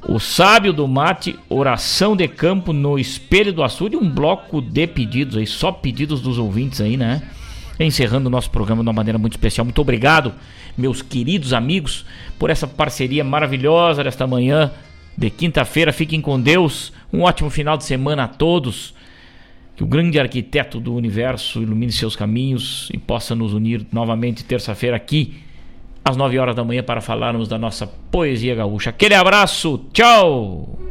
[0.09, 3.97] O Sábio do Mate, Oração de Campo no Espelho do Açude.
[3.97, 7.22] Um bloco de pedidos aí, só pedidos dos ouvintes aí, né?
[7.78, 9.64] Encerrando o nosso programa de uma maneira muito especial.
[9.64, 10.34] Muito obrigado,
[10.76, 12.05] meus queridos amigos,
[12.36, 14.72] por essa parceria maravilhosa desta manhã
[15.16, 15.93] de quinta-feira.
[15.93, 16.93] Fiquem com Deus.
[17.12, 18.94] Um ótimo final de semana a todos.
[19.77, 24.97] Que o grande arquiteto do universo ilumine seus caminhos e possa nos unir novamente terça-feira
[24.97, 25.35] aqui
[26.03, 28.90] às 9 horas da manhã para falarmos da nossa poesia gaúcha.
[28.90, 30.86] Aquele abraço, tchau!